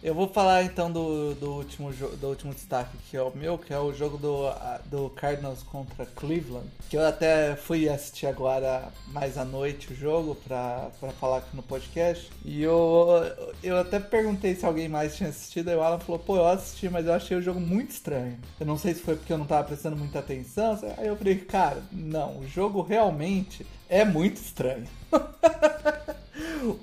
[0.00, 3.72] Eu vou falar então do, do, último, do último destaque que é o meu, que
[3.72, 4.44] é o jogo do,
[4.86, 6.68] do Cardinals contra Cleveland.
[6.88, 11.64] Que eu até fui assistir agora mais à noite o jogo pra, falar aqui no
[11.64, 12.30] podcast.
[12.44, 13.08] E eu,
[13.62, 15.68] eu até perguntei se alguém mais tinha assistido.
[15.68, 18.38] Aí o Alan falou: pô, eu assisti, mas eu achei o jogo muito estranho.
[18.60, 20.78] Eu não sei se foi porque eu não tava prestando muita atenção.
[20.96, 24.86] Aí eu falei: cara, não, o jogo realmente é muito estranho.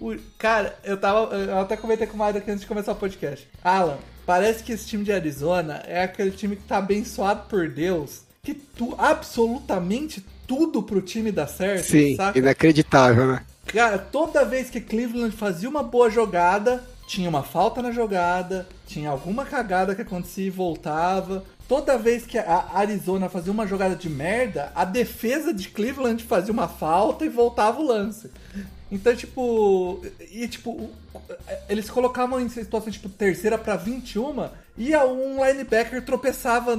[0.01, 1.35] O- cara, eu tava.
[1.35, 3.47] Eu até comentei com o Mário aqui antes de começar o podcast.
[3.63, 8.21] Alan, parece que esse time de Arizona é aquele time que tá abençoado por Deus.
[8.43, 11.85] Que tu, absolutamente tudo pro time dá certo.
[11.85, 12.37] Sim, saca?
[12.37, 13.41] inacreditável, né?
[13.65, 19.09] Cara, toda vez que Cleveland fazia uma boa jogada, tinha uma falta na jogada, tinha
[19.09, 21.43] alguma cagada que acontecia e voltava.
[21.67, 26.53] Toda vez que a Arizona fazia uma jogada de merda, a defesa de Cleveland fazia
[26.53, 28.29] uma falta e voltava o lance.
[28.95, 30.01] Então, tipo,
[30.31, 30.89] e tipo, o-
[31.69, 36.73] eles colocavam em situação tipo terceira pra 21 e um linebacker tropeçava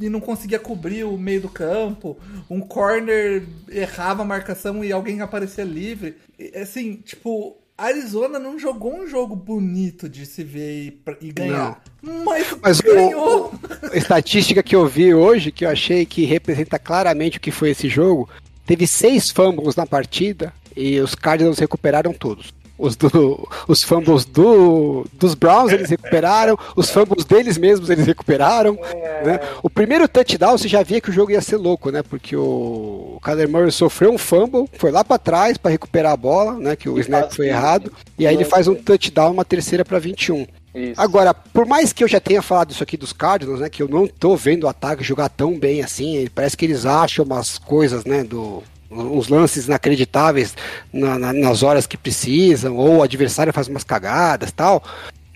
[0.00, 2.16] e não conseguia cobrir o meio do campo,
[2.48, 6.16] um corner errava a marcação e alguém aparecia livre.
[6.38, 11.82] E, Assim, tipo, Arizona não jogou um jogo bonito de se ver e, e ganhar.
[12.02, 13.52] Mas, Mas o- ganhou.
[13.92, 17.70] A estatística que eu vi hoje, que eu achei que representa claramente o que foi
[17.70, 18.28] esse jogo,
[18.66, 22.52] teve seis fumbles na partida e os Cardinals recuperaram todos.
[22.78, 28.78] Os, do, os fumbles do, dos Browns eles recuperaram, os fumbles deles mesmos eles recuperaram.
[29.24, 29.40] Né?
[29.64, 32.04] O primeiro touchdown você já via que o jogo ia ser louco, né?
[32.04, 36.16] Porque o, o Kyler Murray sofreu um fumble, foi lá para trás para recuperar a
[36.16, 36.76] bola, né?
[36.76, 37.92] Que o snap foi errado.
[38.16, 40.46] E aí ele faz um touchdown, uma terceira para 21.
[40.72, 41.00] Isso.
[41.00, 43.88] Agora, por mais que eu já tenha falado isso aqui dos Cardinals, né, que eu
[43.88, 48.04] não tô vendo o ataque jogar tão bem assim, parece que eles acham umas coisas,
[48.04, 50.54] né, do uns lances inacreditáveis
[50.92, 54.82] na- na- nas horas que precisam, ou o adversário faz umas cagadas tal.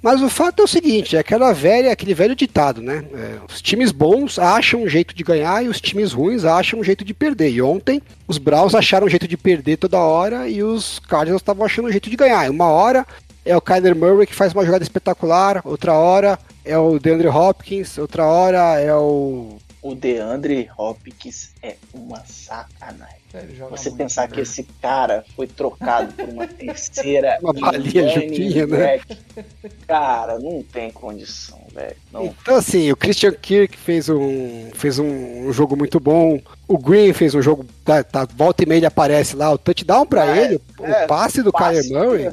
[0.02, 3.04] Mas o fato é o seguinte, é aquela velha, aquele velho ditado, né?
[3.14, 6.84] É, os times bons acham um jeito de ganhar e os times ruins acham um
[6.84, 7.50] jeito de perder.
[7.52, 11.64] E ontem os Browns acharam um jeito de perder toda hora e os Cardinals estavam
[11.64, 12.46] achando um jeito de ganhar.
[12.46, 13.06] E uma hora
[13.44, 17.96] é o Kyler Murray que faz uma jogada espetacular, outra hora é o DeAndre Hopkins,
[17.96, 23.22] outra hora é o O DeAndre Hopkins é uma sacanagem.
[23.56, 24.34] Joga Você pensar né?
[24.34, 27.38] que esse cara foi trocado por uma terceira.
[27.42, 28.78] Uma balinha running juntinha, né?
[28.78, 29.18] back.
[29.88, 31.96] Cara, não tem condição, velho.
[32.14, 36.38] Então, assim, o Christian Kirk fez um, fez um, um jogo muito bom.
[36.68, 37.66] O Green fez um jogo.
[37.84, 39.50] Tá, tá, volta e meia ele aparece lá.
[39.50, 41.88] O touchdown pra É, ele, é, o passe do passe.
[41.88, 42.32] Kyler Murray,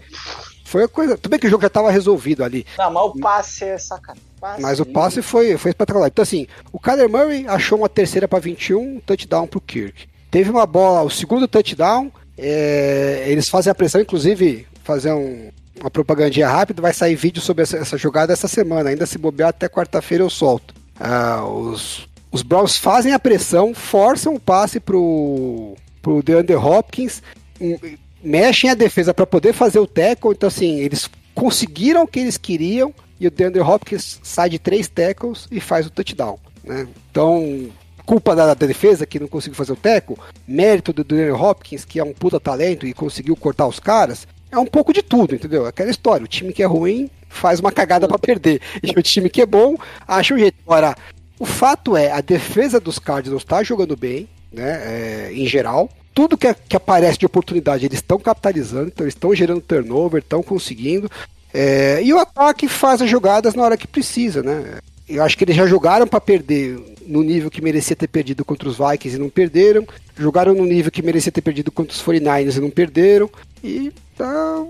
[0.65, 1.17] foi a coisa.
[1.17, 2.65] Tudo bem que o jogo já tava resolvido ali.
[2.77, 4.28] Não, mas o passe é sacanagem.
[4.39, 4.61] Passe.
[4.61, 6.07] Mas o passe foi, foi espetacular.
[6.07, 10.07] Então, assim, o Kyler Murray achou uma terceira para 21, um touchdown pro Kirk.
[10.31, 15.49] Teve uma bola, o segundo touchdown, é, eles fazem a pressão, inclusive, fazer um,
[15.79, 18.89] uma propagandinha rápida, vai sair vídeo sobre essa, essa jogada essa semana.
[18.89, 20.73] Ainda se bobear até quarta-feira eu solto.
[20.99, 27.21] Ah, os, os Browns fazem a pressão, forçam o passe pro, pro DeAndre Hopkins,
[27.59, 27.77] um,
[28.23, 30.31] mexem a defesa para poder fazer o tackle.
[30.31, 31.09] Então, assim, eles
[31.39, 35.87] conseguiram o que eles queriam e o DeAndre Hopkins sai de três tackles e faz
[35.87, 36.37] o touchdown.
[36.61, 36.85] Né?
[37.09, 37.69] Então,
[38.05, 41.97] culpa da, da defesa que não conseguiu fazer o tackle, mérito do DeAndre Hopkins, que
[41.97, 45.65] é um puta talento e conseguiu cortar os caras, é um pouco de tudo, entendeu?
[45.65, 49.29] Aquela história, o time que é ruim faz uma cagada para perder, e o time
[49.29, 50.57] que é bom acha um jeito.
[50.65, 50.93] Agora,
[51.39, 55.89] o fato é, a defesa dos Cardinals está jogando bem, né, é, em geral,
[56.19, 61.09] tudo que, que, aparece de oportunidade eles estão capitalizando, então estão gerando turnover, estão conseguindo.
[61.53, 64.79] É, e o ataque faz as jogadas na hora que precisa, né?
[65.07, 66.77] Eu acho que eles já jogaram para perder
[67.07, 69.87] no nível que merecia ter perdido contra os Vikings e não perderam.
[70.17, 73.29] Jogaram no nível que merecia ter perdido contra os 49ers e não perderam.
[73.63, 74.61] E tá,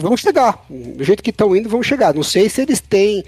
[0.00, 0.66] vão chegar.
[0.68, 2.12] Do jeito que estão indo, vão chegar.
[2.14, 3.24] Não sei se eles têm.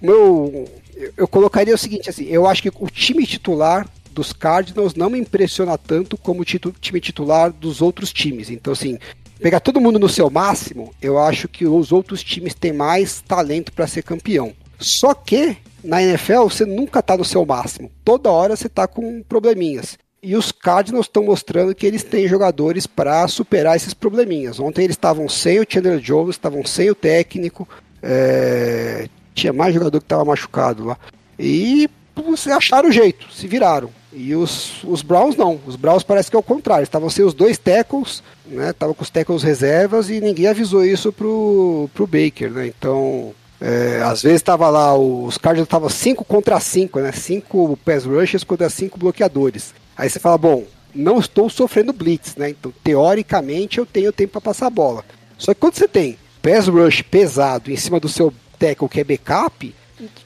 [0.00, 0.66] Meu,
[1.14, 3.86] eu colocaria o seguinte: assim, eu acho que o time titular
[4.18, 8.50] dos Cardinals não me impressiona tanto como o time titular dos outros times.
[8.50, 8.98] Então, assim,
[9.40, 13.72] pegar todo mundo no seu máximo, eu acho que os outros times têm mais talento
[13.72, 14.52] para ser campeão.
[14.76, 17.92] Só que na NFL você nunca está no seu máximo.
[18.04, 19.96] Toda hora você está com probleminhas.
[20.20, 24.58] E os Cardinals estão mostrando que eles têm jogadores para superar esses probleminhas.
[24.58, 27.68] Ontem eles estavam sem o Chandler Jones, estavam sem o técnico,
[28.02, 29.08] é...
[29.32, 30.98] tinha mais jogador que estava machucado lá.
[31.38, 31.88] E
[32.22, 33.90] você acharam o jeito, se viraram.
[34.12, 35.60] E os, os Browns não.
[35.66, 36.82] Os Browns parece que é o contrário.
[36.82, 38.70] Estavam sem os dois tackles, né?
[38.70, 42.66] Estavam com os tackles reservas e ninguém avisou isso pro, pro Baker, né?
[42.66, 47.12] Então, é, às vezes estava lá, os Cardinals estavam 5 contra 5, né?
[47.12, 49.74] 5 pass rushers contra 5 bloqueadores.
[49.96, 50.64] Aí você fala, bom,
[50.94, 52.50] não estou sofrendo blitz, né?
[52.50, 55.04] Então, teoricamente, eu tenho tempo para passar a bola.
[55.36, 59.04] Só que quando você tem pass rush pesado em cima do seu tackle que é
[59.04, 59.74] backup,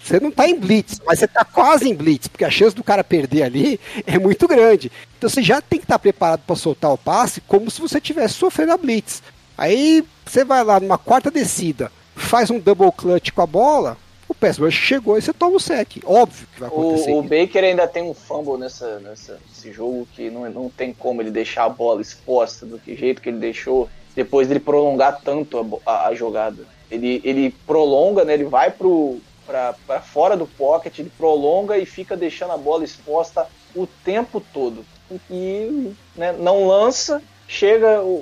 [0.03, 2.85] você não está em blitz, mas você está quase em blitz, porque a chance do
[2.85, 4.91] cara perder ali é muito grande.
[5.19, 7.99] Então você já tem que estar tá preparado para soltar o passe como se você
[7.99, 9.23] estivesse sofrendo a blitz.
[9.57, 13.97] Aí você vai lá numa quarta descida, faz um double clutch com a bola,
[14.33, 15.99] o pass rush chegou e você toma o sec.
[16.05, 17.13] Óbvio que vai acontecer.
[17.13, 20.93] O, o Baker ainda tem um fumble nessa, nessa, nesse jogo que não, não tem
[20.93, 25.21] como ele deixar a bola exposta do que jeito que ele deixou, depois dele prolongar
[25.23, 26.67] tanto a, a, a jogada.
[26.91, 28.35] Ele, ele prolonga, né?
[28.35, 33.47] Ele vai pro, para fora do pocket, ele prolonga e fica deixando a bola exposta
[33.75, 34.85] o tempo todo.
[35.31, 38.15] E né, não lança, chega o,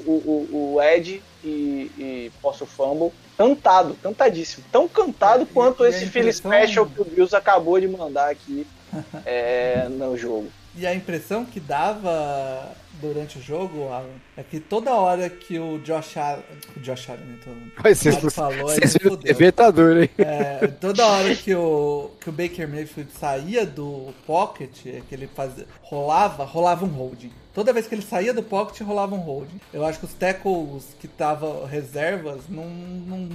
[0.52, 4.64] o, o Ed e, e posta o fumble cantado, cantadíssimo.
[4.70, 8.66] Tão cantado é, quanto esse Philly Special que o Bills acabou de mandar aqui
[9.24, 10.50] é, no jogo.
[10.80, 15.78] E a impressão que dava durante o jogo, Alan, é que toda hora que o
[15.80, 16.42] Josh Allen.
[16.74, 17.52] O Josh Allen, então.
[17.84, 20.08] Vocês, falou, vocês ele TV tá duro, hein?
[20.16, 25.26] É, toda hora que o, que o Baker Mayfield saía do pocket, é que ele
[25.26, 27.30] fazia, rolava, rolava um holding.
[27.52, 29.60] Toda vez que ele saía do pocket, rolava um holding.
[29.74, 33.28] Eu acho que os tackles que estavam reservas não, não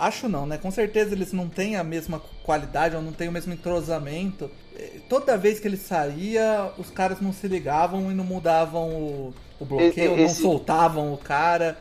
[0.00, 0.56] Acho não, né?
[0.56, 4.50] Com certeza eles não têm a mesma qualidade ou não têm o mesmo entrosamento.
[5.08, 9.64] Toda vez que ele saía, os caras não se ligavam e não mudavam o, o
[9.64, 11.78] bloqueio, esse, não soltavam o cara.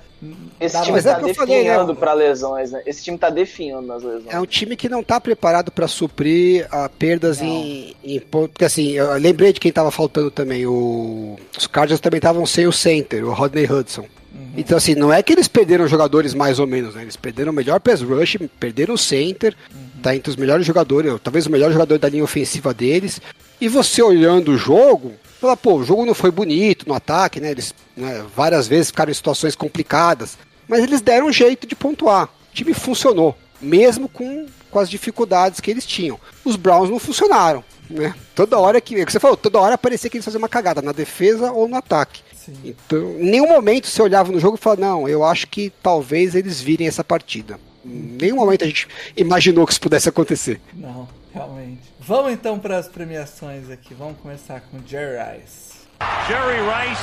[0.59, 1.99] Esse time está é definhando né?
[1.99, 2.81] para lesões, né?
[2.85, 4.33] Esse time está definhando nas lesões.
[4.33, 8.91] É um time que não está preparado para suprir a perdas em, em, Porque assim,
[8.91, 10.65] eu lembrei de quem estava faltando também.
[10.65, 14.05] O, os Cardinals também estavam sem o center, o Rodney Hudson.
[14.33, 14.53] Uhum.
[14.57, 17.01] Então, assim, não é que eles perderam jogadores mais ou menos, né?
[17.01, 20.01] Eles perderam o melhor pass rush, perderam o center, uhum.
[20.01, 23.21] tá entre os melhores jogadores, talvez o melhor jogador da linha ofensiva deles.
[23.59, 27.51] E você olhando o jogo, fala, pô, o jogo não foi bonito no ataque, né?
[27.51, 30.37] Eles né, várias vezes ficaram em situações complicadas,
[30.67, 32.25] mas eles deram um jeito de pontuar.
[32.25, 36.19] O time funcionou, mesmo com, com as dificuldades que eles tinham.
[36.45, 38.13] Os Browns não funcionaram, né?
[38.35, 40.81] Toda hora que, é que você falou, toda hora parecia que eles faziam uma cagada
[40.81, 42.21] na defesa ou no ataque.
[42.49, 42.75] Sim.
[42.85, 46.35] Então, em nenhum momento você olhava no jogo e falava, não, eu acho que talvez
[46.35, 47.59] eles virem essa partida.
[47.85, 50.59] Em nenhum momento a gente imaginou que isso pudesse acontecer.
[50.73, 51.81] Não, realmente.
[51.99, 53.93] Vamos então para as premiações aqui.
[53.93, 55.79] Vamos começar com Jerry Rice.
[56.27, 57.01] Jerry Rice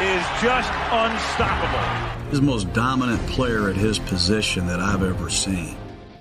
[0.00, 1.78] is just unstoppable.
[2.30, 5.76] He's the most dominant player at his position that I've ever seen.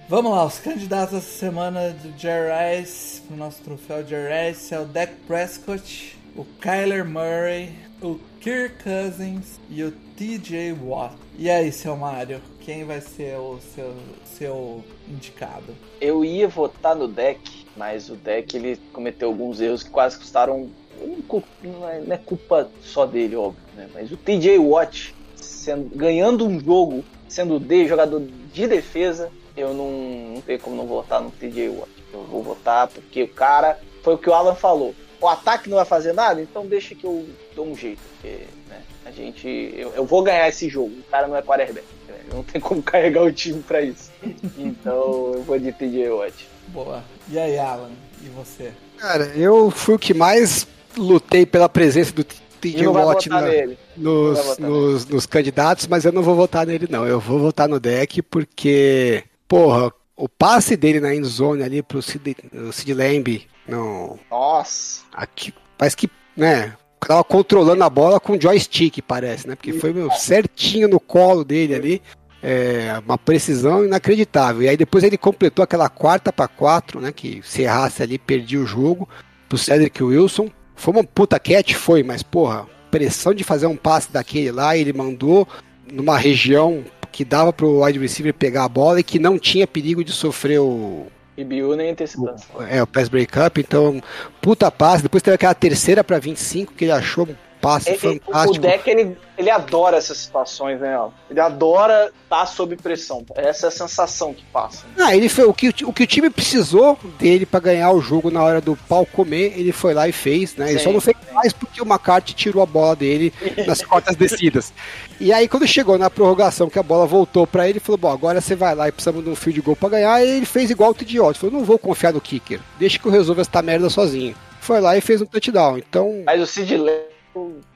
[0.10, 4.80] Vamos lá, os candidatos essa semana do Jerry Rice, o nosso troféu Jerry Rice é
[4.80, 7.70] o Dak Prescott, o Kyler Murray,
[8.02, 11.16] o Kirk Cousins e o TJ Watt.
[11.38, 13.94] E aí, seu Mário, quem vai ser o seu,
[14.26, 15.76] seu indicado?
[16.00, 20.70] Eu ia votar no deck, mas o deck ele cometeu alguns erros que quase custaram.
[21.00, 23.88] um Não é, não é culpa só dele, óbvio, né?
[23.94, 28.22] Mas o TJ Watt sendo, ganhando um jogo, sendo D, jogador
[28.52, 29.92] de defesa, eu não,
[30.34, 31.92] não tenho como não votar no TJ Watt.
[32.12, 34.96] Eu vou votar porque o cara, foi o que o Alan falou.
[35.22, 37.26] O ataque não vai fazer nada, então deixa que eu
[37.56, 38.00] dou um jeito.
[38.14, 39.48] Porque, né, a gente.
[39.78, 40.90] Eu, eu vou ganhar esse jogo.
[40.90, 41.86] O cara não é quarterback.
[42.08, 42.16] né?
[42.34, 44.10] Não tem como carregar o time pra isso.
[44.58, 46.48] Então eu vou de TJ Watt.
[46.70, 47.04] Boa.
[47.30, 47.92] E aí, Alan?
[48.24, 48.72] E você?
[48.98, 50.68] Cara, eu fui o que mais
[50.98, 56.22] lutei pela presença do TJ Watt votar na- nos, nos, nos candidatos, mas eu não
[56.24, 57.06] vou votar nele, não.
[57.08, 62.36] Eu vou votar no deck porque, porra, o passe dele na endzone ali pro Sid,
[62.72, 65.04] Sid Lamb, não, Nossa.
[65.14, 66.74] aqui, parece que, né,
[67.08, 69.56] tava controlando a bola com joystick, parece, né?
[69.56, 72.02] Porque foi meu, certinho no colo dele ali.
[72.44, 74.64] É, uma precisão inacreditável.
[74.64, 77.12] E aí depois ele completou aquela quarta para quatro, né?
[77.12, 79.08] Que se errasse ali, perdia o jogo
[79.48, 80.50] pro Cedric Wilson.
[80.76, 84.92] Foi uma puta catch, foi, mas porra, pressão de fazer um passe daquele lá, ele
[84.92, 85.48] mandou
[85.92, 90.04] numa região que dava pro wide receiver pegar a bola e que não tinha perigo
[90.04, 91.08] de sofrer o,
[91.44, 92.42] Biu nem antecipando.
[92.70, 94.02] é, o pass breakup, então,
[94.42, 95.04] puta passe.
[95.04, 97.28] Depois teve aquela terceira pra 25, que ele achou
[97.62, 98.58] passe É, é, fantástico.
[98.58, 101.00] O deck, ele, ele adora essas situações, né?
[101.30, 103.24] Ele adora estar sob pressão.
[103.36, 104.86] Essa é a sensação que passa.
[104.98, 108.32] Ah, ele foi o que, o que o time precisou dele pra ganhar o jogo
[108.32, 110.70] na hora do pau comer, ele foi lá e fez, né?
[110.70, 111.34] Ele Sim, só não fez sim.
[111.34, 113.34] mais porque o McCarthy tirou a bola dele
[113.68, 114.74] nas quartas descidas.
[115.20, 118.12] E aí, quando chegou na prorrogação, que a bola voltou pra ele, ele falou: Bom,
[118.12, 120.24] agora você vai lá e precisamos de um field goal pra ganhar.
[120.24, 121.38] E ele fez igual o Tidiot.
[121.38, 124.36] Falou: Não vou confiar no kicker, deixa que eu resolva essa merda sozinho.
[124.60, 125.78] Foi lá e fez um touchdown.
[125.78, 126.78] Então, Mas o Sid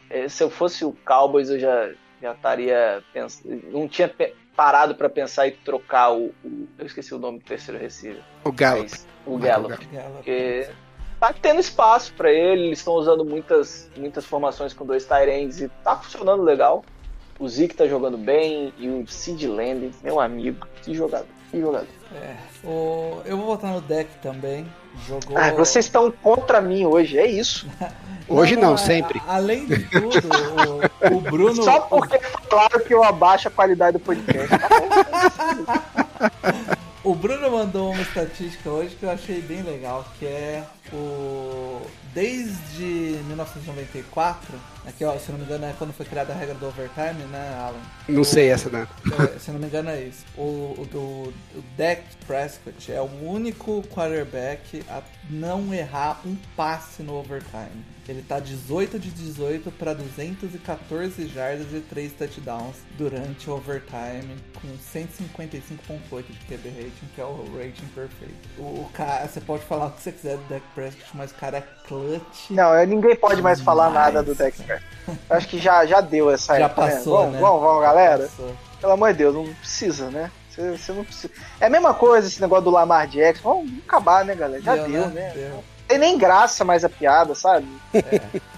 [0.09, 1.89] eh, se eu fosse o Cowboys, eu já,
[2.21, 3.61] já estaria pensando.
[3.71, 4.11] Não tinha
[4.55, 8.21] parado pra pensar em trocar o, o- Eu esqueci o nome do terceiro receiver.
[8.43, 8.89] o Gallup.
[8.91, 9.87] Mas o Gallup.
[10.15, 10.67] Porque
[11.19, 15.69] tá tendo espaço pra ele, eles estão usando muitas, muitas formações com dois Tyrants e
[15.83, 16.83] tá funcionando legal.
[17.37, 21.27] O Zeke tá jogando bem e o Sid Lamb, meu amigo, que jogador,
[22.13, 22.35] É.
[22.67, 24.65] O, eu vou votar no deck também.
[25.07, 25.37] Jogou.
[25.37, 27.67] Ah, vocês estão contra mim hoje, é isso.
[28.27, 29.21] Hoje não, sempre.
[29.27, 30.19] a- além de tudo,
[31.11, 31.61] o, o Bruno.
[31.61, 32.17] Só porque
[32.49, 34.49] falaram que eu abaixo a qualidade do podcast.
[37.03, 41.79] O Bruno mandou uma estatística hoje que eu achei bem legal, que é o
[42.15, 44.55] desde 1994,
[44.87, 47.55] aqui ó, se não me engano é quando foi criada a regra do overtime, né,
[47.59, 47.79] Alan?
[48.07, 48.87] Não sei essa, né?
[49.35, 50.25] É, se não me engano é isso.
[50.37, 57.01] O, o, o, o Dak Prescott é o único quarterback a não errar um passe
[57.01, 57.95] no overtime.
[58.07, 64.67] Ele tá 18 de 18 para 214 jardas e 3 touchdowns durante o overtime com
[64.77, 68.35] 155.8 de QB rating, que é o rating perfeito.
[68.59, 71.35] O, o cara, você pode falar o que você quiser do Dak Prescott, mas o
[71.35, 72.51] cara é clutch.
[72.51, 74.51] Não, ninguém pode mais falar nada do cara.
[74.51, 74.74] Dexter.
[75.07, 76.95] Eu Acho que já, já deu essa Já época, né?
[76.95, 77.39] passou, Vamos, né?
[77.39, 78.23] vamos, vamos, galera.
[78.23, 78.55] Passou.
[78.81, 80.31] Pelo amor de Deus, não precisa, né?
[80.49, 81.33] Você, você não precisa.
[81.59, 83.43] É a mesma coisa esse negócio do Lamar Jackson.
[83.49, 84.61] Vamos acabar, né, galera?
[84.63, 85.31] Já deu, né?
[85.33, 85.63] Deu.
[85.87, 87.67] Tem nem graça mais a piada, sabe?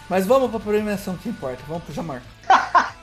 [0.10, 1.60] Mas vamos pra premiação que importa.
[1.68, 2.22] Vamos pro Jamar.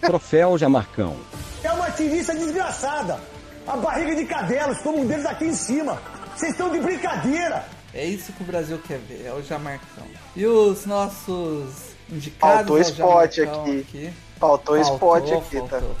[0.00, 1.16] Troféu Jamarcão.
[1.62, 3.18] É uma tirista desgraçada.
[3.66, 6.00] A barriga de cadelos, como um deles aqui em cima.
[6.34, 7.64] Vocês estão de brincadeira.
[7.92, 10.04] É isso que o Brasil quer ver, é o Jamarcão.
[10.34, 14.12] E os nossos indicados Faltou spot Jamarcão aqui.
[14.38, 15.80] Faltou spot Faltou, aqui, tá?
[15.80, 15.96] faltou.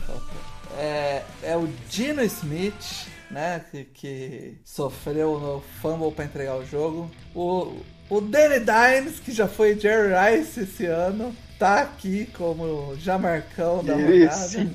[0.76, 3.64] É, é o Dino Smith, né?
[3.70, 7.10] Que, que sofreu no fumble para entregar o jogo.
[7.34, 7.76] O,
[8.10, 13.94] o Danny Dimes, que já foi Jerry Rice esse ano, tá aqui como Jamarcão da
[13.94, 14.74] rodada.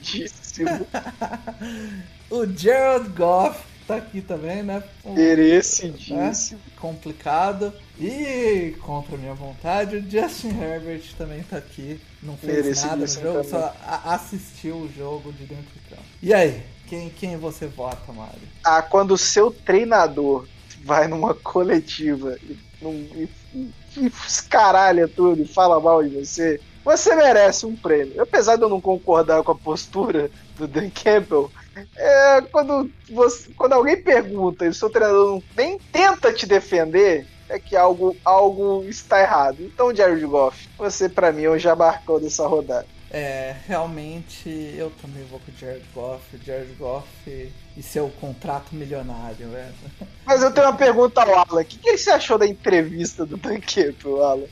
[2.31, 3.59] O Gerald Goff
[3.89, 4.83] tá aqui também, né?
[5.03, 6.59] Um- Merecidíssimo.
[6.79, 7.73] complicado.
[7.99, 11.99] E, contra a minha vontade, o Justin Herbert também tá aqui.
[12.21, 13.49] Não fez nada no jogo, também.
[13.49, 13.73] só
[14.05, 16.03] assistiu o jogo de dentro do campo.
[16.21, 18.39] E aí, quem, quem você vota, Mário?
[18.63, 20.47] Ah, quando o seu treinador
[20.83, 27.15] vai numa coletiva e, e, e, e escaralha tudo e fala mal de você, você
[27.15, 28.21] merece um prêmio.
[28.21, 31.51] Apesar de eu não concordar com a postura do Dan Campbell,
[31.95, 37.27] é, quando, você, quando alguém pergunta e o seu treinador não, nem tenta te defender,
[37.49, 39.61] é que algo, algo está errado.
[39.61, 42.87] Então, Jared Goff, você pra mim é o jabarcão dessa rodada.
[43.11, 44.47] É, realmente
[44.77, 46.35] eu também vou com o Jared Goff.
[46.35, 47.07] O Jared Goff
[47.75, 49.73] e seu contrato milionário, velho.
[50.25, 51.61] Mas eu tenho uma pergunta ao Alan.
[51.61, 54.47] O que, que você achou da entrevista do Campbell, Alan?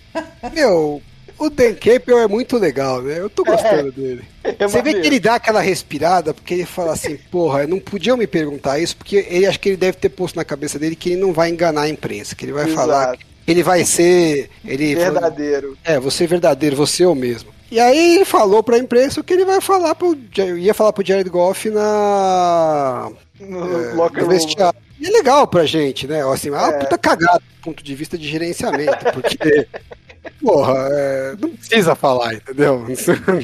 [0.53, 1.01] Meu,
[1.39, 3.19] O Dan Campbell é muito legal, né?
[3.19, 4.23] Eu tô gostando dele.
[4.59, 8.15] É Você vê que ele dá aquela respirada, porque ele fala assim, porra, não podiam
[8.15, 11.09] me perguntar isso, porque ele acho que ele deve ter posto na cabeça dele que
[11.09, 12.75] ele não vai enganar a imprensa, que ele vai Exato.
[12.77, 14.49] falar que ele vai ser.
[14.63, 15.77] Ele Verdadeiro.
[15.83, 17.49] É, você é verdadeiro, você é o mesmo.
[17.69, 20.17] E aí ele falou pra imprensa o que ele vai falar pro.
[20.57, 23.11] ia falar pro Jared Goff na.
[23.39, 24.79] No é, no vestiário.
[24.99, 26.21] E é legal pra gente, né?
[26.31, 26.79] Assim, é uma É.
[26.79, 29.67] puta cagada do ponto de vista de gerenciamento, porque.
[30.41, 32.85] Porra, é, não precisa falar, entendeu?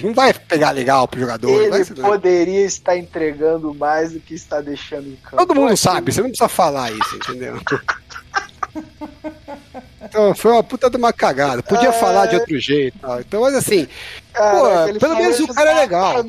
[0.04, 1.62] Não vai pegar legal pro jogador.
[1.62, 5.38] Ele poderia estar entregando mais do que está deixando em campo.
[5.38, 7.58] Todo mundo sabe, você não precisa falar isso, entendeu?
[10.02, 11.64] Então, foi uma puta de uma cagada.
[11.64, 11.92] Podia É.
[11.94, 12.98] falar de outro jeito.
[13.00, 13.20] tal.
[13.22, 13.88] Então, mas assim,
[14.34, 16.24] Cara, Pô, pelo menos o cara é legal.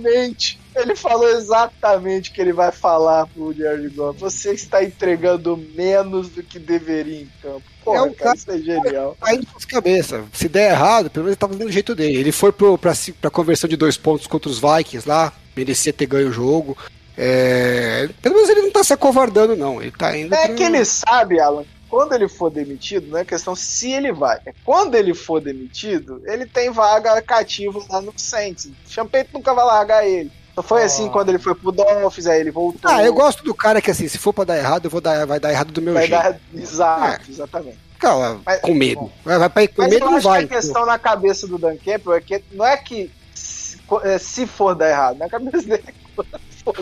[0.76, 4.18] Ele falou exatamente o que ele vai falar pro Jared Goff.
[4.20, 7.62] Você está entregando menos do que deveria em campo.
[7.84, 9.16] Porra, É um cara, isso é genial.
[9.20, 10.24] tá indo pras cabeça.
[10.32, 12.16] Se der errado, pelo menos ele tá fazendo do jeito dele.
[12.18, 16.06] Ele foi pro, pra, pra conversão de dois pontos contra os Vikings lá, merecia ter
[16.06, 16.76] ganho o jogo.
[17.16, 19.80] É, pelo menos ele não tá se acovardando, não.
[19.80, 20.34] Ele tá indo.
[20.34, 24.12] É pro- que ele sabe, Alan, quando ele for demitido, não é questão se ele
[24.12, 24.40] vai.
[24.46, 28.68] É quando ele for demitido, ele tem vaga cativa lá no Saints.
[28.88, 30.30] Champagne nunca vai largar ele.
[30.54, 30.86] Só foi Ah.
[30.86, 32.90] assim quando ele foi pro Dolphins, aí ele voltou.
[32.90, 35.26] Ah, eu gosto do cara que assim, se for pra dar errado, eu vou dar,
[35.26, 36.22] vai dar errado do meu Vai jeito.
[36.22, 36.38] dar...
[36.54, 37.78] Exato, exatamente.
[37.98, 39.10] Cara, Mas- com medo.
[39.24, 40.46] Vai, vai pra, com Mas medo eu não acho vai.
[40.46, 44.18] que a questão na cabeça do Dan Campbell é que não é que se, é,
[44.18, 46.24] se for dar errado, na cabeça dele é que for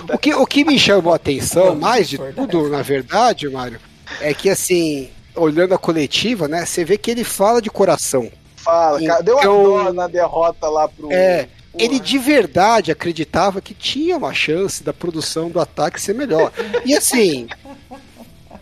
[0.04, 3.80] dar O que, o que me chamou a atenção, mais de tudo, na verdade, Mário,
[4.20, 8.30] é que assim, olhando a coletiva, né, você vê que ele fala de coração.
[8.56, 9.00] fala.
[9.04, 9.22] cara.
[9.22, 11.10] Deu uma Então- dó na derrota lá pro.
[11.12, 11.48] É.
[11.78, 16.52] ele de verdade acreditava que tinha uma chance da produção do ataque ser melhor.
[16.84, 17.46] E assim,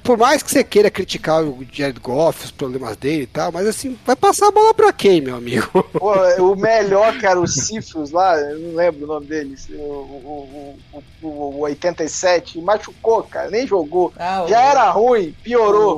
[0.02, 3.66] por mais que você queira criticar o Jared Goff, os problemas dele e tal, mas
[3.66, 5.82] assim, vai passar a bola pra quem, meu amigo?
[5.92, 6.12] Pô,
[6.42, 10.76] o melhor que era o Cifros lá, eu não lembro o nome dele, o, o,
[10.92, 14.12] o, o, o 87, machucou, cara, nem jogou.
[14.18, 15.96] Ah, o- Já era ruim, piorou.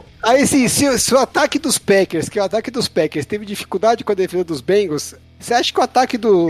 [0.00, 3.26] o- Aí assim, se, se o ataque dos Packers, que é o ataque dos Packers,
[3.26, 6.48] teve dificuldade com a defesa dos Bengals, você acha que o ataque do,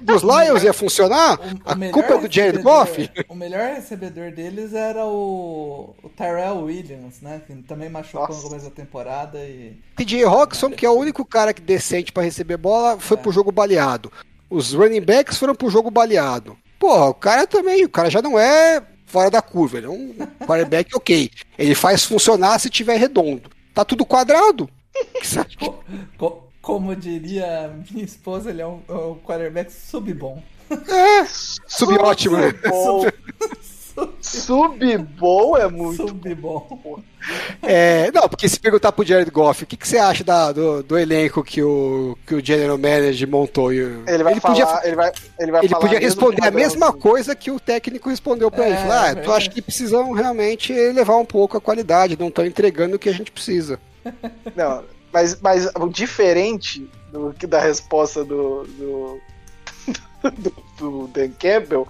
[0.00, 1.38] dos Lions ia funcionar?
[1.38, 3.10] o- A culpa é do Jared Goff?
[3.28, 7.42] O melhor recebedor deles era o, o Tyrell Williams, né?
[7.46, 8.42] Que também machucou Nossa.
[8.42, 9.76] no começo da temporada e.
[9.96, 13.20] TJ Roxon, que é o único cara que decente pra receber bola, foi É.
[13.20, 14.10] pro jogo baleado.
[14.48, 16.56] Os running backs foram pro jogo baleado.
[16.78, 20.14] Porra, o cara também, o cara já não é fora da curva, ele é um
[20.46, 21.30] quarterback ok.
[21.58, 23.50] Ele faz funcionar se tiver redondo.
[23.74, 24.68] Tá tudo quadrado.
[25.58, 25.82] Co-
[26.18, 30.42] co- como diria minha esposa, ele é um, um quarterback sub-bom.
[30.70, 31.24] É,
[31.66, 32.52] subótimo, né?
[32.68, 33.04] Bom,
[34.20, 36.08] Sub-bom é muito.
[36.08, 37.00] Sub-bom.
[37.62, 40.82] É, não, porque se perguntar pro Jared Goff, o que, que você acha da- do,
[40.82, 43.72] do elenco que o, que o General Manager montou?
[43.72, 46.50] E o- Ele vai falar, podia, ele vai, ele vai ele falar podia responder a
[46.50, 48.74] mesma coisa que o técnico respondeu pra ele.
[48.76, 52.28] É, Falar, ah, é tu acha que precisam realmente elevar um pouco a qualidade, não
[52.28, 53.78] estão entregando o que a gente precisa.
[54.56, 54.82] Não,
[55.14, 59.20] mas, mas o diferente do, que da resposta do, do,
[60.36, 61.86] do, do Dan Campbell,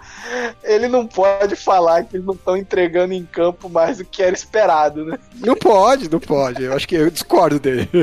[0.63, 4.35] ele não pode falar que eles não estão entregando em campo mais do que era
[4.35, 5.19] esperado, né?
[5.37, 6.63] Não pode, não pode.
[6.65, 7.89] Eu acho que eu discordo dele.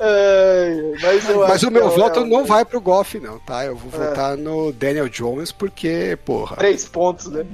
[0.00, 3.64] Ai, mas Mas o meu é- voto é- não vai pro Goff, não, tá?
[3.64, 4.08] Eu vou É.
[4.08, 6.56] votar no Daniel Jones porque, porra.
[6.56, 7.46] Três pontos, né?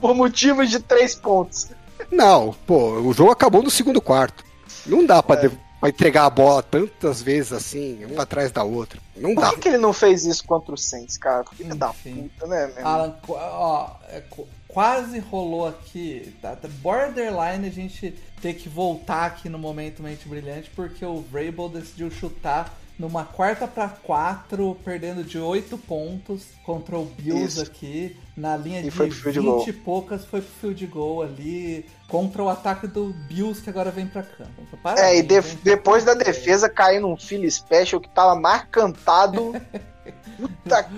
[0.00, 1.68] Por motivos de três pontos.
[2.10, 4.44] Não, pô, o jogo acabou no segundo quarto.
[4.86, 5.48] Não dá pra, É.
[5.48, 9.00] de- pra entregar a bola tantas vezes assim, uma atrás da outra.
[9.16, 9.50] Não Por dá.
[9.50, 11.44] que, que ele não fez isso contra o Saints, cara?
[11.54, 12.30] Filho da Enfim.
[12.38, 12.86] puta, né, meu?
[12.86, 16.34] Alan, ó, é, qu- quase rolou aqui.
[16.42, 21.20] Tá, tá borderline a gente ter que voltar aqui no momento mente brilhante porque o
[21.22, 27.62] Vrabel decidiu chutar numa quarta pra quatro, perdendo de 8 pontos contra o Bills Isso.
[27.62, 28.16] aqui.
[28.36, 29.64] Na linha E de foi 20 goal.
[29.68, 31.86] e poucas foi pro field goal ali.
[32.08, 34.50] Contra o ataque do Bills que agora vem pra campo.
[34.96, 39.54] É, e de- depois da defesa cair num Philly Special que tava mais cantado.
[40.36, 40.88] Puta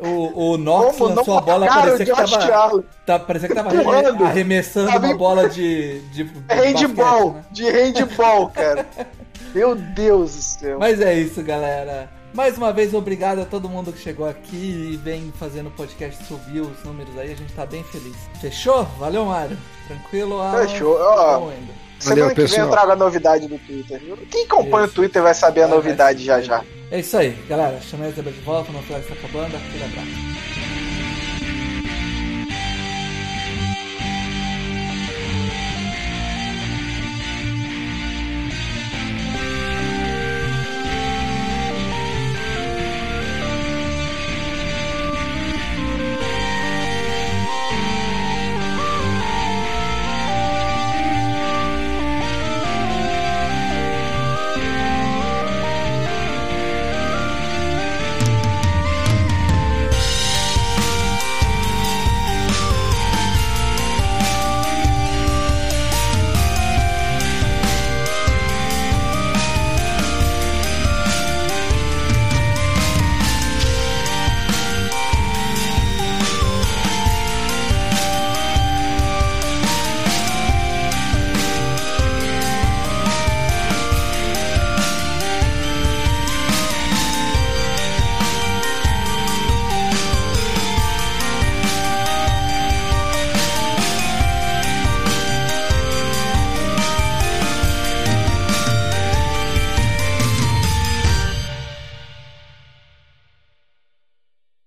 [0.00, 2.84] O, o Knox como lançou a bola, parecia que tava.
[3.06, 4.06] Tá, parecia que tava Empurrando.
[4.08, 7.44] arreme- arremessando Tava uma bola de, de, de Handball, né?
[7.52, 8.86] de handball, cara.
[9.54, 10.78] Meu Deus do céu.
[10.78, 12.10] Mas é isso, galera.
[12.34, 16.24] Mais uma vez, obrigado a todo mundo que chegou aqui e vem fazendo o podcast
[16.24, 17.32] subir os números aí.
[17.32, 18.16] A gente tá bem feliz.
[18.40, 18.82] Fechou?
[18.98, 19.56] Valeu, Mário.
[19.86, 20.40] Tranquilo?
[20.40, 20.66] Alan?
[20.66, 20.98] Fechou.
[20.98, 21.52] Ó.
[22.00, 22.66] Semana Valeu, que vem pessoal.
[22.66, 24.00] eu trago a novidade do Twitter.
[24.00, 24.16] viu?
[24.30, 24.92] Quem acompanha Isso.
[24.92, 26.24] o Twitter vai saber a vai novidade sim.
[26.24, 26.64] já já.
[26.90, 27.80] É isso aí, galera.
[27.80, 29.56] Chamei a de volta, não vai estar acabando.
[29.56, 30.33] Aquele abraço.